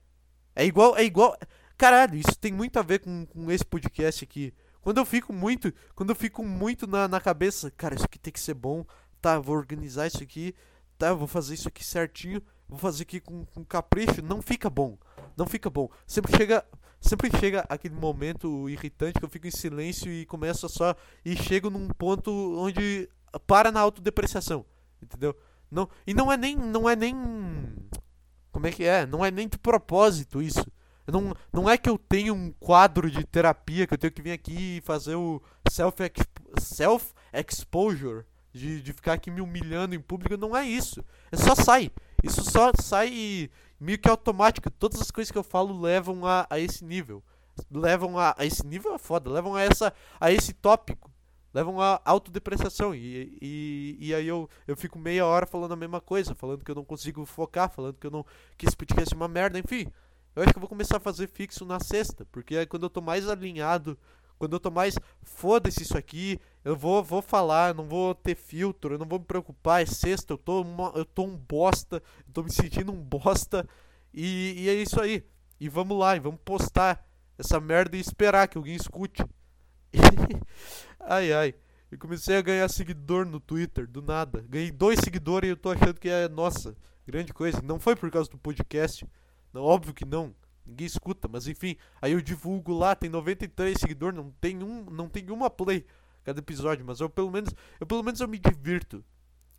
É 0.55 0.63
igual, 0.63 0.95
é 0.95 1.03
igual. 1.03 1.35
Caralho, 1.75 2.15
isso 2.15 2.37
tem 2.39 2.53
muito 2.53 2.77
a 2.77 2.83
ver 2.83 2.99
com, 2.99 3.25
com 3.25 3.51
esse 3.51 3.65
podcast 3.65 4.23
aqui. 4.23 4.53
Quando 4.79 4.99
eu 4.99 5.05
fico 5.05 5.33
muito, 5.33 5.73
quando 5.95 6.11
eu 6.11 6.15
fico 6.15 6.43
muito 6.43 6.85
na, 6.85 7.07
na 7.07 7.19
cabeça, 7.19 7.71
cara, 7.71 7.95
isso 7.95 8.05
aqui 8.05 8.19
tem 8.19 8.31
que 8.31 8.39
ser 8.39 8.53
bom, 8.53 8.85
tá, 9.19 9.39
vou 9.39 9.55
organizar 9.55 10.05
isso 10.05 10.21
aqui, 10.21 10.53
tá, 10.99 11.13
vou 11.13 11.27
fazer 11.27 11.55
isso 11.55 11.67
aqui 11.67 11.83
certinho, 11.83 12.41
vou 12.69 12.77
fazer 12.77 13.01
aqui 13.01 13.19
com, 13.19 13.43
com 13.43 13.65
capricho, 13.65 14.21
não 14.21 14.43
fica 14.43 14.69
bom, 14.69 14.95
não 15.35 15.47
fica 15.47 15.67
bom. 15.67 15.89
Sempre 16.05 16.37
chega, 16.37 16.63
sempre 17.01 17.31
chega 17.39 17.65
aquele 17.67 17.95
momento 17.95 18.69
irritante 18.69 19.17
que 19.17 19.25
eu 19.25 19.29
fico 19.29 19.47
em 19.47 19.51
silêncio 19.51 20.11
e 20.11 20.27
começo 20.27 20.69
só 20.69 20.95
e 21.25 21.35
chego 21.35 21.71
num 21.71 21.87
ponto 21.87 22.31
onde 22.59 23.09
para 23.47 23.71
na 23.71 23.79
autodepreciação, 23.79 24.63
entendeu? 25.01 25.35
Não, 25.75 25.89
e 26.07 26.13
não 26.13 26.31
é 26.31 26.37
nem. 26.37 26.55
Não 26.55 26.89
é 26.89 26.95
nem. 26.95 27.13
Como 28.49 28.65
é 28.65 28.71
que 28.71 28.85
é? 28.85 29.05
Não 29.05 29.25
é 29.25 29.29
nem 29.29 29.45
de 29.45 29.57
propósito 29.57 30.41
isso. 30.41 30.65
Não, 31.05 31.35
não 31.51 31.69
é 31.69 31.77
que 31.77 31.89
eu 31.89 31.97
tenho 31.97 32.33
um 32.33 32.51
quadro 32.53 33.11
de 33.11 33.25
terapia 33.25 33.85
que 33.85 33.93
eu 33.93 33.97
tenho 33.97 34.13
que 34.13 34.21
vir 34.21 34.31
aqui 34.31 34.77
e 34.77 34.81
fazer 34.81 35.15
o 35.15 35.41
self-exposure 35.69 36.23
self 36.61 37.13
de, 38.53 38.81
de 38.81 38.93
ficar 38.93 39.13
aqui 39.13 39.29
me 39.29 39.41
humilhando 39.41 39.93
em 39.93 39.99
público. 39.99 40.37
Não 40.37 40.55
é 40.55 40.63
isso. 40.65 41.03
É 41.29 41.35
só 41.35 41.53
sai. 41.53 41.91
Isso 42.23 42.41
só 42.49 42.71
sai 42.81 43.49
meio 43.77 43.99
que 43.99 44.09
automático. 44.09 44.71
Todas 44.71 45.01
as 45.01 45.11
coisas 45.11 45.29
que 45.29 45.37
eu 45.37 45.43
falo 45.43 45.79
levam 45.79 46.25
a, 46.25 46.47
a 46.49 46.57
esse 46.57 46.85
nível. 46.85 47.21
Levam 47.69 48.17
a, 48.17 48.33
a 48.37 48.45
esse 48.45 48.65
nível 48.65 48.95
é 48.95 48.97
foda. 48.97 49.29
Levam 49.29 49.55
a, 49.55 49.61
essa, 49.61 49.93
a 50.19 50.31
esse 50.31 50.53
tópico 50.53 51.11
levam 51.55 51.79
a 51.79 52.01
autodepreciação. 52.03 52.93
E, 52.93 53.37
e, 53.41 53.97
e 54.01 54.13
aí 54.13 54.27
eu, 54.27 54.49
eu 54.67 54.75
fico 54.75 54.99
meia 54.99 55.25
hora 55.25 55.45
falando 55.45 55.71
a 55.71 55.77
mesma 55.77 56.01
coisa, 56.01 56.35
falando 56.35 56.65
que 56.65 56.69
eu 56.69 56.75
não 56.75 56.83
consigo 56.83 57.25
focar, 57.25 57.71
falando 57.71 57.95
que 57.95 58.05
eu 58.05 58.11
não. 58.11 58.25
que 58.57 58.67
esse 58.67 58.75
podcast 58.75 59.13
é 59.13 59.15
uma 59.15 59.29
merda, 59.29 59.57
enfim. 59.57 59.87
Eu 60.35 60.43
acho 60.43 60.51
que 60.51 60.57
eu 60.57 60.61
vou 60.61 60.67
começar 60.67 60.97
a 60.97 60.99
fazer 60.99 61.27
fixo 61.27 61.65
na 61.65 61.79
sexta, 61.79 62.25
porque 62.29 62.57
é 62.57 62.65
quando 62.65 62.83
eu 62.83 62.89
tô 62.89 62.99
mais 62.99 63.29
alinhado, 63.29 63.97
quando 64.37 64.51
eu 64.51 64.59
tô 64.59 64.69
mais 64.69 64.95
foda-se 65.23 65.83
isso 65.83 65.97
aqui, 65.97 66.41
eu 66.65 66.75
vou, 66.75 67.01
vou 67.01 67.21
falar, 67.21 67.73
não 67.73 67.85
vou 67.85 68.13
ter 68.13 68.35
filtro, 68.35 68.95
eu 68.95 68.99
não 68.99 69.05
vou 69.05 69.17
me 69.17 69.23
preocupar, 69.23 69.81
é 69.81 69.85
sexta, 69.85 70.33
eu 70.33 70.37
tô, 70.37 70.61
uma, 70.61 70.91
eu 70.93 71.05
tô 71.05 71.23
um 71.23 71.37
bosta, 71.37 72.03
eu 72.27 72.33
tô 72.33 72.43
me 72.43 72.51
sentindo 72.51 72.91
um 72.91 73.01
bosta, 73.01 73.65
e, 74.13 74.55
e 74.57 74.69
é 74.69 74.73
isso 74.73 74.99
aí. 74.99 75.23
E 75.57 75.69
vamos 75.69 75.97
lá, 75.97 76.17
e 76.17 76.19
vamos 76.19 76.41
postar 76.43 77.07
essa 77.37 77.61
merda 77.61 77.95
e 77.95 78.01
esperar 78.01 78.49
que 78.49 78.57
alguém 78.57 78.75
escute. 78.75 79.23
ai 81.07 81.33
ai. 81.33 81.55
Eu 81.91 81.97
comecei 81.97 82.35
a 82.35 82.41
ganhar 82.41 82.67
seguidor 82.67 83.25
no 83.25 83.39
Twitter, 83.39 83.87
do 83.87 84.01
nada. 84.01 84.43
Ganhei 84.49 84.71
dois 84.71 84.99
seguidores 84.99 85.47
e 85.47 85.51
eu 85.51 85.57
tô 85.57 85.71
achando 85.71 85.99
que 85.99 86.09
é, 86.09 86.27
nossa, 86.27 86.75
grande 87.07 87.33
coisa. 87.33 87.61
Não 87.61 87.79
foi 87.79 87.95
por 87.95 88.09
causa 88.11 88.29
do 88.29 88.37
podcast. 88.37 89.07
Não, 89.53 89.61
óbvio 89.61 89.93
que 89.93 90.03
não. 90.03 90.33
Ninguém 90.65 90.87
escuta, 90.87 91.27
mas 91.27 91.47
enfim. 91.47 91.77
Aí 92.01 92.13
eu 92.13 92.21
divulgo 92.21 92.73
lá, 92.73 92.95
tem 92.95 93.09
93 93.09 93.77
seguidores, 93.79 94.17
não 94.17 94.31
tem 94.41 94.61
um, 94.63 94.85
não 94.85 95.07
tem 95.07 95.29
uma 95.29 95.49
play 95.49 95.85
cada 96.23 96.39
episódio, 96.39 96.83
mas 96.83 96.99
eu 96.99 97.09
pelo 97.09 97.29
menos, 97.29 97.53
eu 97.79 97.85
pelo 97.85 98.03
menos 98.03 98.19
eu 98.19 98.27
me 98.27 98.39
divirto. 98.39 99.03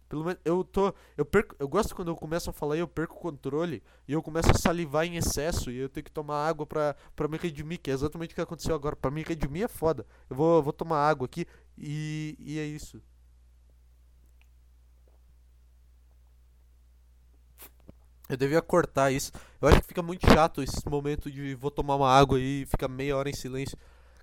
Pelo 0.08 0.24
menos 0.24 0.40
eu 0.44 0.62
tô. 0.64 0.94
Eu 1.16 1.24
perco. 1.24 1.56
Eu 1.58 1.68
gosto 1.68 1.94
quando 1.94 2.08
eu 2.08 2.16
começo 2.16 2.50
a 2.50 2.52
falar 2.52 2.76
e 2.76 2.80
eu 2.80 2.88
perco 2.88 3.16
o 3.16 3.20
controle. 3.20 3.82
E 4.06 4.12
eu 4.12 4.22
começo 4.22 4.50
a 4.50 4.54
salivar 4.54 5.04
em 5.04 5.16
excesso. 5.16 5.70
E 5.70 5.78
eu 5.78 5.88
tenho 5.88 6.04
que 6.04 6.12
tomar 6.12 6.46
água 6.46 6.66
pra, 6.66 6.94
pra 7.14 7.28
me 7.28 7.36
redimir. 7.36 7.80
Que 7.80 7.90
é 7.90 7.94
exatamente 7.94 8.32
o 8.32 8.34
que 8.34 8.40
aconteceu 8.40 8.74
agora. 8.74 8.94
Pra 8.96 9.10
me 9.10 9.22
redimir 9.22 9.64
é 9.64 9.68
foda. 9.68 10.06
Eu 10.30 10.36
vou, 10.36 10.62
vou 10.62 10.72
tomar 10.72 11.08
água 11.08 11.26
aqui. 11.26 11.46
E, 11.76 12.36
e 12.38 12.58
é 12.58 12.64
isso. 12.64 13.02
Eu 18.28 18.36
devia 18.36 18.60
cortar 18.60 19.10
isso. 19.12 19.32
Eu 19.60 19.68
acho 19.68 19.80
que 19.80 19.88
fica 19.88 20.02
muito 20.02 20.26
chato 20.26 20.62
esse 20.62 20.88
momento 20.88 21.30
de 21.30 21.54
vou 21.54 21.70
tomar 21.70 21.96
uma 21.96 22.10
água 22.10 22.40
e 22.40 22.66
fica 22.66 22.88
meia 22.88 23.16
hora 23.16 23.30
em 23.30 23.34
silêncio. 23.34 23.76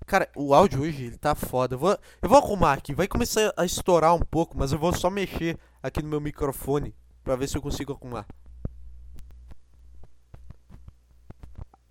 Cara, 0.06 0.28
o 0.36 0.52
áudio 0.54 0.82
hoje 0.82 1.04
ele 1.04 1.16
tá 1.16 1.34
foda. 1.34 1.74
Eu 1.74 1.78
vou, 1.78 1.98
eu 2.20 2.28
vou 2.28 2.38
arrumar 2.38 2.74
aqui. 2.74 2.94
Vai 2.94 3.08
começar 3.08 3.52
a 3.56 3.64
estourar 3.64 4.14
um 4.14 4.20
pouco, 4.20 4.56
mas 4.58 4.72
eu 4.72 4.78
vou 4.78 4.92
só 4.92 5.08
mexer 5.08 5.58
aqui 5.84 6.02
no 6.02 6.08
meu 6.08 6.20
microfone 6.20 6.94
pra 7.22 7.36
ver 7.36 7.46
se 7.46 7.58
eu 7.58 7.62
consigo 7.62 7.92
arrumar. 7.92 8.26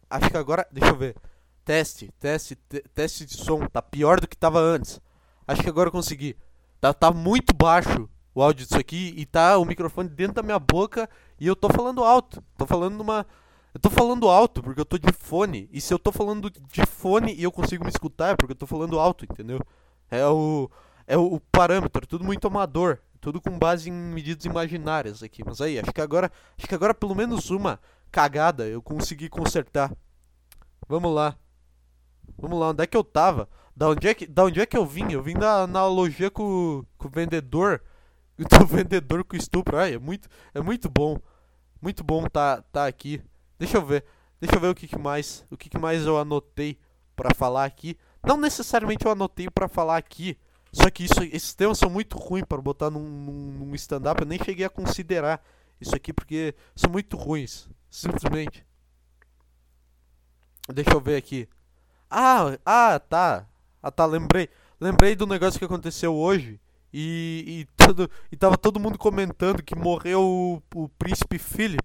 Acho 0.09 0.31
que 0.31 0.37
agora. 0.37 0.67
Deixa 0.71 0.89
eu 0.89 0.95
ver. 0.95 1.15
Teste, 1.63 2.11
teste, 2.19 2.55
te, 2.55 2.81
teste 2.93 3.25
de 3.25 3.37
som. 3.37 3.67
Tá 3.67 3.83
pior 3.83 4.19
do 4.19 4.27
que 4.27 4.35
tava 4.35 4.59
antes. 4.59 4.99
Acho 5.47 5.61
que 5.61 5.69
agora 5.69 5.89
eu 5.89 5.91
consegui. 5.91 6.35
Tá, 6.81 6.91
tá 6.91 7.11
muito 7.11 7.53
baixo 7.53 8.09
o 8.33 8.41
áudio 8.41 8.65
disso 8.65 8.79
aqui 8.79 9.13
e 9.15 9.27
tá 9.27 9.59
o 9.59 9.65
microfone 9.65 10.09
dentro 10.09 10.33
da 10.33 10.43
minha 10.43 10.57
boca 10.57 11.07
e 11.39 11.45
eu 11.45 11.55
tô 11.55 11.69
falando 11.69 12.03
alto. 12.03 12.43
Tô 12.57 12.65
falando 12.65 12.97
numa. 12.97 13.27
Eu 13.75 13.79
tô 13.79 13.91
falando 13.91 14.27
alto 14.27 14.63
porque 14.63 14.81
eu 14.81 14.85
tô 14.85 14.97
de 14.97 15.11
fone. 15.13 15.69
E 15.71 15.79
se 15.79 15.93
eu 15.93 15.99
tô 15.99 16.11
falando 16.11 16.49
de 16.49 16.85
fone 16.87 17.35
e 17.35 17.43
eu 17.43 17.51
consigo 17.51 17.83
me 17.83 17.91
escutar 17.91 18.29
é 18.29 18.35
porque 18.35 18.53
eu 18.53 18.57
tô 18.57 18.65
falando 18.65 18.99
alto, 18.99 19.23
entendeu? 19.23 19.59
É 20.09 20.25
o. 20.25 20.69
É 21.05 21.15
o 21.15 21.39
parâmetro, 21.51 22.07
tudo 22.07 22.23
muito 22.23 22.47
amador. 22.47 22.99
Tudo 23.23 23.39
com 23.39 23.57
base 23.57 23.89
em 23.89 23.93
medidas 23.93 24.43
imaginárias 24.43 25.23
aqui. 25.23 25.45
Mas 25.45 25.61
aí, 25.61 25.79
acho 25.79 25.93
que 25.93 26.01
agora. 26.01 26.29
Acho 26.57 26.67
que 26.67 26.75
agora 26.75 26.93
pelo 26.93 27.15
menos 27.15 27.49
uma 27.49 27.79
cagada 28.11 28.67
eu 28.67 28.81
consegui 28.81 29.29
consertar. 29.29 29.95
Vamos 30.89 31.15
lá. 31.15 31.37
Vamos 32.37 32.59
lá, 32.59 32.71
onde 32.71 32.83
é 32.83 32.85
que 32.85 32.97
eu 32.97 33.03
tava? 33.03 33.47
Da 33.73 33.87
onde 33.87 34.09
é 34.09 34.13
que, 34.13 34.27
da 34.27 34.43
onde 34.43 34.59
é 34.59 34.65
que 34.65 34.75
eu 34.75 34.85
vim? 34.85 35.09
Eu 35.09 35.23
vim 35.23 35.35
da 35.35 35.61
analogia 35.61 36.29
com, 36.29 36.83
com 36.97 37.07
o 37.07 37.09
vendedor. 37.11 37.81
Do 38.37 38.65
vendedor 38.65 39.23
com 39.23 39.37
estupro. 39.37 39.77
Ai, 39.77 39.93
é 39.93 39.97
muito, 39.97 40.27
é 40.53 40.59
muito 40.59 40.89
bom. 40.89 41.17
Muito 41.81 42.03
bom 42.03 42.25
tá, 42.25 42.61
tá 42.73 42.87
aqui. 42.87 43.21
Deixa 43.57 43.77
eu 43.77 43.85
ver. 43.85 44.03
Deixa 44.37 44.57
eu 44.57 44.59
ver 44.59 44.67
o 44.67 44.75
que, 44.75 44.85
que 44.85 44.99
mais. 44.99 45.45
O 45.49 45.55
que, 45.55 45.69
que 45.69 45.77
mais 45.77 46.05
eu 46.05 46.17
anotei 46.17 46.77
para 47.15 47.33
falar 47.33 47.63
aqui. 47.63 47.97
Não 48.21 48.35
necessariamente 48.35 49.05
eu 49.05 49.13
anotei 49.13 49.49
para 49.49 49.69
falar 49.69 49.95
aqui. 49.95 50.37
Só 50.73 50.89
que 50.89 51.03
isso, 51.03 51.21
esses 51.31 51.53
temas 51.53 51.77
são 51.77 51.89
muito 51.89 52.17
ruins 52.17 52.45
para 52.45 52.59
botar 52.59 52.89
num, 52.89 53.07
num, 53.07 53.65
num 53.65 53.75
stand-up. 53.75 54.19
Eu 54.19 54.27
nem 54.27 54.43
cheguei 54.43 54.65
a 54.65 54.69
considerar 54.69 55.41
isso 55.79 55.95
aqui 55.95 56.11
porque 56.11 56.55
são 56.75 56.89
muito 56.89 57.15
ruins. 57.15 57.69
Simplesmente. 57.91 58.65
Deixa 60.73 60.91
eu 60.91 60.99
ver 60.99 61.17
aqui. 61.17 61.47
Ah, 62.09 62.57
ah, 62.65 62.99
tá. 62.99 63.45
Ah, 63.81 63.91
tá, 63.91 64.05
lembrei. 64.05 64.49
Lembrei 64.79 65.15
do 65.15 65.27
negócio 65.27 65.59
que 65.59 65.65
aconteceu 65.65 66.15
hoje. 66.15 66.59
E, 66.91 67.43
e, 67.47 67.65
todo, 67.77 68.09
e 68.31 68.35
tava 68.35 68.57
todo 68.57 68.79
mundo 68.79 68.97
comentando 68.97 69.61
que 69.61 69.75
morreu 69.75 70.21
o, 70.21 70.61
o 70.73 70.89
príncipe 70.89 71.37
Philip. 71.37 71.83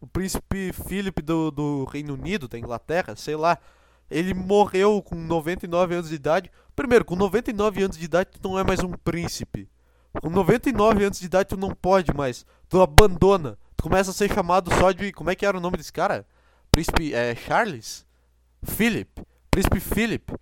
O 0.00 0.06
príncipe 0.06 0.72
Philip 0.72 1.22
do, 1.22 1.50
do 1.50 1.84
Reino 1.84 2.14
Unido, 2.14 2.46
da 2.46 2.58
Inglaterra, 2.58 3.16
sei 3.16 3.34
lá. 3.34 3.58
Ele 4.10 4.34
morreu 4.34 5.02
com 5.02 5.14
99 5.16 5.94
anos 5.94 6.08
de 6.08 6.14
idade. 6.14 6.50
Primeiro, 6.74 7.04
com 7.04 7.16
99 7.16 7.84
anos 7.84 7.98
de 7.98 8.04
idade, 8.04 8.30
tu 8.32 8.48
não 8.48 8.58
é 8.58 8.64
mais 8.64 8.80
um 8.80 8.92
príncipe. 8.92 9.68
Com 10.20 10.30
99 10.30 11.04
anos 11.04 11.18
de 11.18 11.26
idade, 11.26 11.50
tu 11.50 11.56
não 11.56 11.70
pode 11.74 12.14
mais. 12.14 12.44
Tu 12.68 12.80
abandona. 12.80 13.58
Tu 13.76 13.82
começa 13.82 14.10
a 14.10 14.14
ser 14.14 14.32
chamado 14.32 14.72
só 14.74 14.92
de. 14.92 15.12
Como 15.12 15.30
é 15.30 15.34
que 15.34 15.46
era 15.46 15.56
o 15.56 15.60
nome 15.60 15.76
desse 15.76 15.92
cara? 15.92 16.26
Príncipe 16.70 17.14
é, 17.14 17.34
Charles? 17.34 18.06
Philip. 18.62 19.22
Príncipe 19.50 19.80
Philip. 19.80 20.32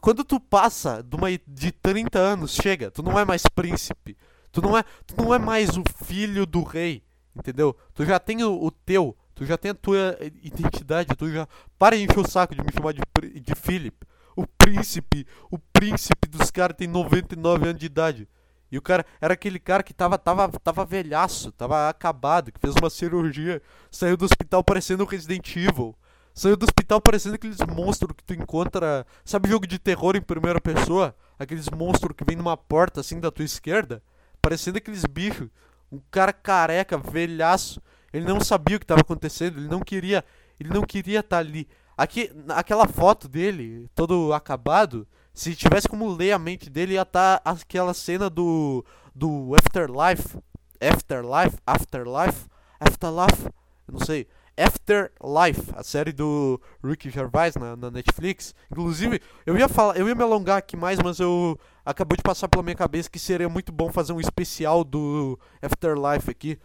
Quando 0.00 0.24
tu 0.24 0.40
passa 0.40 1.02
de, 1.02 1.16
uma, 1.16 1.28
de 1.30 1.70
30 1.70 2.18
anos, 2.18 2.54
chega, 2.54 2.90
tu 2.90 3.02
não 3.02 3.18
é 3.18 3.24
mais 3.24 3.42
príncipe. 3.54 4.16
Tu 4.50 4.60
não 4.60 4.76
é, 4.76 4.82
tu 5.06 5.14
não 5.16 5.32
é 5.32 5.38
mais 5.38 5.76
o 5.76 5.82
filho 6.04 6.44
do 6.46 6.62
rei, 6.62 7.02
entendeu? 7.36 7.76
Tu 7.94 8.04
já 8.04 8.18
tem 8.18 8.42
o, 8.42 8.64
o 8.64 8.70
teu, 8.70 9.16
tu 9.34 9.44
já 9.44 9.56
tem 9.56 9.70
a 9.70 9.74
tua 9.74 10.18
identidade, 10.42 11.14
tu 11.16 11.30
já. 11.30 11.46
Para 11.78 11.96
de 11.96 12.04
encher 12.04 12.18
o 12.18 12.28
saco 12.28 12.54
de 12.54 12.62
me 12.62 12.72
chamar 12.72 12.92
de, 12.92 13.00
de 13.40 13.54
Philip. 13.54 13.96
O 14.38 14.46
príncipe, 14.46 15.26
o 15.50 15.58
príncipe 15.58 16.28
dos 16.28 16.48
caras 16.48 16.76
tem 16.76 16.86
99 16.86 17.70
anos 17.70 17.80
de 17.80 17.86
idade. 17.86 18.28
E 18.70 18.78
o 18.78 18.82
cara 18.82 19.04
era 19.20 19.34
aquele 19.34 19.58
cara 19.58 19.82
que 19.82 19.92
tava, 19.92 20.16
tava, 20.16 20.48
tava 20.60 20.84
velhaço, 20.84 21.50
tava 21.50 21.88
acabado, 21.88 22.52
que 22.52 22.60
fez 22.60 22.72
uma 22.76 22.88
cirurgia, 22.88 23.60
saiu 23.90 24.16
do 24.16 24.24
hospital 24.24 24.62
parecendo 24.62 25.02
um 25.02 25.06
Resident 25.08 25.56
Evil. 25.56 25.92
Saiu 26.32 26.56
do 26.56 26.62
hospital 26.62 27.00
parecendo 27.00 27.34
aqueles 27.34 27.58
monstros 27.68 28.12
que 28.16 28.22
tu 28.22 28.32
encontra. 28.32 29.04
Sabe 29.24 29.48
jogo 29.48 29.66
de 29.66 29.76
terror 29.76 30.14
em 30.14 30.22
primeira 30.22 30.60
pessoa? 30.60 31.16
Aqueles 31.36 31.68
monstros 31.68 32.14
que 32.16 32.22
vem 32.22 32.36
numa 32.36 32.56
porta 32.56 33.00
assim 33.00 33.18
da 33.18 33.32
tua 33.32 33.44
esquerda? 33.44 34.00
Parecendo 34.40 34.78
aqueles 34.78 35.04
bichos. 35.04 35.48
Um 35.90 36.00
cara 36.12 36.32
careca, 36.32 36.96
velhaço. 36.96 37.82
Ele 38.12 38.24
não 38.24 38.40
sabia 38.40 38.76
o 38.76 38.78
que 38.78 38.84
estava 38.84 39.00
acontecendo, 39.00 39.58
ele 39.58 39.66
não 39.66 39.80
queria. 39.80 40.24
Ele 40.60 40.68
não 40.68 40.82
queria 40.82 41.18
estar 41.18 41.38
tá 41.38 41.40
ali. 41.40 41.66
Aqui, 41.98 42.30
aquela 42.50 42.86
foto 42.86 43.26
dele, 43.28 43.90
todo 43.92 44.32
acabado, 44.32 45.04
se 45.34 45.56
tivesse 45.56 45.88
como 45.88 46.08
ler 46.08 46.30
a 46.30 46.38
mente 46.38 46.70
dele, 46.70 46.94
ia 46.94 47.02
estar 47.02 47.40
tá 47.40 47.50
aquela 47.50 47.92
cena 47.92 48.30
do. 48.30 48.84
do 49.12 49.52
Afterlife. 49.56 50.38
Afterlife? 50.80 51.58
Afterlife? 51.66 52.46
Afterlife? 52.78 53.46
Eu 53.88 53.94
não 53.94 53.98
sei. 53.98 54.28
Afterlife, 54.56 55.72
a 55.74 55.82
série 55.82 56.12
do 56.12 56.60
Ricky 56.84 57.10
Gervais 57.10 57.56
na, 57.56 57.74
na, 57.74 57.90
Netflix. 57.90 58.54
Inclusive, 58.70 59.20
eu 59.44 59.58
ia 59.58 59.68
falar, 59.68 59.96
eu 59.96 60.08
ia 60.08 60.14
me 60.14 60.22
alongar 60.22 60.58
aqui 60.58 60.76
mais, 60.76 61.00
mas 61.00 61.18
eu 61.18 61.58
acabou 61.84 62.16
de 62.16 62.22
passar 62.22 62.46
pela 62.46 62.62
minha 62.62 62.76
cabeça 62.76 63.10
que 63.10 63.18
seria 63.18 63.48
muito 63.48 63.72
bom 63.72 63.92
fazer 63.92 64.12
um 64.12 64.20
especial 64.20 64.84
do 64.84 65.36
Afterlife 65.60 66.30
aqui, 66.30 66.60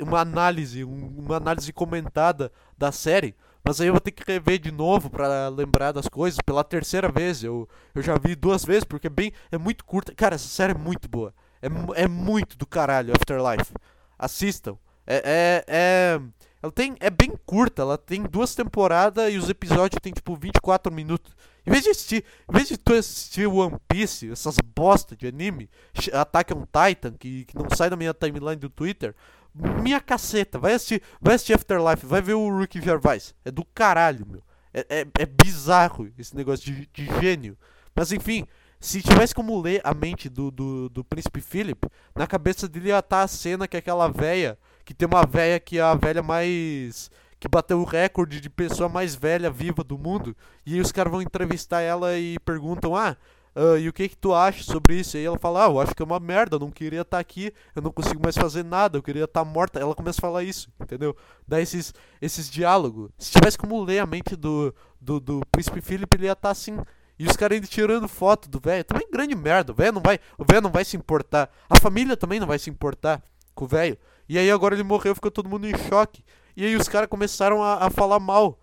uma 0.00 0.20
análise, 0.20 0.82
uma 0.82 1.36
análise 1.36 1.72
comentada 1.72 2.50
da 2.76 2.90
série. 2.90 3.36
Mas 3.64 3.80
aí 3.80 3.88
eu 3.88 3.94
vou 3.94 4.00
ter 4.00 4.10
que 4.10 4.22
rever 4.30 4.58
de 4.58 4.70
novo 4.70 5.08
para 5.08 5.48
lembrar 5.48 5.92
das 5.92 6.06
coisas 6.06 6.38
pela 6.44 6.62
terceira 6.62 7.10
vez. 7.10 7.42
Eu, 7.42 7.68
eu 7.94 8.02
já 8.02 8.18
vi 8.18 8.34
duas 8.34 8.64
vezes 8.64 8.84
porque 8.84 9.06
é 9.06 9.10
bem 9.10 9.32
é 9.50 9.56
muito 9.56 9.84
curta. 9.84 10.14
Cara, 10.14 10.34
essa 10.34 10.48
série 10.48 10.72
é 10.72 10.78
muito 10.78 11.08
boa. 11.08 11.32
É, 11.62 12.02
é 12.02 12.06
muito 12.06 12.58
do 12.58 12.66
caralho 12.66 13.14
Afterlife. 13.14 13.72
Assistam. 14.18 14.76
É, 15.06 15.16
é, 15.24 15.64
é 15.66 16.20
ela 16.64 16.72
tem, 16.72 16.96
é 16.98 17.10
bem 17.10 17.34
curta, 17.44 17.82
ela 17.82 17.98
tem 17.98 18.22
duas 18.22 18.54
temporadas 18.54 19.30
e 19.30 19.36
os 19.36 19.50
episódios 19.50 20.00
tem 20.00 20.14
tipo 20.14 20.34
24 20.34 20.90
minutos. 20.90 21.36
Em 21.66 21.70
vez 21.70 21.84
de 21.84 21.90
assistir, 21.90 22.24
em 22.48 22.52
vez 22.54 22.68
de 22.68 22.78
tu 22.78 22.94
assistir 22.94 23.46
One 23.46 23.76
Piece, 23.86 24.30
essas 24.30 24.56
bosta 24.74 25.14
de 25.14 25.26
anime, 25.26 25.68
Attack 26.10 26.54
on 26.54 26.64
Titan, 26.64 27.12
que, 27.18 27.44
que 27.44 27.54
não 27.54 27.68
sai 27.76 27.90
da 27.90 27.96
minha 27.96 28.14
timeline 28.14 28.56
do 28.56 28.70
Twitter, 28.70 29.14
minha 29.54 30.00
caceta, 30.00 30.58
vai 30.58 30.74
assistir, 30.74 31.02
vai 31.20 31.34
assistir 31.34 31.54
Afterlife, 31.54 32.04
vai 32.04 32.20
ver 32.20 32.34
o 32.34 32.58
Ricky 32.58 32.80
Gervais. 32.80 33.34
É 33.44 33.50
do 33.50 33.64
caralho, 33.64 34.26
meu. 34.26 34.42
É, 34.72 34.86
é, 34.88 35.06
é 35.20 35.26
bizarro 35.26 36.10
esse 36.18 36.34
negócio 36.34 36.64
de, 36.64 36.88
de 36.92 37.06
gênio. 37.20 37.56
Mas 37.94 38.10
enfim, 38.10 38.44
se 38.80 39.00
tivesse 39.00 39.34
como 39.34 39.60
ler 39.60 39.80
a 39.84 39.94
mente 39.94 40.28
do, 40.28 40.50
do, 40.50 40.88
do 40.88 41.04
príncipe 41.04 41.40
Philip, 41.40 41.88
na 42.14 42.26
cabeça 42.26 42.68
dele 42.68 42.88
ia 42.88 42.98
estar 42.98 43.22
a 43.22 43.28
cena 43.28 43.68
que 43.68 43.76
aquela 43.76 44.08
véia 44.08 44.58
que 44.84 44.92
tem 44.92 45.06
uma 45.06 45.24
velha 45.24 45.58
que 45.58 45.78
é 45.78 45.82
a 45.82 45.94
velha 45.94 46.22
mais 46.22 47.10
que 47.38 47.48
bateu 47.48 47.80
o 47.80 47.84
recorde 47.84 48.40
de 48.40 48.50
pessoa 48.50 48.88
mais 48.88 49.14
velha 49.14 49.50
viva 49.50 49.84
do 49.84 49.96
mundo. 49.96 50.36
E 50.66 50.74
aí 50.74 50.80
os 50.80 50.90
caras 50.90 51.10
vão 51.10 51.22
entrevistar 51.22 51.80
ela 51.80 52.18
e 52.18 52.38
perguntam: 52.40 52.96
"Ah, 52.96 53.16
uh, 53.56 53.78
e 53.78 53.88
o 53.88 53.92
que 53.92 54.08
que 54.08 54.16
tu 54.16 54.34
acha 54.34 54.62
sobre 54.62 55.00
isso?" 55.00 55.16
E 55.16 55.20
aí 55.20 55.26
ela 55.26 55.38
fala: 55.38 55.66
"Ah, 55.66 55.68
eu 55.68 55.80
acho 55.80 55.94
que 55.94 56.02
é 56.02 56.04
uma 56.04 56.20
merda, 56.20 56.56
eu 56.56 56.60
não 56.60 56.70
queria 56.70 57.02
estar 57.02 57.16
tá 57.16 57.20
aqui, 57.20 57.52
eu 57.74 57.82
não 57.82 57.90
consigo 57.90 58.20
mais 58.22 58.36
fazer 58.36 58.64
nada, 58.64 58.98
eu 58.98 59.02
queria 59.02 59.24
estar 59.24 59.44
tá 59.44 59.50
morta". 59.50 59.80
Ela 59.80 59.94
começa 59.94 60.20
a 60.20 60.22
falar 60.22 60.42
isso, 60.42 60.68
entendeu? 60.80 61.16
Dá 61.46 61.60
esses 61.60 61.92
esses 62.20 62.50
diálogos. 62.50 63.10
Se 63.18 63.32
tivesse 63.32 63.58
como 63.58 63.82
ler 63.82 64.00
a 64.00 64.06
mente 64.06 64.36
do 64.36 64.74
do, 65.00 65.20
do 65.20 65.40
príncipe 65.52 65.80
Philip, 65.80 66.16
ele 66.16 66.26
ia 66.26 66.32
estar 66.32 66.48
tá 66.48 66.52
assim 66.52 66.78
e 67.18 67.26
os 67.26 67.36
caras 67.36 67.56
ainda 67.56 67.66
tirando 67.66 68.08
foto 68.08 68.48
do 68.48 68.58
velho. 68.58 68.84
Também 68.84 69.08
grande 69.10 69.34
merda. 69.34 69.72
O 69.72 69.74
velho 69.74 69.92
não 69.92 70.02
vai, 70.02 70.18
o 70.36 70.44
velho 70.44 70.62
não 70.62 70.70
vai 70.70 70.84
se 70.84 70.96
importar. 70.96 71.50
A 71.68 71.78
família 71.78 72.16
também 72.16 72.40
não 72.40 72.46
vai 72.46 72.58
se 72.58 72.68
importar 72.68 73.22
com 73.54 73.64
o 73.64 73.68
velho. 73.68 73.96
E 74.28 74.38
aí 74.38 74.50
agora 74.50 74.74
ele 74.74 74.82
morreu, 74.82 75.14
ficou 75.14 75.30
todo 75.30 75.48
mundo 75.48 75.66
em 75.66 75.76
choque. 75.88 76.24
E 76.56 76.64
aí 76.64 76.76
os 76.76 76.88
caras 76.88 77.08
começaram 77.08 77.62
a, 77.62 77.86
a, 77.86 77.90
falar 77.90 78.18
mal. 78.18 78.58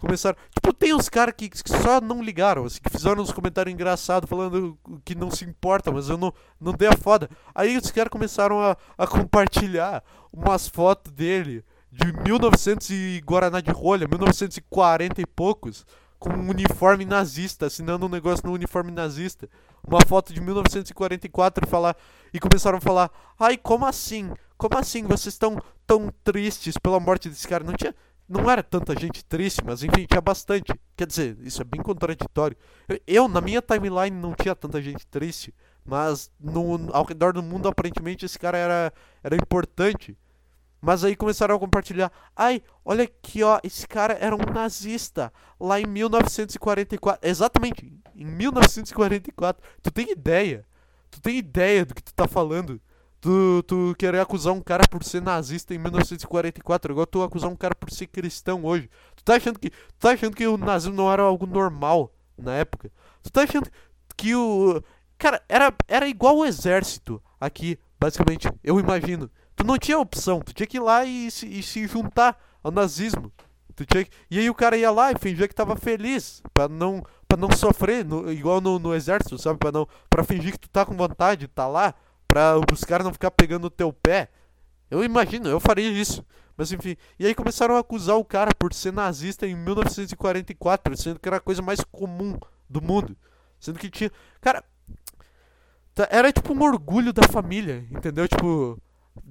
Começaram. 0.00 0.36
Tipo, 0.64 0.72
tem 0.72 0.94
uns 0.94 1.10
caras 1.10 1.34
que, 1.36 1.50
que, 1.50 1.58
só 1.58 2.00
não 2.00 2.22
ligaram, 2.22 2.64
assim, 2.64 2.80
que 2.80 2.88
fizeram 2.88 3.22
uns 3.22 3.30
comentários 3.30 3.70
engraçados 3.70 4.26
falando 4.26 4.78
que 5.04 5.14
não 5.14 5.30
se 5.30 5.44
importa, 5.44 5.92
mas 5.92 6.08
eu 6.08 6.16
não, 6.16 6.32
não 6.58 6.72
dei 6.72 6.88
a 6.88 6.96
foda. 6.96 7.28
Aí 7.54 7.76
os 7.76 7.90
caras 7.90 8.10
começaram 8.10 8.62
a, 8.62 8.74
a 8.96 9.06
compartilhar 9.06 10.02
umas 10.32 10.66
fotos 10.66 11.12
dele 11.12 11.62
de 11.92 12.10
1900 12.14 12.88
e 12.88 13.22
Guaraná 13.26 13.60
de 13.60 13.70
rolha, 13.70 14.08
1940 14.08 15.20
e 15.20 15.26
poucos, 15.26 15.84
com 16.18 16.30
um 16.30 16.48
uniforme 16.48 17.04
nazista, 17.04 17.66
assinando 17.66 18.06
um 18.06 18.08
negócio 18.08 18.46
no 18.46 18.54
uniforme 18.54 18.90
nazista. 18.90 19.46
Uma 19.86 20.00
foto 20.08 20.32
de 20.32 20.40
1944 20.40 21.66
e 21.66 21.70
falar. 21.70 21.94
E 22.32 22.40
começaram 22.40 22.78
a 22.78 22.80
falar, 22.80 23.10
ai, 23.38 23.58
como 23.58 23.84
assim? 23.84 24.32
Como 24.56 24.78
assim 24.78 25.02
vocês 25.02 25.34
estão 25.34 25.62
tão 25.86 26.10
tristes 26.24 26.78
pela 26.78 26.98
morte 26.98 27.28
desse 27.28 27.46
cara? 27.46 27.62
Não 27.62 27.74
tinha. 27.74 27.94
Não 28.28 28.50
era 28.50 28.62
tanta 28.62 28.98
gente 28.98 29.24
triste, 29.24 29.62
mas 29.64 29.82
enfim, 29.82 30.06
tinha 30.06 30.20
bastante. 30.20 30.72
Quer 30.96 31.06
dizer, 31.06 31.36
isso 31.40 31.60
é 31.60 31.64
bem 31.64 31.82
contraditório. 31.82 32.56
Eu, 33.06 33.28
na 33.28 33.40
minha 33.40 33.60
timeline, 33.60 34.16
não 34.16 34.34
tinha 34.34 34.54
tanta 34.54 34.80
gente 34.80 35.06
triste, 35.06 35.54
mas 35.84 36.30
no, 36.40 36.90
ao 36.94 37.04
redor 37.04 37.34
do 37.34 37.42
mundo, 37.42 37.68
aparentemente, 37.68 38.24
esse 38.24 38.38
cara 38.38 38.56
era, 38.56 38.92
era 39.22 39.36
importante. 39.36 40.16
Mas 40.80 41.04
aí 41.04 41.16
começaram 41.16 41.54
a 41.54 41.58
compartilhar. 41.58 42.12
Ai, 42.36 42.62
olha 42.84 43.04
aqui, 43.04 43.42
ó, 43.42 43.58
esse 43.62 43.86
cara 43.86 44.14
era 44.20 44.34
um 44.34 44.52
nazista 44.52 45.32
lá 45.58 45.80
em 45.80 45.86
1944. 45.86 47.28
Exatamente, 47.28 47.92
em 48.14 48.24
1944. 48.24 49.62
Tu 49.82 49.90
tem 49.90 50.10
ideia? 50.10 50.66
Tu 51.10 51.20
tem 51.20 51.38
ideia 51.38 51.86
do 51.86 51.94
que 51.94 52.02
tu 52.02 52.12
tá 52.12 52.26
falando? 52.26 52.80
Tu, 53.24 53.62
tu 53.62 53.94
querer 53.98 54.20
acusar 54.20 54.52
um 54.52 54.60
cara 54.60 54.86
por 54.86 55.02
ser 55.02 55.22
nazista 55.22 55.74
em 55.74 55.78
1944, 55.78 56.92
igual 56.92 57.06
tu 57.06 57.22
acusar 57.22 57.48
um 57.50 57.56
cara 57.56 57.74
por 57.74 57.90
ser 57.90 58.06
cristão 58.06 58.62
hoje. 58.66 58.90
Tu 59.16 59.24
tá 59.24 59.36
achando 59.36 59.58
que, 59.58 59.70
tu 59.70 59.98
tá 59.98 60.10
achando 60.10 60.36
que 60.36 60.46
o 60.46 60.58
nazismo 60.58 60.94
não 60.94 61.10
era 61.10 61.22
algo 61.22 61.46
normal 61.46 62.12
na 62.36 62.52
época? 62.52 62.92
Tu 63.22 63.32
tá 63.32 63.44
achando 63.44 63.66
que 64.14 64.34
o. 64.34 64.78
Cara, 65.16 65.42
era, 65.48 65.72
era 65.88 66.06
igual 66.06 66.36
o 66.36 66.44
exército 66.44 67.18
aqui, 67.40 67.78
basicamente, 67.98 68.46
eu 68.62 68.78
imagino. 68.78 69.30
Tu 69.56 69.64
não 69.64 69.78
tinha 69.78 69.98
opção, 69.98 70.40
tu 70.40 70.52
tinha 70.52 70.66
que 70.66 70.76
ir 70.76 70.80
lá 70.80 71.02
e 71.06 71.30
se, 71.30 71.46
e 71.46 71.62
se 71.62 71.86
juntar 71.86 72.38
ao 72.62 72.70
nazismo. 72.70 73.32
Tu 73.74 73.86
tinha 73.86 74.04
que... 74.04 74.10
E 74.30 74.38
aí 74.38 74.50
o 74.50 74.54
cara 74.54 74.76
ia 74.76 74.90
lá 74.90 75.12
e 75.12 75.18
fingia 75.18 75.48
que 75.48 75.54
tava 75.54 75.76
feliz, 75.76 76.42
pra 76.52 76.68
não, 76.68 77.02
pra 77.26 77.38
não 77.38 77.50
sofrer, 77.50 78.04
no, 78.04 78.30
igual 78.30 78.60
no, 78.60 78.78
no 78.78 78.94
exército, 78.94 79.38
sabe? 79.38 79.58
Pra, 79.58 79.72
não, 79.72 79.88
pra 80.10 80.22
fingir 80.22 80.52
que 80.52 80.60
tu 80.60 80.68
tá 80.68 80.84
com 80.84 80.94
vontade 80.94 81.40
de 81.40 81.48
tá 81.48 81.66
lá, 81.66 81.94
pra 82.26 82.56
os 82.72 82.84
caras 82.84 83.04
não 83.04 83.12
ficar 83.12 83.30
pegando 83.30 83.66
o 83.66 83.70
teu 83.70 83.92
pé. 83.92 84.28
Eu 84.90 85.02
imagino, 85.04 85.48
eu 85.48 85.60
faria 85.60 85.88
isso. 85.88 86.24
Mas 86.56 86.70
enfim, 86.70 86.96
e 87.18 87.26
aí 87.26 87.34
começaram 87.34 87.76
a 87.76 87.80
acusar 87.80 88.16
o 88.16 88.24
cara 88.24 88.52
por 88.56 88.72
ser 88.72 88.92
nazista 88.92 89.46
em 89.46 89.56
1944, 89.56 90.96
sendo 90.96 91.18
que 91.18 91.28
era 91.28 91.38
a 91.38 91.40
coisa 91.40 91.60
mais 91.60 91.80
comum 91.90 92.38
do 92.68 92.80
mundo. 92.80 93.16
Sendo 93.58 93.78
que 93.78 93.90
tinha. 93.90 94.10
Cara, 94.40 94.62
tá, 95.94 96.06
era 96.10 96.32
tipo 96.32 96.52
um 96.52 96.62
orgulho 96.62 97.12
da 97.12 97.26
família, 97.26 97.84
entendeu? 97.90 98.28
Tipo, 98.28 98.78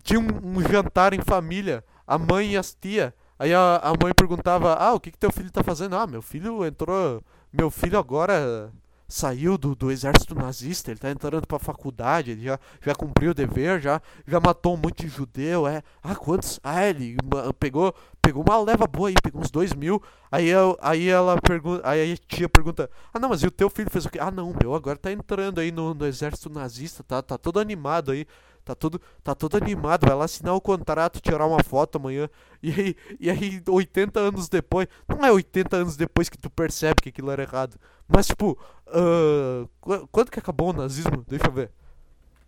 tinha 0.04 0.20
um, 0.20 0.58
um 0.58 0.62
jantar 0.62 1.14
em 1.14 1.22
família, 1.22 1.84
a 2.06 2.18
mãe 2.18 2.54
e 2.54 2.58
as 2.58 2.74
tia. 2.74 3.14
Aí 3.40 3.54
a, 3.54 3.78
a 3.78 3.94
mãe 4.02 4.14
perguntava: 4.14 4.74
Ah, 4.76 4.94
o 4.94 5.00
que, 5.00 5.12
que 5.12 5.18
teu 5.18 5.32
filho 5.32 5.52
tá 5.52 5.64
fazendo? 5.64 5.96
Ah, 5.96 6.08
meu 6.08 6.22
filho 6.22 6.66
entrou. 6.66 7.24
Meu 7.52 7.70
filho 7.70 8.00
agora 8.00 8.72
saiu 9.14 9.60
do, 9.60 9.76
do 9.76 9.92
exército 9.92 10.34
nazista, 10.34 10.90
ele 10.90 11.00
tá 11.00 11.12
entrando 11.12 11.46
pra 11.46 11.60
faculdade, 11.60 12.32
ele 12.32 12.44
já, 12.44 12.60
já 12.82 12.96
cumpriu 12.96 13.30
o 13.30 13.34
dever, 13.34 13.80
já, 13.80 14.02
já 14.26 14.40
matou 14.40 14.74
um 14.74 14.78
monte 14.78 15.06
de 15.06 15.08
judeu, 15.08 15.68
é. 15.68 15.84
Ah, 16.02 16.16
quantos? 16.16 16.60
Ah, 16.64 16.84
ele 16.84 17.16
pegou, 17.60 17.94
pegou 18.20 18.44
uma 18.44 18.60
leva 18.60 18.88
boa 18.88 19.10
aí, 19.10 19.16
pegou 19.22 19.40
uns 19.40 19.52
dois 19.52 19.72
mil. 19.72 20.02
Aí, 20.32 20.48
eu, 20.48 20.76
aí 20.82 21.10
ela 21.10 21.40
pergunta, 21.40 21.88
aí 21.88 22.14
a 22.14 22.18
tia 22.18 22.50
pergunta, 22.50 22.90
ah 23.14 23.20
não, 23.20 23.30
mas 23.30 23.44
e 23.44 23.48
o 23.48 23.52
teu 23.52 23.70
filho 23.70 23.90
fez 23.92 24.04
o 24.06 24.10
quê? 24.10 24.18
Ah 24.20 24.32
não, 24.32 24.52
meu 24.60 24.74
agora 24.74 24.98
tá 24.98 25.12
entrando 25.12 25.60
aí 25.60 25.72
no, 25.72 25.94
no 25.94 26.08
exército 26.08 26.50
nazista, 26.50 27.04
tá, 27.04 27.22
tá 27.22 27.38
todo 27.38 27.60
animado 27.60 28.12
aí. 28.12 28.26
Tá 28.66 28.74
todo, 28.74 29.02
tá 29.22 29.36
todo 29.36 29.58
animado, 29.58 30.08
vai 30.08 30.16
lá 30.16 30.24
assinar 30.24 30.54
o 30.56 30.62
contrato, 30.62 31.20
tirar 31.20 31.46
uma 31.46 31.62
foto 31.64 31.98
amanhã. 31.98 32.30
E 32.62 32.72
aí, 32.72 32.96
e 33.20 33.30
aí, 33.30 33.62
80 33.68 34.20
anos 34.22 34.48
depois. 34.48 34.88
Não 35.06 35.26
é 35.26 35.32
80 35.32 35.76
anos 35.76 35.98
depois 35.98 36.30
que 36.30 36.38
tu 36.38 36.50
percebe 36.50 37.02
que 37.02 37.10
aquilo 37.10 37.30
era 37.30 37.44
errado. 37.44 37.78
Mas, 38.08 38.28
tipo, 38.28 38.58
uh, 38.88 40.08
quando 40.12 40.32
que 40.32 40.40
acabou 40.40 40.70
o 40.70 40.74
nazismo? 40.74 41.26
Deixa 41.28 41.48
eu 41.48 41.52
ver. 41.52 41.72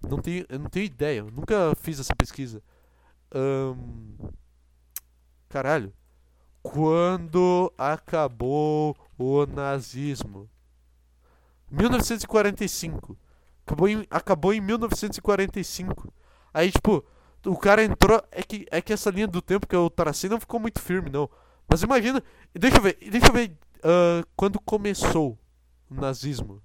Não 0.09 0.22
tenho, 0.22 0.45
eu 0.47 0.59
não 0.59 0.70
tenho 0.70 0.86
ideia. 0.86 1.20
Eu 1.20 1.32
nunca 1.32 1.74
fiz 1.76 1.99
essa 1.99 2.16
pesquisa. 2.16 2.63
Um, 3.34 4.30
caralho. 5.49 5.93
Quando 6.63 7.74
acabou 7.78 8.95
o 9.18 9.45
nazismo? 9.45 10.49
1945. 11.70 13.18
Acabou 13.66 13.88
em, 13.88 14.05
acabou 14.09 14.53
em 14.53 14.61
1945. 14.61 16.13
Aí, 16.53 16.72
tipo, 16.72 17.03
o 17.45 17.57
cara 17.57 17.84
entrou. 17.84 18.22
É 18.32 18.43
que, 18.43 18.66
é 18.70 18.82
que 18.82 18.93
essa 18.93 19.09
linha 19.09 19.28
do 19.28 19.41
tempo 19.41 19.68
que 19.68 19.76
eu 19.76 19.89
tracei 19.89 20.30
não 20.30 20.39
ficou 20.39 20.59
muito 20.59 20.80
firme, 20.80 21.09
não. 21.09 21.30
Mas 21.68 21.82
imagina. 21.82 22.24
Deixa 22.53 22.78
eu 22.78 22.82
ver, 22.82 22.97
deixa 23.09 23.28
eu 23.28 23.34
ver 23.34 23.57
uh, 23.80 24.26
quando 24.36 24.59
começou 24.59 25.38
o 25.89 25.95
nazismo. 25.95 26.61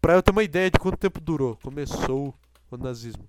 Pra 0.00 0.14
eu 0.14 0.22
ter 0.22 0.30
uma 0.30 0.42
ideia 0.42 0.70
de 0.70 0.78
quanto 0.78 0.96
tempo 0.96 1.20
durou. 1.20 1.56
Começou 1.62 2.34
o 2.70 2.76
nazismo. 2.76 3.28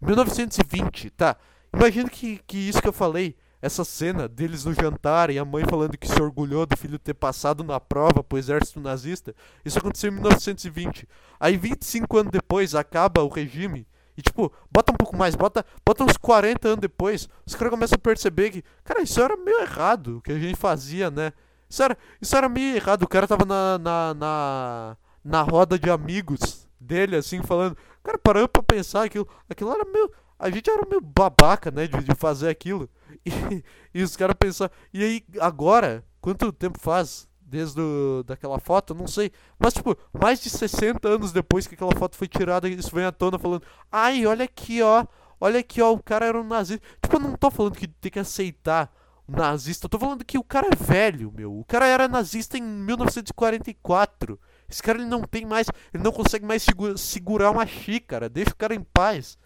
1920, 0.00 1.10
tá. 1.10 1.36
Imagina 1.72 2.08
que, 2.08 2.38
que 2.46 2.56
isso 2.56 2.80
que 2.80 2.88
eu 2.88 2.92
falei 2.92 3.36
essa 3.60 3.84
cena 3.84 4.28
deles 4.28 4.64
no 4.64 4.72
jantar 4.72 5.30
e 5.30 5.38
a 5.38 5.44
mãe 5.44 5.64
falando 5.68 5.98
que 5.98 6.06
se 6.06 6.20
orgulhou 6.20 6.64
do 6.64 6.76
filho 6.76 6.98
ter 6.98 7.14
passado 7.14 7.64
na 7.64 7.80
prova 7.80 8.22
pro 8.22 8.38
exército 8.38 8.80
nazista, 8.80 9.34
isso 9.64 9.78
aconteceu 9.78 10.10
em 10.10 10.14
1920. 10.14 11.08
Aí 11.40 11.56
25 11.56 12.18
anos 12.18 12.32
depois 12.32 12.74
acaba 12.74 13.22
o 13.22 13.28
regime 13.28 13.86
e 14.16 14.22
tipo, 14.22 14.52
bota 14.70 14.92
um 14.92 14.96
pouco 14.96 15.16
mais, 15.16 15.36
bota, 15.36 15.64
bota 15.86 16.02
uns 16.02 16.16
40 16.16 16.66
anos 16.66 16.80
depois, 16.80 17.28
os 17.46 17.54
caras 17.54 17.70
começam 17.70 17.94
a 17.94 18.00
perceber 18.00 18.50
que, 18.50 18.64
cara, 18.82 19.00
isso 19.00 19.20
era 19.20 19.36
meio 19.36 19.60
errado 19.60 20.18
o 20.18 20.20
que 20.20 20.32
a 20.32 20.38
gente 20.38 20.56
fazia, 20.56 21.08
né? 21.08 21.32
Isso 21.70 21.82
era, 21.84 21.96
isso 22.20 22.36
era 22.36 22.48
meio 22.48 22.74
errado, 22.74 23.04
o 23.04 23.08
cara 23.08 23.28
tava 23.28 23.44
na, 23.44 23.78
na, 23.78 24.14
na, 24.14 24.96
na 25.24 25.42
roda 25.42 25.78
de 25.78 25.88
amigos 25.88 26.68
dele, 26.80 27.14
assim, 27.14 27.42
falando, 27.42 27.76
cara, 28.02 28.18
parando 28.18 28.48
pra 28.48 28.62
pensar 28.62 29.04
aquilo, 29.04 29.28
aquilo 29.48 29.70
era 29.70 29.84
meio, 29.84 30.10
a 30.36 30.50
gente 30.50 30.68
era 30.68 30.84
meio 30.84 31.00
babaca, 31.00 31.70
né, 31.70 31.86
de, 31.86 32.02
de 32.02 32.14
fazer 32.16 32.48
aquilo. 32.48 32.90
E, 33.24 33.30
e 33.94 34.02
os 34.02 34.16
caras 34.16 34.36
pensam. 34.38 34.70
E 34.92 35.02
aí, 35.02 35.24
agora, 35.40 36.04
quanto 36.20 36.52
tempo 36.52 36.78
faz 36.78 37.28
desde 37.40 37.80
o, 37.80 38.22
daquela 38.24 38.58
foto? 38.58 38.94
Não 38.94 39.06
sei. 39.06 39.32
Mas, 39.58 39.74
tipo, 39.74 39.96
mais 40.12 40.40
de 40.40 40.50
60 40.50 41.08
anos 41.08 41.32
depois 41.32 41.66
que 41.66 41.74
aquela 41.74 41.94
foto 41.96 42.16
foi 42.16 42.28
tirada, 42.28 42.68
isso 42.68 42.94
vem 42.94 43.04
à 43.04 43.12
tona 43.12 43.38
falando: 43.38 43.62
ai, 43.90 44.26
olha 44.26 44.44
aqui, 44.44 44.82
ó. 44.82 45.06
Olha 45.40 45.60
aqui, 45.60 45.80
ó, 45.80 45.92
o 45.92 46.02
cara 46.02 46.26
era 46.26 46.40
um 46.40 46.44
nazista. 46.44 46.84
Tipo, 47.00 47.16
eu 47.16 47.20
não 47.20 47.36
tô 47.36 47.50
falando 47.50 47.76
que 47.76 47.86
tem 47.86 48.10
que 48.10 48.18
aceitar 48.18 48.92
nazista. 49.28 49.86
Eu 49.86 49.90
tô 49.90 49.98
falando 49.98 50.24
que 50.24 50.38
o 50.38 50.42
cara 50.42 50.68
é 50.72 50.74
velho, 50.74 51.32
meu. 51.34 51.56
O 51.56 51.64
cara 51.64 51.86
era 51.86 52.08
nazista 52.08 52.58
em 52.58 52.62
1944. 52.62 54.38
Esse 54.68 54.82
cara 54.82 54.98
ele 54.98 55.08
não 55.08 55.22
tem 55.22 55.46
mais. 55.46 55.68
Ele 55.94 56.02
não 56.02 56.12
consegue 56.12 56.44
mais 56.44 56.66
segurar 56.96 57.50
uma 57.50 57.66
xícara. 57.66 58.28
Deixa 58.28 58.50
o 58.50 58.56
cara 58.56 58.74
em 58.74 58.82
paz. 58.82 59.38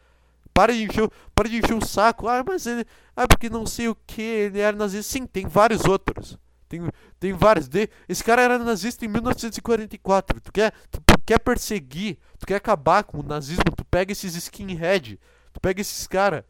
Para 0.54 0.72
de 0.72 0.84
encher, 0.84 1.10
para 1.34 1.48
de 1.48 1.58
encher 1.58 1.74
o 1.74 1.84
saco. 1.84 2.28
Ah, 2.28 2.44
mas 2.46 2.66
ele. 2.66 2.84
Ah, 3.16 3.26
porque 3.26 3.48
não 3.48 3.66
sei 3.66 3.88
o 3.88 3.96
que. 4.06 4.22
Ele 4.22 4.60
era 4.60 4.76
nazista. 4.76 5.12
Sim, 5.12 5.26
tem 5.26 5.46
vários 5.46 5.84
outros. 5.84 6.38
Tem, 6.68 6.80
tem 7.20 7.32
vários. 7.32 7.68
De, 7.68 7.88
esse 8.08 8.24
cara 8.24 8.42
era 8.42 8.58
nazista 8.58 9.04
em 9.04 9.08
1944. 9.08 10.40
Tu 10.40 10.52
quer, 10.52 10.72
tu, 10.90 11.02
quer 11.24 11.38
perseguir, 11.38 12.18
tu 12.38 12.46
quer 12.46 12.56
acabar 12.56 13.04
com 13.04 13.20
o 13.20 13.22
nazismo, 13.22 13.64
tu 13.76 13.84
pega 13.84 14.12
esses 14.12 14.34
skinhead, 14.34 15.20
tu 15.52 15.60
pega 15.60 15.80
esses 15.80 16.06
caras. 16.06 16.44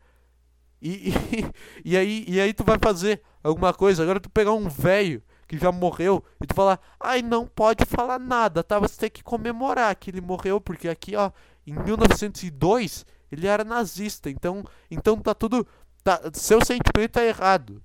E, 0.81 1.11
e, 1.85 1.93
e, 1.93 1.97
aí, 1.97 2.25
e 2.29 2.41
aí 2.41 2.53
tu 2.53 2.65
vai 2.65 2.79
fazer 2.81 3.21
alguma 3.43 3.73
coisa. 3.75 4.03
Agora 4.03 4.21
tu 4.21 4.31
pegar 4.31 4.53
um 4.53 4.69
velho 4.69 5.23
que 5.49 5.59
já 5.59 5.71
morreu 5.71 6.25
e 6.41 6.47
tu 6.47 6.55
falar, 6.55 6.81
ai, 6.99 7.21
não 7.21 7.47
pode 7.47 7.85
falar 7.85 8.19
nada, 8.19 8.65
tá? 8.65 8.79
Você 8.79 8.99
tem 8.99 9.11
que 9.11 9.23
comemorar 9.23 9.95
que 9.97 10.11
ele 10.11 10.21
morreu, 10.21 10.61
porque 10.61 10.89
aqui, 10.89 11.15
ó, 11.15 11.31
em 11.67 11.75
1902 11.75 13.05
ele 13.33 13.47
era 13.47 13.65
nazista, 13.65 14.31
então, 14.31 14.65
então 14.91 15.19
tá 15.19 15.35
tudo. 15.35 15.67
Tá, 16.05 16.21
seu 16.35 16.65
sentimento 16.65 17.13
tá 17.13 17.25
errado. 17.25 17.83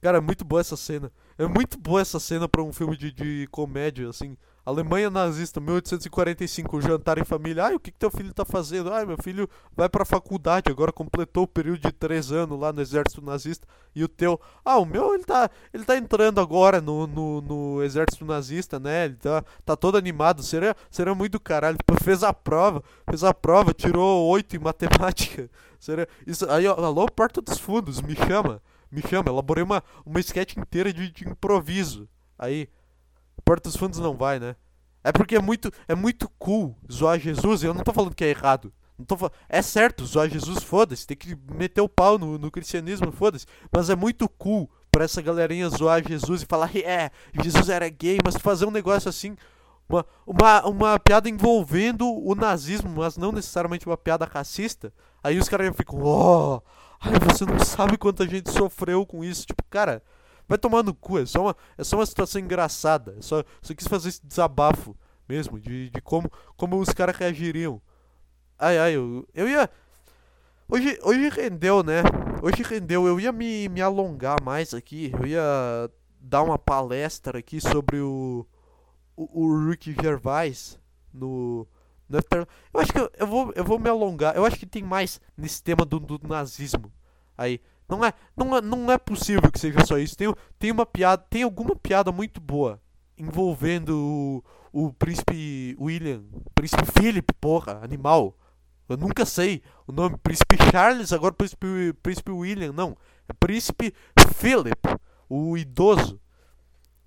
Cara, 0.00 0.18
é 0.18 0.20
muito 0.20 0.44
boa 0.44 0.60
essa 0.60 0.76
cena. 0.76 1.10
É 1.38 1.46
muito 1.46 1.78
boa 1.78 2.00
essa 2.00 2.20
cena 2.20 2.48
pra 2.48 2.62
um 2.62 2.72
filme 2.72 2.96
de, 2.96 3.10
de 3.12 3.48
comédia, 3.50 4.08
assim. 4.08 4.36
Alemanha 4.64 5.10
nazista, 5.10 5.58
1845, 5.58 6.80
jantar 6.80 7.18
em 7.18 7.24
família. 7.24 7.64
Ai, 7.64 7.74
o 7.74 7.80
que, 7.80 7.90
que 7.90 7.98
teu 7.98 8.12
filho 8.12 8.32
tá 8.32 8.44
fazendo? 8.44 8.92
Ai, 8.92 9.04
meu 9.04 9.16
filho 9.20 9.50
vai 9.76 9.88
pra 9.88 10.04
faculdade, 10.04 10.70
agora 10.70 10.92
completou 10.92 11.42
o 11.42 11.48
período 11.48 11.80
de 11.80 11.90
três 11.90 12.30
anos 12.30 12.60
lá 12.60 12.72
no 12.72 12.80
exército 12.80 13.20
nazista. 13.20 13.66
E 13.92 14.04
o 14.04 14.08
teu. 14.08 14.40
Ah, 14.64 14.78
o 14.78 14.84
meu, 14.84 15.14
ele 15.14 15.24
tá, 15.24 15.50
ele 15.74 15.84
tá 15.84 15.96
entrando 15.96 16.40
agora 16.40 16.80
no, 16.80 17.08
no, 17.08 17.40
no 17.40 17.82
exército 17.82 18.24
nazista, 18.24 18.78
né? 18.78 19.06
Ele 19.06 19.16
tá, 19.16 19.44
tá 19.64 19.74
todo 19.74 19.98
animado. 19.98 20.44
Seria, 20.44 20.76
seria 20.92 21.14
muito 21.14 21.40
caralho. 21.40 21.76
Tipo, 21.76 22.02
fez 22.02 22.22
a 22.22 22.32
prova, 22.32 22.84
fez 23.10 23.24
a 23.24 23.34
prova, 23.34 23.74
tirou 23.74 24.28
oito 24.28 24.54
em 24.54 24.60
matemática. 24.60 25.50
Seria, 25.80 26.06
isso, 26.24 26.48
aí, 26.48 26.64
ó, 26.68 26.74
alô, 26.74 27.06
Porta 27.06 27.42
dos 27.42 27.58
Fundos, 27.58 28.00
me 28.00 28.14
chama. 28.14 28.62
Me 28.88 29.02
chama, 29.02 29.30
elaborei 29.30 29.64
uma, 29.64 29.82
uma 30.06 30.20
sketch 30.20 30.56
inteira 30.56 30.92
de, 30.92 31.10
de 31.10 31.28
improviso. 31.28 32.08
Aí. 32.38 32.68
Porta 33.44 33.68
dos 33.68 33.76
Fundos 33.76 33.98
não 33.98 34.16
vai, 34.16 34.38
né? 34.38 34.56
É 35.04 35.10
porque 35.10 35.36
é 35.36 35.40
muito, 35.40 35.70
é 35.88 35.94
muito 35.94 36.28
cool 36.38 36.76
zoar 36.90 37.18
Jesus. 37.18 37.62
Eu 37.62 37.74
não 37.74 37.82
tô 37.82 37.92
falando 37.92 38.14
que 38.14 38.24
é 38.24 38.28
errado. 38.28 38.72
Não 38.98 39.04
tô 39.04 39.16
falando, 39.16 39.34
é 39.48 39.60
certo, 39.60 40.06
zoar 40.06 40.28
Jesus, 40.28 40.62
foda-se. 40.62 41.06
Tem 41.06 41.16
que 41.16 41.36
meter 41.52 41.80
o 41.80 41.88
pau 41.88 42.18
no, 42.18 42.38
no 42.38 42.50
cristianismo, 42.50 43.10
foda-se. 43.10 43.46
Mas 43.70 43.90
é 43.90 43.96
muito 43.96 44.28
cool 44.28 44.70
pra 44.92 45.04
essa 45.04 45.20
galerinha 45.20 45.68
zoar 45.70 46.06
Jesus 46.06 46.42
e 46.42 46.46
falar, 46.46 46.70
é, 46.76 47.10
Jesus 47.42 47.68
era 47.68 47.88
gay, 47.88 48.18
mas 48.24 48.36
fazer 48.36 48.66
um 48.66 48.70
negócio 48.70 49.08
assim. 49.08 49.36
Uma, 49.88 50.06
uma, 50.26 50.66
uma 50.66 50.98
piada 50.98 51.28
envolvendo 51.28 52.06
o 52.06 52.34
nazismo, 52.34 52.90
mas 52.90 53.16
não 53.16 53.32
necessariamente 53.32 53.86
uma 53.86 53.96
piada 53.96 54.24
racista. 54.24 54.92
Aí 55.22 55.38
os 55.38 55.48
caras 55.48 55.74
ficam, 55.76 56.00
oh, 56.02 56.62
ai, 57.00 57.12
você 57.28 57.44
não 57.44 57.58
sabe 57.58 57.98
quanta 57.98 58.28
gente 58.28 58.50
sofreu 58.50 59.04
com 59.04 59.24
isso. 59.24 59.46
Tipo, 59.46 59.64
cara, 59.68 60.02
Vai 60.48 60.58
tomar 60.58 60.82
no 60.82 60.94
cu, 60.94 61.18
é 61.18 61.26
só 61.26 61.42
uma, 61.42 61.56
é 61.78 61.84
só 61.84 61.96
uma 61.96 62.06
situação 62.06 62.40
engraçada. 62.40 63.14
É 63.18 63.22
só, 63.22 63.42
só 63.60 63.74
quis 63.74 63.86
fazer 63.86 64.08
esse 64.08 64.26
desabafo 64.26 64.96
mesmo, 65.28 65.58
de, 65.58 65.90
de 65.90 66.00
como, 66.00 66.30
como 66.56 66.78
os 66.78 66.90
caras 66.90 67.16
reagiriam. 67.16 67.80
Ai, 68.58 68.78
ai, 68.78 68.96
eu, 68.96 69.26
eu 69.34 69.48
ia. 69.48 69.68
Hoje, 70.68 70.98
hoje 71.02 71.28
rendeu, 71.28 71.82
né? 71.82 72.02
Hoje 72.42 72.62
rendeu. 72.62 73.06
Eu 73.06 73.18
ia 73.18 73.32
me, 73.32 73.68
me 73.68 73.80
alongar 73.80 74.42
mais 74.42 74.72
aqui. 74.74 75.12
Eu 75.18 75.26
ia 75.26 75.90
dar 76.20 76.42
uma 76.42 76.58
palestra 76.58 77.38
aqui 77.38 77.60
sobre 77.60 77.98
o, 78.00 78.46
o, 79.16 79.42
o 79.42 79.68
Rick 79.68 79.94
Gervais 80.00 80.78
no, 81.12 81.66
no 82.08 82.18
Eu 82.72 82.80
acho 82.80 82.92
que 82.92 83.00
eu, 83.00 83.10
eu, 83.18 83.26
vou, 83.26 83.52
eu 83.54 83.64
vou 83.64 83.78
me 83.78 83.88
alongar. 83.88 84.36
Eu 84.36 84.44
acho 84.44 84.56
que 84.56 84.66
tem 84.66 84.82
mais 84.82 85.20
nesse 85.36 85.62
tema 85.62 85.84
do, 85.84 85.98
do 85.98 86.20
nazismo. 86.26 86.92
Aí. 87.36 87.60
Não 87.92 88.02
é, 88.02 88.14
não, 88.34 88.56
é, 88.56 88.60
não 88.62 88.90
é 88.90 88.96
possível 88.96 89.52
que 89.52 89.60
seja 89.60 89.84
só 89.84 89.98
isso. 89.98 90.16
Tem, 90.16 90.34
tem 90.58 90.70
uma 90.70 90.86
piada. 90.86 91.22
Tem 91.28 91.42
alguma 91.42 91.76
piada 91.76 92.10
muito 92.10 92.40
boa 92.40 92.80
envolvendo 93.18 94.42
o, 94.72 94.86
o 94.86 94.92
príncipe 94.94 95.76
William. 95.78 96.22
Príncipe 96.54 96.86
Philip, 96.90 97.30
porra, 97.38 97.80
animal. 97.84 98.34
Eu 98.88 98.96
nunca 98.96 99.26
sei 99.26 99.62
o 99.86 99.92
nome. 99.92 100.16
Príncipe 100.16 100.56
Charles, 100.70 101.12
agora 101.12 101.34
Príncipe, 101.34 101.92
Príncipe 102.02 102.30
William. 102.30 102.72
Não. 102.72 102.96
É 103.28 103.34
Príncipe 103.34 103.92
Philip, 104.36 104.80
o 105.28 105.58
idoso. 105.58 106.18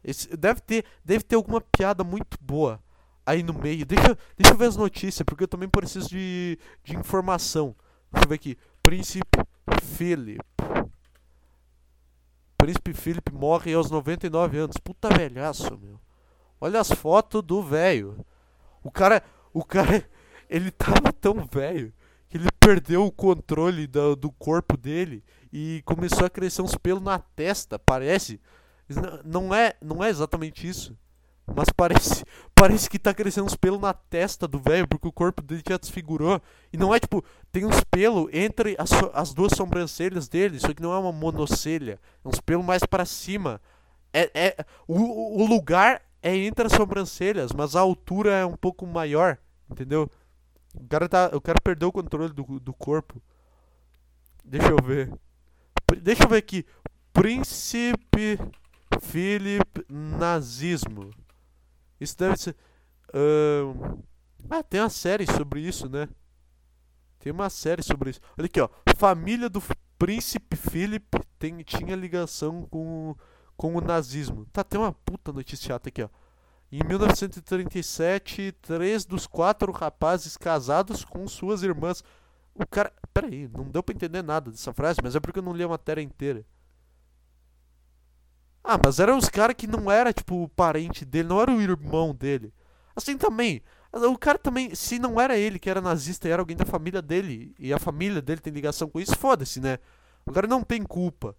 Esse, 0.03 0.37
deve, 0.37 0.61
ter, 0.61 0.85
deve 1.03 1.23
ter 1.23 1.35
alguma 1.35 1.61
piada 1.61 2.03
muito 2.03 2.37
boa 2.39 2.79
aí 3.25 3.41
no 3.41 3.55
meio. 3.55 3.87
Deixa, 3.87 4.15
deixa 4.37 4.53
eu 4.53 4.57
ver 4.57 4.67
as 4.67 4.77
notícias, 4.77 5.25
porque 5.25 5.45
eu 5.45 5.47
também 5.47 5.67
preciso 5.67 6.09
de, 6.09 6.59
de 6.83 6.95
informação. 6.95 7.75
Deixa 8.11 8.25
eu 8.25 8.29
ver 8.29 8.35
aqui. 8.35 8.55
Príncipe 8.83 9.39
Philip. 9.95 10.41
Príncipe 12.57 12.93
Philip 12.93 13.31
morre 13.33 13.73
aos 13.73 13.89
99 13.89 14.57
anos. 14.57 14.77
Puta 14.77 15.09
velhaço, 15.09 15.77
meu. 15.77 15.99
Olha 16.59 16.81
as 16.81 16.91
fotos 16.91 17.41
do 17.41 17.61
velho. 17.61 18.25
O 18.83 18.91
cara. 18.91 19.23
O 19.53 19.63
cara 19.63 20.03
ele 20.49 20.69
tava 20.69 21.13
tão 21.13 21.45
velho 21.45 21.93
que 22.27 22.37
ele 22.37 22.49
perdeu 22.59 23.05
o 23.05 23.11
controle 23.11 23.87
do, 23.87 24.15
do 24.15 24.31
corpo 24.31 24.75
dele 24.75 25.23
e 25.51 25.81
começou 25.85 26.25
a 26.25 26.29
crescer 26.29 26.61
uns 26.61 26.75
pelos 26.75 27.01
na 27.01 27.17
testa, 27.17 27.79
parece. 27.79 28.41
Não 29.23 29.55
é, 29.55 29.73
não 29.81 30.03
é 30.03 30.09
exatamente 30.09 30.67
isso. 30.67 30.97
Mas 31.53 31.69
parece, 31.69 32.25
parece 32.55 32.89
que 32.89 32.97
tá 32.97 33.13
crescendo 33.13 33.45
uns 33.45 33.55
pelos 33.55 33.79
na 33.79 33.93
testa 33.93 34.47
do 34.47 34.59
velho, 34.59 34.87
porque 34.87 35.07
o 35.07 35.11
corpo 35.11 35.41
dele 35.41 35.61
já 35.67 35.77
desfigurou. 35.77 36.41
E 36.73 36.77
não 36.77 36.93
é 36.93 36.99
tipo, 36.99 37.23
tem 37.51 37.65
uns 37.65 37.83
pelos 37.83 38.29
entre 38.33 38.75
as, 38.79 38.91
as 39.13 39.33
duas 39.33 39.53
sobrancelhas 39.55 40.27
dele, 40.27 40.59
só 40.59 40.73
que 40.73 40.81
não 40.81 40.93
é 40.93 40.97
uma 40.97 41.11
monocelha. 41.11 41.99
É 42.23 42.27
uns 42.27 42.39
pelos 42.39 42.65
mais 42.65 42.83
para 42.83 43.05
cima. 43.05 43.61
É, 44.11 44.31
é, 44.33 44.65
o, 44.87 45.43
o 45.43 45.45
lugar 45.45 46.01
é 46.21 46.35
entre 46.35 46.65
as 46.65 46.73
sobrancelhas, 46.73 47.51
mas 47.51 47.75
a 47.75 47.81
altura 47.81 48.31
é 48.31 48.45
um 48.45 48.55
pouco 48.55 48.87
maior, 48.87 49.37
entendeu? 49.69 50.09
O 50.73 50.87
cara, 50.87 51.07
tá, 51.07 51.29
o 51.33 51.39
cara 51.39 51.59
perdeu 51.63 51.89
o 51.89 51.91
controle 51.91 52.33
do, 52.33 52.59
do 52.59 52.73
corpo. 52.73 53.21
Deixa 54.43 54.69
eu 54.69 54.77
ver. 54.83 55.13
Deixa 56.01 56.23
eu 56.23 56.29
ver 56.29 56.37
aqui. 56.37 56.65
Príncipe 57.13 58.39
Philip 59.01 59.85
Nazismo. 59.89 61.11
Isso 62.05 62.17
deve 62.17 62.37
ser. 62.37 62.55
Uh... 63.09 64.01
Ah, 64.49 64.63
tem 64.63 64.79
uma 64.79 64.89
série 64.89 65.25
sobre 65.25 65.59
isso, 65.59 65.89
né? 65.89 66.07
Tem 67.19 67.31
uma 67.31 67.49
série 67.49 67.81
sobre 67.81 68.11
isso. 68.11 68.21
Olha 68.37 68.45
aqui, 68.45 68.61
ó. 68.61 68.69
Família 68.95 69.49
do 69.49 69.61
Príncipe 69.97 70.55
Philip 70.55 71.07
tem, 71.39 71.57
tinha 71.63 71.95
ligação 71.95 72.67
com, 72.69 73.15
com 73.57 73.75
o 73.75 73.81
nazismo. 73.81 74.45
Tá, 74.53 74.63
tem 74.63 74.79
uma 74.79 74.93
puta 74.93 75.33
notícia 75.33 75.67
chata 75.67 75.89
aqui, 75.89 76.03
ó. 76.03 76.09
Em 76.71 76.83
1937, 76.83 78.51
três 78.61 79.05
dos 79.05 79.25
quatro 79.25 79.71
rapazes 79.71 80.37
casados 80.37 81.03
com 81.03 81.27
suas 81.27 81.63
irmãs. 81.63 82.03
O 82.53 82.65
cara. 82.67 82.93
Peraí, 83.13 83.47
não 83.47 83.65
deu 83.65 83.81
pra 83.81 83.95
entender 83.95 84.21
nada 84.21 84.51
dessa 84.51 84.73
frase, 84.73 84.99
mas 85.01 85.15
é 85.15 85.19
porque 85.19 85.39
eu 85.39 85.43
não 85.43 85.53
li 85.53 85.63
a 85.63 85.67
matéria 85.67 86.01
inteira. 86.01 86.45
Ah, 88.67 88.79
mas 88.83 88.99
eram 88.99 89.17
os 89.17 89.29
caras 89.29 89.55
que 89.55 89.67
não 89.67 89.91
era, 89.91 90.11
tipo, 90.11 90.43
o 90.43 90.49
parente 90.49 91.05
dele, 91.05 91.29
não 91.29 91.39
era 91.39 91.51
o 91.51 91.61
irmão 91.61 92.15
dele. 92.15 92.51
Assim 92.95 93.15
também. 93.15 93.61
O 93.93 94.17
cara 94.17 94.39
também, 94.39 94.73
se 94.73 94.97
não 94.97 95.21
era 95.21 95.37
ele 95.37 95.59
que 95.59 95.69
era 95.69 95.79
nazista 95.79 96.27
e 96.27 96.31
era 96.31 96.41
alguém 96.41 96.57
da 96.57 96.65
família 96.65 97.01
dele, 97.01 97.53
e 97.59 97.71
a 97.71 97.79
família 97.79 98.21
dele 98.21 98.41
tem 98.41 98.51
ligação 98.51 98.89
com 98.89 98.99
isso, 98.99 99.15
foda-se, 99.15 99.61
né? 99.61 99.77
O 100.25 100.31
cara 100.31 100.47
não 100.47 100.63
tem 100.63 100.81
culpa. 100.81 101.35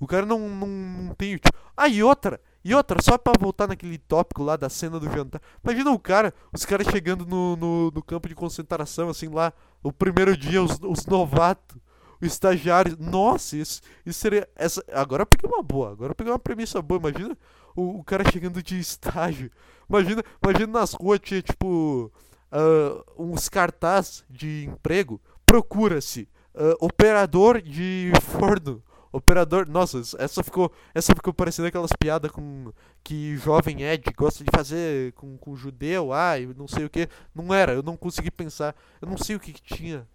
O 0.00 0.06
cara 0.06 0.26
não, 0.26 0.48
não, 0.48 0.66
não 0.66 1.14
tem. 1.14 1.36
Tipo... 1.36 1.56
Ah, 1.76 1.88
e 1.88 2.02
outra, 2.02 2.40
e 2.64 2.74
outra, 2.74 3.00
só 3.00 3.16
pra 3.16 3.32
voltar 3.38 3.68
naquele 3.68 3.96
tópico 3.96 4.42
lá 4.42 4.56
da 4.56 4.68
cena 4.68 4.98
do 4.98 5.10
jantar. 5.10 5.40
Imagina 5.62 5.92
o 5.92 5.98
cara, 5.98 6.34
os 6.52 6.64
caras 6.64 6.88
chegando 6.88 7.24
no, 7.24 7.56
no, 7.56 7.90
no, 7.92 8.02
campo 8.02 8.28
de 8.28 8.34
concentração, 8.34 9.08
assim, 9.08 9.28
lá, 9.28 9.52
o 9.82 9.92
primeiro 9.92 10.36
dia, 10.36 10.62
os, 10.62 10.78
os 10.82 11.06
novatos, 11.06 11.78
o 12.20 12.26
estagiário. 12.26 12.96
Nossa, 12.98 13.56
isso, 13.56 13.80
isso 14.04 14.18
seria. 14.18 14.48
Essa, 14.56 14.82
agora 14.92 15.22
eu 15.22 15.26
peguei 15.26 15.48
uma 15.50 15.62
boa, 15.62 15.92
agora 15.92 16.12
eu 16.12 16.14
peguei 16.14 16.32
uma 16.32 16.38
premissa 16.38 16.80
boa. 16.82 16.98
Imagina 16.98 17.36
o, 17.74 18.00
o 18.00 18.04
cara 18.04 18.28
chegando 18.30 18.62
de 18.62 18.78
estágio. 18.78 19.50
Imagina, 19.88 20.22
imagina 20.42 20.72
nas 20.72 20.92
ruas 20.92 21.20
tinha, 21.20 21.40
tipo, 21.40 22.12
uh, 22.52 23.04
uns 23.22 23.48
cartaz 23.48 24.24
de 24.28 24.66
emprego. 24.66 25.20
Procura-se 25.46 26.28
uh, 26.54 26.76
operador 26.84 27.62
de 27.62 28.12
forno 28.20 28.82
Operador. 29.10 29.68
Nossa, 29.68 30.02
essa 30.18 30.42
ficou. 30.42 30.70
Essa 30.94 31.14
ficou 31.14 31.32
parecendo 31.32 31.68
aquelas 31.68 31.92
piadas 31.98 32.30
com. 32.30 32.72
Que 33.02 33.36
jovem 33.36 33.82
Ed 33.82 34.04
gosta 34.14 34.44
de 34.44 34.50
fazer 34.54 35.12
com, 35.14 35.38
com 35.38 35.56
judeu, 35.56 36.12
ai, 36.12 36.46
não 36.56 36.68
sei 36.68 36.84
o 36.84 36.90
que. 36.90 37.08
Não 37.34 37.54
era, 37.54 37.72
eu 37.72 37.82
não 37.82 37.96
consegui 37.96 38.30
pensar. 38.30 38.76
Eu 39.00 39.08
não 39.08 39.16
sei 39.16 39.34
o 39.34 39.40
que, 39.40 39.52
que 39.52 39.62
tinha 39.62 40.06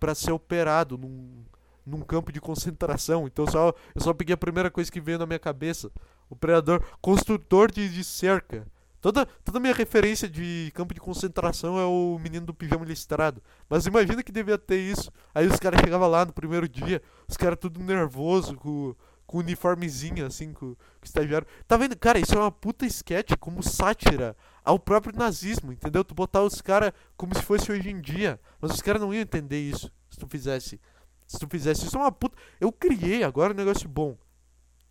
para 0.00 0.14
ser 0.14 0.32
operado 0.32 0.96
num, 0.96 1.44
num 1.86 2.00
campo 2.00 2.32
de 2.32 2.40
concentração. 2.40 3.26
Então 3.26 3.46
só, 3.46 3.74
eu 3.94 4.00
só 4.00 4.14
peguei 4.14 4.34
a 4.34 4.38
primeira 4.38 4.70
coisa 4.70 4.90
que 4.90 5.00
veio 5.00 5.18
na 5.18 5.26
minha 5.26 5.38
cabeça. 5.38 5.92
Operador. 6.30 6.82
Construtor 7.00 7.70
de, 7.70 7.88
de 7.88 8.02
cerca. 8.02 8.66
Toda, 9.00 9.24
toda 9.44 9.60
minha 9.60 9.72
referência 9.72 10.28
de 10.28 10.70
campo 10.74 10.92
de 10.92 11.00
concentração 11.00 11.78
é 11.78 11.84
o 11.84 12.18
menino 12.22 12.46
do 12.46 12.54
pijama 12.54 12.84
listrado. 12.84 13.42
Mas 13.68 13.86
imagina 13.86 14.22
que 14.22 14.32
devia 14.32 14.58
ter 14.58 14.78
isso. 14.78 15.10
Aí 15.34 15.46
os 15.46 15.58
caras 15.58 15.80
chegavam 15.80 16.08
lá 16.08 16.24
no 16.24 16.32
primeiro 16.32 16.68
dia, 16.68 17.00
os 17.26 17.36
caras 17.36 17.58
tudo 17.58 17.80
nervoso, 17.80 18.56
com, 18.56 18.94
com 19.26 19.38
uniformezinho, 19.38 20.26
assim, 20.26 20.52
com, 20.52 20.74
com 20.74 21.04
estagiário. 21.04 21.46
Tá 21.66 21.78
vendo? 21.78 21.96
Cara, 21.96 22.18
isso 22.18 22.34
é 22.34 22.38
uma 22.38 22.52
puta 22.52 22.84
sketch 22.84 23.32
como 23.40 23.62
sátira 23.62 24.36
ao 24.70 24.78
próprio 24.78 25.16
nazismo, 25.16 25.72
entendeu? 25.72 26.04
Tu 26.04 26.14
botar 26.14 26.42
os 26.42 26.62
caras 26.62 26.92
como 27.16 27.34
se 27.34 27.42
fosse 27.42 27.72
hoje 27.72 27.90
em 27.90 28.00
dia. 28.00 28.40
Mas 28.60 28.70
os 28.70 28.80
caras 28.80 29.02
não 29.02 29.12
iam 29.12 29.20
entender 29.20 29.60
isso 29.60 29.90
se 30.08 30.16
tu 30.16 30.28
fizesse. 30.28 30.80
Se 31.26 31.38
tu 31.38 31.48
fizesse 31.48 31.86
isso, 31.86 31.96
é 31.96 32.00
uma 32.00 32.12
puta. 32.12 32.36
Eu 32.60 32.70
criei 32.70 33.24
agora 33.24 33.52
um 33.52 33.56
negócio 33.56 33.88
bom. 33.88 34.16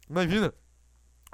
Imagina. 0.10 0.54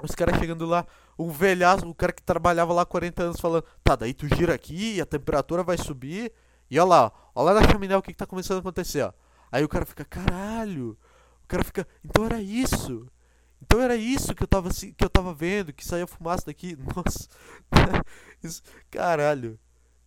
Os 0.00 0.14
caras 0.14 0.38
chegando 0.38 0.64
lá, 0.64 0.86
um 1.18 1.30
velhaço, 1.30 1.88
o 1.88 1.94
cara 1.94 2.12
que 2.12 2.22
trabalhava 2.22 2.72
lá 2.72 2.84
40 2.84 3.22
anos 3.22 3.40
falando, 3.40 3.64
tá, 3.82 3.96
daí 3.96 4.12
tu 4.12 4.28
gira 4.28 4.54
aqui, 4.54 5.00
a 5.00 5.06
temperatura 5.06 5.62
vai 5.62 5.78
subir, 5.78 6.30
e 6.70 6.78
olha 6.78 6.86
lá, 6.86 7.12
olha 7.34 7.54
lá 7.54 7.60
na 7.62 7.68
chaminé 7.68 7.96
o 7.96 8.02
que, 8.02 8.12
que 8.12 8.18
tá 8.18 8.26
começando 8.26 8.58
a 8.58 8.60
acontecer, 8.60 9.00
ó. 9.00 9.12
Aí 9.50 9.64
o 9.64 9.68
cara 9.68 9.86
fica, 9.86 10.04
caralho, 10.04 10.98
o 11.42 11.48
cara 11.48 11.64
fica, 11.64 11.88
então 12.04 12.26
era 12.26 12.42
isso, 12.42 13.06
então 13.62 13.80
era 13.80 13.96
isso 13.96 14.34
que 14.34 14.42
eu 14.42 14.46
tava, 14.46 14.70
que 14.70 15.04
eu 15.04 15.10
tava 15.10 15.34
vendo, 15.34 15.72
que 15.72 15.84
saía 15.84 16.06
fumaça 16.06 16.46
daqui, 16.46 16.76
nossa, 16.94 17.28
isso, 18.42 18.62
caralho, 18.90 19.58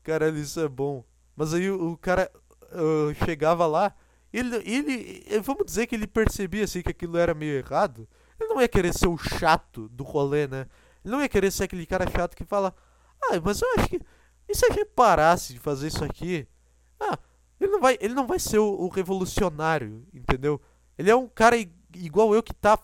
caralho, 0.04 0.38
isso 0.38 0.60
é 0.60 0.68
bom. 0.68 1.04
Mas 1.36 1.54
aí 1.54 1.70
o, 1.70 1.92
o 1.92 1.98
cara 1.98 2.32
uh, 2.72 3.26
chegava 3.26 3.66
lá, 3.66 3.94
ele, 4.32 4.58
ele, 4.58 5.40
vamos 5.42 5.66
dizer 5.66 5.88
que 5.88 5.96
ele 5.96 6.06
percebia 6.08 6.64
assim 6.64 6.82
que 6.82 6.92
aquilo 6.92 7.18
era 7.18 7.34
meio 7.34 7.58
errado, 7.58 8.08
ele 8.40 8.50
não 8.50 8.62
ia 8.62 8.68
querer 8.68 8.94
ser 8.94 9.08
o 9.08 9.18
chato 9.18 9.90
do 9.90 10.04
rolê, 10.04 10.48
né? 10.48 10.68
Ele 11.04 11.14
não 11.14 11.22
ia 11.22 11.30
querer 11.30 11.52
ser 11.52 11.64
aquele 11.64 11.86
cara 11.86 12.10
chato 12.10 12.36
que 12.36 12.46
fala: 12.46 12.74
Ah, 13.22 13.40
mas 13.44 13.62
eu 13.62 13.68
acho 13.78 13.90
que. 13.90 14.02
E 14.48 14.56
se 14.56 14.66
a 14.66 14.70
gente 14.70 14.86
parasse 14.86 15.54
de 15.54 15.60
fazer 15.60 15.88
isso 15.88 16.04
aqui? 16.04 16.48
Ah, 17.00 17.18
ele 17.60 17.72
não 17.72 17.80
vai, 17.80 17.98
ele 18.00 18.14
não 18.14 18.26
vai 18.26 18.40
ser 18.40 18.60
o, 18.60 18.66
o 18.66 18.88
revolucionário, 18.88 20.08
entendeu? 20.14 20.62
Ele 20.98 21.10
é 21.10 21.16
um 21.16 21.28
cara 21.28 21.56
igual 21.96 22.34
eu 22.34 22.42
que 22.42 22.54
tá. 22.54 22.80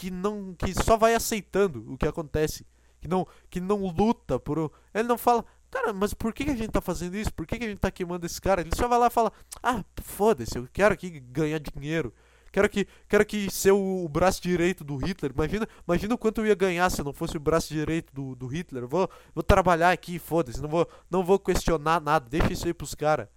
Que, 0.00 0.10
não, 0.10 0.54
que 0.54 0.72
só 0.82 0.96
vai 0.96 1.14
aceitando 1.14 1.84
o 1.92 1.98
que 1.98 2.08
acontece. 2.08 2.66
Que 3.02 3.06
não, 3.06 3.26
que 3.50 3.60
não 3.60 3.86
luta 3.86 4.40
por. 4.40 4.72
Ele 4.94 5.06
não 5.06 5.18
fala. 5.18 5.44
Cara, 5.70 5.92
mas 5.92 6.14
por 6.14 6.32
que, 6.32 6.44
a 6.44 6.56
gente 6.56 6.70
tá 6.70 6.80
fazendo 6.80 7.16
isso? 7.16 7.30
Por 7.34 7.46
que, 7.46 7.58
que 7.58 7.64
a 7.66 7.68
gente 7.68 7.78
tá 7.78 7.90
queimando 7.90 8.24
esse 8.24 8.40
cara? 8.40 8.62
Ele 8.62 8.70
só 8.74 8.88
vai 8.88 8.98
lá 8.98 9.08
e 9.08 9.10
fala: 9.10 9.30
Ah, 9.62 9.84
foda-se, 10.02 10.56
eu 10.56 10.66
quero 10.72 10.94
aqui 10.94 11.20
ganhar 11.20 11.58
dinheiro. 11.58 12.14
Quero 12.50 12.66
que, 12.70 12.88
quero 13.06 13.26
que 13.26 13.50
ser 13.50 13.72
o, 13.72 14.04
o, 14.04 14.08
braço 14.08 14.40
direito 14.42 14.82
do 14.82 14.96
Hitler. 14.96 15.32
Imagina, 15.34 15.68
imagina 15.86 16.14
o 16.14 16.18
quanto 16.18 16.40
eu 16.40 16.46
ia 16.46 16.54
ganhar 16.54 16.88
se 16.88 17.02
eu 17.02 17.04
não 17.04 17.12
fosse 17.12 17.36
o 17.36 17.40
braço 17.40 17.68
direito 17.74 18.10
do, 18.14 18.34
do 18.34 18.46
Hitler. 18.46 18.86
Vou, 18.88 19.08
vou 19.34 19.44
trabalhar 19.44 19.92
aqui, 19.92 20.18
foda-se. 20.18 20.62
Não 20.62 20.68
vou, 20.68 20.88
não 21.10 21.22
vou 21.22 21.38
questionar 21.38 22.00
nada. 22.00 22.26
Deixa 22.26 22.54
isso 22.54 22.66
aí 22.66 22.72
pros 22.72 22.94
caras. 22.94 23.28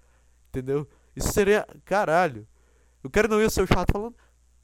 Entendeu? 0.48 0.88
Isso 1.14 1.34
seria. 1.34 1.68
Caralho. 1.84 2.48
O 3.04 3.10
cara 3.10 3.28
não 3.28 3.42
ia 3.42 3.50
ser 3.50 3.62
o 3.62 3.68
chato 3.68 3.92
falando. 3.92 4.16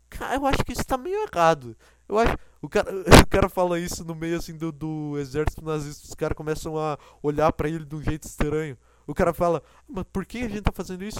Cara, 0.10 0.36
eu 0.36 0.46
acho 0.46 0.64
que 0.66 0.74
isso 0.74 0.86
tá 0.86 0.98
meio 0.98 1.28
errado. 1.28 1.76
Eu 2.08 2.18
acho. 2.18 2.38
O 2.62 2.68
cara, 2.68 2.90
o 3.24 3.28
cara 3.28 3.50
fala 3.50 3.80
isso 3.80 4.04
no 4.04 4.16
meio 4.16 4.38
assim 4.38 4.58
do, 4.58 4.72
do 4.72 5.18
exército 5.18 5.64
nazista. 5.64 6.08
Os 6.08 6.14
caras 6.14 6.36
começam 6.36 6.78
a 6.78 6.98
olhar 7.22 7.52
para 7.54 7.70
ele 7.70 7.86
de 7.86 7.96
um 7.96 8.02
jeito 8.02 8.24
estranho. 8.24 8.78
O 9.06 9.14
cara 9.14 9.34
fala, 9.34 9.64
mas 9.88 10.06
por 10.12 10.26
que 10.26 10.40
a 10.40 10.50
gente 10.50 10.62
tá 10.62 10.72
fazendo 10.72 11.04
isso? 11.04 11.20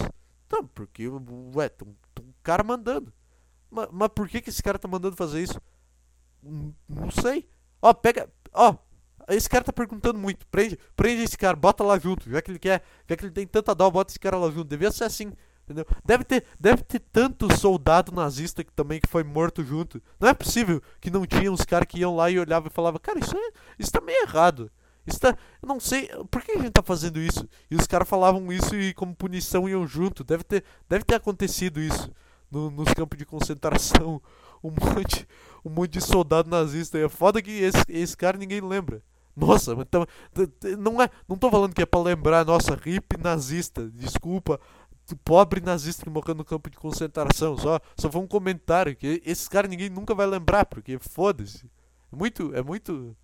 Não, 0.50 0.66
porque, 0.66 1.08
ué, 1.54 1.68
tem 1.68 1.88
um 2.20 2.32
cara 2.42 2.62
mandando. 2.62 3.12
Mas, 3.70 3.88
mas 3.92 4.08
por 4.14 4.28
que, 4.28 4.40
que 4.40 4.50
esse 4.50 4.62
cara 4.62 4.78
tá 4.78 4.88
mandando 4.88 5.16
fazer 5.16 5.42
isso? 5.42 5.60
Não, 6.42 6.74
não 6.88 7.10
sei. 7.10 7.48
Ó, 7.80 7.94
pega. 7.94 8.28
Ó, 8.52 8.76
esse 9.28 9.48
cara 9.48 9.64
tá 9.64 9.72
perguntando 9.72 10.18
muito. 10.18 10.46
Prende, 10.48 10.78
prende 10.96 11.22
esse 11.22 11.38
cara, 11.38 11.56
bota 11.56 11.84
lá 11.84 11.98
junto. 11.98 12.28
Já 12.28 12.42
que 12.42 12.50
ele 12.50 12.58
quer, 12.58 12.82
já 13.08 13.16
que 13.16 13.24
ele 13.24 13.32
tem 13.32 13.46
tanta 13.46 13.74
dó, 13.74 13.90
bota 13.90 14.10
esse 14.12 14.18
cara 14.18 14.36
lá 14.36 14.50
junto. 14.50 14.64
Devia 14.64 14.90
ser 14.90 15.04
assim. 15.04 15.32
Entendeu? 15.70 15.86
Deve 16.04 16.24
ter, 16.24 16.44
deve 16.58 16.82
ter 16.82 16.98
tanto 16.98 17.56
soldado 17.56 18.10
nazista 18.10 18.64
que 18.64 18.72
também 18.72 19.00
que 19.00 19.08
foi 19.08 19.22
morto 19.22 19.62
junto. 19.62 20.02
Não 20.18 20.28
é 20.28 20.34
possível 20.34 20.82
que 21.00 21.12
não 21.12 21.24
tinha 21.24 21.50
uns 21.50 21.64
caras 21.64 21.86
que 21.86 22.00
iam 22.00 22.16
lá 22.16 22.28
e 22.28 22.40
olhavam 22.40 22.68
e 22.68 22.74
falavam, 22.74 22.98
cara, 23.00 23.20
isso, 23.20 23.36
é, 23.36 23.52
isso 23.78 23.92
tá 23.92 24.00
meio 24.00 24.20
errado. 24.24 24.68
Isso 25.06 25.20
tá, 25.20 25.28
eu 25.62 25.68
não 25.68 25.78
sei, 25.78 26.08
por 26.28 26.42
que 26.42 26.50
a 26.50 26.58
gente 26.58 26.72
tá 26.72 26.82
fazendo 26.82 27.20
isso? 27.20 27.48
E 27.70 27.76
os 27.76 27.86
caras 27.86 28.08
falavam 28.08 28.52
isso 28.52 28.74
e 28.74 28.92
como 28.94 29.14
punição 29.14 29.68
iam 29.68 29.86
junto. 29.86 30.24
Deve 30.24 30.42
ter, 30.42 30.64
deve 30.88 31.04
ter 31.04 31.14
acontecido 31.14 31.80
isso 31.80 32.10
no, 32.50 32.68
nos 32.68 32.92
campos 32.92 33.16
de 33.16 33.24
concentração. 33.24 34.20
Um 34.62 34.68
monte, 34.68 35.26
um 35.64 35.70
monte 35.70 35.92
de 35.92 36.02
soldado 36.02 36.50
nazista. 36.50 36.98
E 36.98 37.04
é 37.04 37.08
foda 37.08 37.40
que 37.40 37.50
esse, 37.50 37.82
esse 37.88 38.14
cara 38.14 38.36
ninguém 38.36 38.60
lembra. 38.60 39.02
Nossa, 39.40 39.72
então, 39.72 40.06
não 40.78 41.00
é, 41.00 41.08
não 41.26 41.36
tô 41.36 41.50
falando 41.50 41.74
que 41.74 41.80
é 41.80 41.86
para 41.86 42.00
lembrar, 42.00 42.44
nossa, 42.44 42.74
hippie 42.74 43.16
nazista, 43.16 43.88
desculpa, 43.88 44.60
pobre 45.16 45.60
nazista 45.60 46.04
que 46.04 46.10
morreu 46.10 46.34
no 46.34 46.44
campo 46.44 46.70
de 46.70 46.76
concentração, 46.76 47.56
só, 47.56 47.80
só 47.96 48.10
foi 48.10 48.20
um 48.20 48.26
comentário 48.26 48.96
que 48.96 49.22
esse 49.24 49.48
cara 49.48 49.68
ninguém 49.68 49.88
nunca 49.88 50.14
vai 50.14 50.26
lembrar, 50.26 50.66
porque 50.66 50.98
foda-se. 50.98 51.70
É 52.12 52.16
muito, 52.16 52.54
é 52.54 52.62
muito 52.62 53.16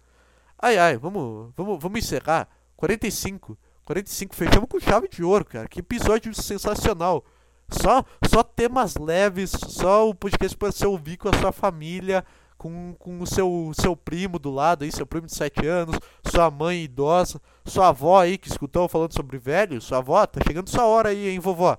Ai 0.58 0.78
ai, 0.78 0.96
vamos, 0.96 1.52
vamos, 1.54 1.78
vamos 1.80 1.98
encerrar. 1.98 2.48
45. 2.76 3.58
45, 3.84 4.34
fechamos 4.34 4.68
com 4.68 4.80
chave 4.80 5.08
de 5.08 5.22
ouro, 5.22 5.44
cara. 5.44 5.68
Que 5.68 5.80
episódio 5.80 6.34
sensacional. 6.34 7.24
Só, 7.68 8.04
só 8.28 8.42
temas 8.42 8.96
leves, 8.96 9.50
só 9.50 10.08
o 10.08 10.14
podcast 10.14 10.56
para 10.56 10.72
você 10.72 10.86
ouvir 10.86 11.16
com 11.16 11.28
a 11.28 11.38
sua 11.38 11.52
família, 11.52 12.24
com, 12.56 12.94
com 12.98 13.20
o 13.20 13.26
seu, 13.26 13.72
seu 13.74 13.94
primo 13.94 14.38
do 14.38 14.50
lado 14.50 14.84
aí, 14.84 14.92
seu 14.92 15.06
primo 15.06 15.26
de 15.26 15.34
7 15.34 15.66
anos, 15.66 15.98
sua 16.24 16.50
mãe 16.50 16.84
idosa, 16.84 17.40
sua 17.64 17.88
avó 17.88 18.20
aí 18.20 18.38
que 18.38 18.48
escutou 18.48 18.88
falando 18.88 19.12
sobre 19.12 19.38
velho, 19.38 19.80
sua 19.80 19.98
avó, 19.98 20.26
tá 20.26 20.40
chegando 20.46 20.70
sua 20.70 20.86
hora 20.86 21.10
aí, 21.10 21.28
hein, 21.28 21.38
vovó. 21.38 21.76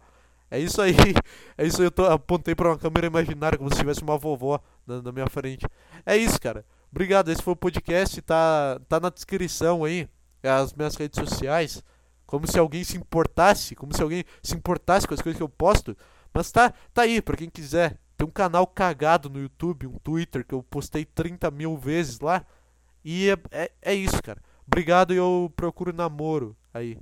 É 0.50 0.60
isso 0.60 0.82
aí, 0.82 0.96
é 1.58 1.66
isso 1.66 1.82
aí, 1.82 1.88
eu 1.88 1.92
tô, 1.92 2.06
apontei 2.06 2.56
para 2.56 2.70
uma 2.70 2.78
câmera 2.78 3.08
imaginária 3.08 3.58
como 3.58 3.70
se 3.74 3.80
tivesse 3.80 4.02
uma 4.02 4.18
vovó 4.18 4.62
na, 4.86 5.02
na 5.02 5.12
minha 5.12 5.28
frente. 5.28 5.66
É 6.06 6.16
isso, 6.16 6.40
cara. 6.40 6.66
Obrigado, 6.92 7.30
esse 7.30 7.42
foi 7.42 7.54
o 7.54 7.58
podcast, 7.58 8.22
tá, 8.22 8.80
tá 8.88 9.00
na 9.00 9.10
descrição 9.10 9.84
aí, 9.84 10.08
as 10.42 10.74
minhas 10.74 10.96
redes 10.96 11.20
sociais. 11.20 11.84
Como 12.26 12.46
se 12.46 12.60
alguém 12.60 12.84
se 12.84 12.98
importasse, 12.98 13.76
como 13.76 13.96
se 13.96 14.02
alguém 14.02 14.24
se 14.44 14.56
importasse 14.56 15.08
com 15.08 15.14
as 15.14 15.22
coisas 15.22 15.38
que 15.38 15.44
eu 15.44 15.50
posto. 15.50 15.96
Mas 16.34 16.52
tá, 16.52 16.74
tá 16.94 17.04
aí, 17.04 17.22
pra 17.22 17.38
quem 17.38 17.50
quiser. 17.50 17.98
Tem 18.18 18.28
um 18.28 18.32
canal 18.32 18.65
cagado 18.65 19.30
no 19.30 19.39
YouTube, 19.39 19.86
um 19.86 19.99
Twitter, 19.99 20.43
que 20.43 20.53
eu 20.55 20.63
postei 20.63 21.05
30 21.05 21.51
mil 21.51 21.78
vezes 21.78 22.20
lá. 22.20 22.43
E 23.05 23.30
é, 23.30 23.38
é, 23.51 23.72
é 23.82 23.93
isso, 23.93 24.22
cara. 24.24 24.41
Obrigado 24.65 25.13
e 25.13 25.18
eu 25.18 25.53
procuro 25.55 25.93
namoro 25.93 26.57
aí. 26.74 26.97